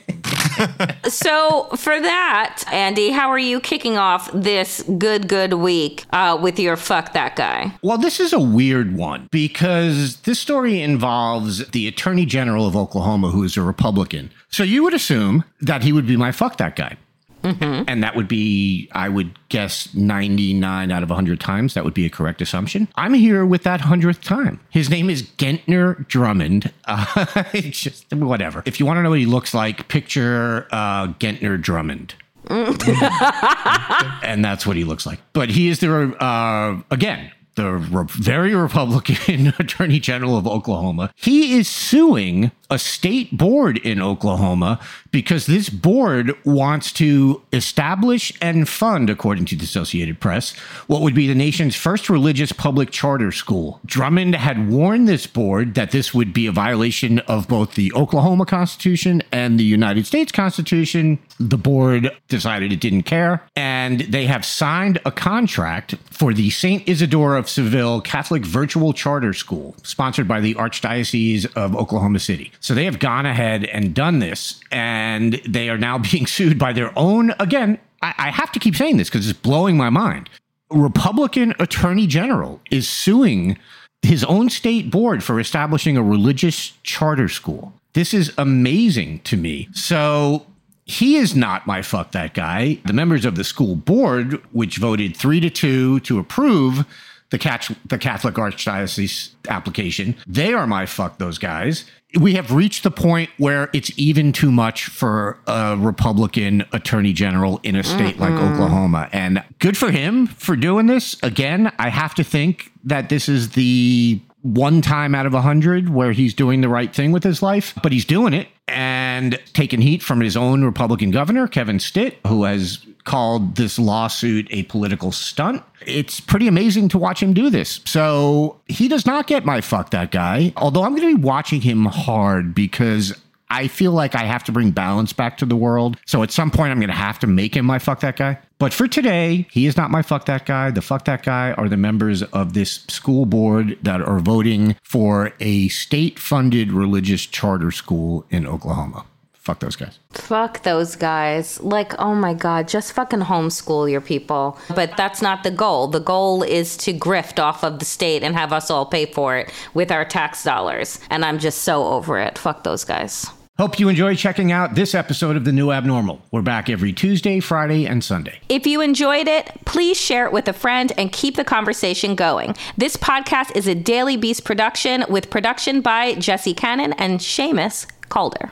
so, 1.04 1.68
for 1.76 1.98
that, 2.00 2.64
Andy, 2.70 3.10
how 3.10 3.28
are 3.30 3.38
you 3.38 3.60
kicking 3.60 3.96
off 3.96 4.30
this 4.32 4.82
good, 4.98 5.28
good 5.28 5.54
week 5.54 6.04
uh, 6.12 6.38
with 6.40 6.58
your 6.58 6.76
fuck 6.76 7.12
that 7.14 7.36
guy? 7.36 7.72
Well, 7.82 7.98
this 7.98 8.20
is 8.20 8.32
a 8.32 8.40
weird 8.40 8.94
one 8.94 9.28
because 9.30 10.16
this 10.22 10.38
story 10.38 10.82
involves 10.82 11.66
the 11.68 11.88
Attorney 11.88 12.26
General 12.26 12.66
of 12.66 12.76
Oklahoma, 12.76 13.30
who 13.30 13.44
is 13.44 13.56
a 13.56 13.62
Republican. 13.62 14.30
So 14.50 14.64
you 14.64 14.82
would 14.82 14.94
assume 14.94 15.44
that 15.60 15.82
he 15.82 15.92
would 15.92 16.06
be 16.06 16.16
my 16.16 16.32
fuck 16.32 16.58
that 16.58 16.76
guy. 16.76 16.98
Mm-hmm. 17.42 17.84
And 17.86 18.02
that 18.02 18.16
would 18.16 18.28
be, 18.28 18.88
I 18.92 19.08
would 19.08 19.38
guess, 19.48 19.94
99 19.94 20.90
out 20.90 21.02
of 21.02 21.10
100 21.10 21.40
times. 21.40 21.74
That 21.74 21.84
would 21.84 21.94
be 21.94 22.06
a 22.06 22.10
correct 22.10 22.42
assumption. 22.42 22.88
I'm 22.96 23.14
here 23.14 23.46
with 23.46 23.62
that 23.62 23.80
100th 23.80 24.22
time. 24.22 24.60
His 24.70 24.90
name 24.90 25.08
is 25.10 25.22
Gentner 25.22 26.06
Drummond. 26.08 26.72
Uh, 26.88 27.44
just 27.52 28.10
whatever. 28.14 28.62
If 28.64 28.80
you 28.80 28.86
want 28.86 28.96
to 28.96 29.02
know 29.02 29.10
what 29.10 29.18
he 29.18 29.26
looks 29.26 29.52
like, 29.52 29.88
picture 29.88 30.66
uh, 30.70 31.08
Gentner 31.08 31.60
Drummond. 31.60 32.14
and 34.22 34.42
that's 34.42 34.66
what 34.66 34.76
he 34.76 34.84
looks 34.84 35.04
like. 35.04 35.20
But 35.34 35.50
he 35.50 35.68
is 35.68 35.80
the, 35.80 36.16
uh, 36.18 36.80
again, 36.90 37.30
the 37.58 37.72
re- 37.72 38.06
very 38.08 38.54
Republican 38.54 39.48
Attorney 39.58 39.98
General 39.98 40.36
of 40.36 40.46
Oklahoma. 40.46 41.12
He 41.16 41.58
is 41.58 41.68
suing 41.68 42.52
a 42.70 42.78
state 42.78 43.36
board 43.36 43.78
in 43.78 44.00
Oklahoma 44.00 44.78
because 45.10 45.46
this 45.46 45.68
board 45.68 46.32
wants 46.44 46.92
to 46.92 47.42
establish 47.52 48.32
and 48.40 48.68
fund, 48.68 49.10
according 49.10 49.46
to 49.46 49.56
the 49.56 49.64
Associated 49.64 50.20
Press, 50.20 50.52
what 50.86 51.00
would 51.00 51.14
be 51.14 51.26
the 51.26 51.34
nation's 51.34 51.74
first 51.74 52.08
religious 52.08 52.52
public 52.52 52.90
charter 52.90 53.32
school. 53.32 53.80
Drummond 53.84 54.34
had 54.36 54.70
warned 54.70 55.08
this 55.08 55.26
board 55.26 55.74
that 55.74 55.90
this 55.90 56.14
would 56.14 56.32
be 56.32 56.46
a 56.46 56.52
violation 56.52 57.18
of 57.20 57.48
both 57.48 57.74
the 57.74 57.92
Oklahoma 57.94 58.46
Constitution 58.46 59.22
and 59.32 59.58
the 59.58 59.64
United 59.64 60.06
States 60.06 60.30
Constitution. 60.30 61.18
The 61.40 61.56
board 61.56 62.10
decided 62.28 62.72
it 62.72 62.80
didn't 62.80 63.04
care, 63.04 63.42
and 63.54 64.00
they 64.00 64.26
have 64.26 64.44
signed 64.44 65.00
a 65.04 65.12
contract 65.12 65.94
for 66.10 66.34
the 66.34 66.50
St. 66.50 66.86
Isidore 66.88 67.36
of 67.36 67.48
Seville 67.48 68.00
Catholic 68.00 68.44
Virtual 68.44 68.92
Charter 68.92 69.32
School, 69.32 69.76
sponsored 69.84 70.26
by 70.26 70.40
the 70.40 70.54
Archdiocese 70.54 71.46
of 71.54 71.76
Oklahoma 71.76 72.18
City. 72.18 72.50
So 72.58 72.74
they 72.74 72.84
have 72.86 72.98
gone 72.98 73.24
ahead 73.24 73.64
and 73.66 73.94
done 73.94 74.18
this, 74.18 74.60
and 74.72 75.34
they 75.48 75.68
are 75.68 75.78
now 75.78 75.98
being 76.10 76.26
sued 76.26 76.58
by 76.58 76.72
their 76.72 76.96
own. 76.98 77.32
Again, 77.38 77.78
I, 78.02 78.14
I 78.18 78.30
have 78.30 78.50
to 78.52 78.58
keep 78.58 78.74
saying 78.74 78.96
this 78.96 79.08
because 79.08 79.28
it's 79.28 79.38
blowing 79.38 79.76
my 79.76 79.90
mind. 79.90 80.28
Republican 80.70 81.54
Attorney 81.58 82.06
General 82.06 82.60
is 82.70 82.88
suing 82.88 83.58
his 84.02 84.24
own 84.24 84.50
state 84.50 84.90
board 84.90 85.24
for 85.24 85.40
establishing 85.40 85.96
a 85.96 86.02
religious 86.02 86.72
charter 86.82 87.28
school. 87.28 87.72
This 87.94 88.12
is 88.14 88.32
amazing 88.38 89.20
to 89.20 89.36
me. 89.36 89.68
So 89.72 90.46
he 90.88 91.16
is 91.16 91.36
not 91.36 91.66
my 91.66 91.82
fuck 91.82 92.12
that 92.12 92.34
guy. 92.34 92.80
The 92.84 92.92
members 92.92 93.24
of 93.24 93.36
the 93.36 93.44
school 93.44 93.76
board, 93.76 94.42
which 94.52 94.78
voted 94.78 95.16
three 95.16 95.38
to 95.40 95.50
two 95.50 96.00
to 96.00 96.18
approve 96.18 96.84
the, 97.30 97.38
catch, 97.38 97.70
the 97.86 97.98
Catholic 97.98 98.34
Archdiocese 98.34 99.30
application, 99.48 100.16
they 100.26 100.52
are 100.54 100.66
my 100.66 100.86
fuck 100.86 101.18
those 101.18 101.38
guys 101.38 101.84
we 102.18 102.34
have 102.34 102.52
reached 102.52 102.84
the 102.84 102.90
point 102.90 103.28
where 103.36 103.68
it's 103.74 103.90
even 103.98 104.32
too 104.32 104.50
much 104.50 104.86
for 104.86 105.38
a 105.46 105.76
Republican 105.76 106.64
attorney 106.72 107.12
general 107.12 107.60
in 107.62 107.76
a 107.76 107.82
state 107.82 108.16
mm 108.16 108.20
like 108.20 108.32
Oklahoma. 108.32 109.08
And 109.12 109.44
good 109.58 109.76
for 109.76 109.90
him 109.90 110.26
for 110.26 110.56
doing 110.56 110.86
this. 110.86 111.16
Again, 111.22 111.70
I 111.78 111.88
have 111.88 112.14
to 112.16 112.24
think 112.24 112.72
that 112.84 113.10
this 113.10 113.28
is 113.28 113.50
the 113.50 114.20
one 114.42 114.80
time 114.80 115.14
out 115.14 115.26
of 115.26 115.34
a 115.34 115.42
hundred 115.42 115.88
where 115.90 116.12
he's 116.12 116.34
doing 116.34 116.62
the 116.62 116.68
right 116.68 116.92
thing 116.92 117.12
with 117.12 117.22
his 117.22 117.42
life, 117.42 117.74
but 117.82 117.92
he's 117.92 118.04
doing 118.04 118.34
it 118.34 118.48
and 118.68 119.38
taking 119.52 119.80
heat 119.80 120.02
from 120.02 120.20
his 120.20 120.36
own 120.36 120.64
Republican 120.64 121.10
governor, 121.10 121.48
Kevin 121.48 121.78
Stitt, 121.78 122.18
who 122.26 122.44
has 122.44 122.78
called 123.04 123.56
this 123.56 123.78
lawsuit 123.78 124.46
a 124.50 124.64
political 124.64 125.12
stunt. 125.12 125.62
It's 125.86 126.20
pretty 126.20 126.46
amazing 126.46 126.90
to 126.90 126.98
watch 126.98 127.22
him 127.22 127.32
do 127.32 127.48
this. 127.48 127.80
So 127.86 128.60
he 128.66 128.86
does 128.86 129.06
not 129.06 129.26
get 129.26 129.46
my 129.46 129.62
fuck 129.62 129.90
that 129.90 130.10
guy, 130.10 130.52
although 130.56 130.84
I'm 130.84 130.94
going 130.94 131.10
to 131.12 131.16
be 131.16 131.22
watching 131.22 131.62
him 131.62 131.86
hard 131.86 132.54
because 132.54 133.18
I 133.50 133.68
feel 133.68 133.92
like 133.92 134.14
I 134.14 134.24
have 134.24 134.44
to 134.44 134.52
bring 134.52 134.70
balance 134.70 135.12
back 135.12 135.38
to 135.38 135.46
the 135.46 135.56
world. 135.56 135.96
So 136.06 136.22
at 136.22 136.30
some 136.30 136.50
point, 136.50 136.70
I'm 136.70 136.78
going 136.78 136.88
to 136.88 136.94
have 136.94 137.18
to 137.20 137.26
make 137.26 137.56
him 137.56 137.64
my 137.64 137.78
fuck 137.78 138.00
that 138.00 138.16
guy. 138.16 138.38
But 138.58 138.74
for 138.74 138.88
today, 138.88 139.46
he 139.50 139.66
is 139.66 139.76
not 139.76 139.90
my 139.90 140.02
fuck 140.02 140.26
that 140.26 140.44
guy. 140.44 140.70
The 140.70 140.82
fuck 140.82 141.04
that 141.04 141.22
guy 141.22 141.52
are 141.52 141.68
the 141.68 141.76
members 141.76 142.22
of 142.22 142.54
this 142.54 142.84
school 142.88 143.24
board 143.24 143.78
that 143.82 144.02
are 144.02 144.18
voting 144.18 144.76
for 144.82 145.32
a 145.40 145.68
state 145.68 146.18
funded 146.18 146.72
religious 146.72 147.24
charter 147.24 147.70
school 147.70 148.26
in 148.30 148.46
Oklahoma. 148.46 149.06
Fuck 149.48 149.60
those 149.60 149.76
guys. 149.76 149.98
Fuck 150.10 150.62
those 150.62 150.94
guys. 150.94 151.58
Like, 151.62 151.98
oh 151.98 152.14
my 152.14 152.34
God, 152.34 152.68
just 152.68 152.92
fucking 152.92 153.20
homeschool 153.20 153.90
your 153.90 154.02
people. 154.02 154.58
But 154.74 154.94
that's 154.98 155.22
not 155.22 155.42
the 155.42 155.50
goal. 155.50 155.86
The 155.86 156.00
goal 156.00 156.42
is 156.42 156.76
to 156.78 156.92
grift 156.92 157.42
off 157.42 157.64
of 157.64 157.78
the 157.78 157.86
state 157.86 158.22
and 158.22 158.34
have 158.34 158.52
us 158.52 158.70
all 158.70 158.84
pay 158.84 159.06
for 159.06 159.38
it 159.38 159.50
with 159.72 159.90
our 159.90 160.04
tax 160.04 160.44
dollars. 160.44 161.00
And 161.08 161.24
I'm 161.24 161.38
just 161.38 161.62
so 161.62 161.86
over 161.86 162.18
it. 162.18 162.36
Fuck 162.36 162.62
those 162.64 162.84
guys. 162.84 163.26
Hope 163.60 163.80
you 163.80 163.88
enjoy 163.88 164.14
checking 164.14 164.52
out 164.52 164.76
this 164.76 164.94
episode 164.94 165.34
of 165.34 165.44
The 165.44 165.50
New 165.50 165.72
Abnormal. 165.72 166.22
We're 166.30 166.42
back 166.42 166.70
every 166.70 166.92
Tuesday, 166.92 167.40
Friday, 167.40 167.86
and 167.86 168.04
Sunday. 168.04 168.38
If 168.48 168.68
you 168.68 168.80
enjoyed 168.80 169.26
it, 169.26 169.50
please 169.64 170.00
share 170.00 170.26
it 170.26 170.32
with 170.32 170.46
a 170.46 170.52
friend 170.52 170.92
and 170.96 171.10
keep 171.10 171.34
the 171.34 171.42
conversation 171.42 172.14
going. 172.14 172.54
This 172.76 172.96
podcast 172.96 173.56
is 173.56 173.66
a 173.66 173.74
Daily 173.74 174.16
Beast 174.16 174.44
production 174.44 175.04
with 175.08 175.28
production 175.28 175.80
by 175.80 176.14
Jesse 176.14 176.54
Cannon 176.54 176.92
and 176.98 177.18
Seamus 177.18 177.88
Calder. 178.08 178.48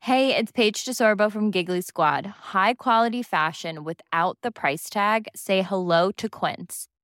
Hey, 0.00 0.34
it's 0.34 0.50
Paige 0.50 0.84
DeSorbo 0.84 1.30
from 1.30 1.52
Giggly 1.52 1.82
Squad. 1.82 2.26
High 2.26 2.74
quality 2.74 3.22
fashion 3.22 3.84
without 3.84 4.38
the 4.42 4.50
price 4.50 4.90
tag? 4.90 5.28
Say 5.36 5.62
hello 5.62 6.10
to 6.10 6.28
Quince. 6.28 6.88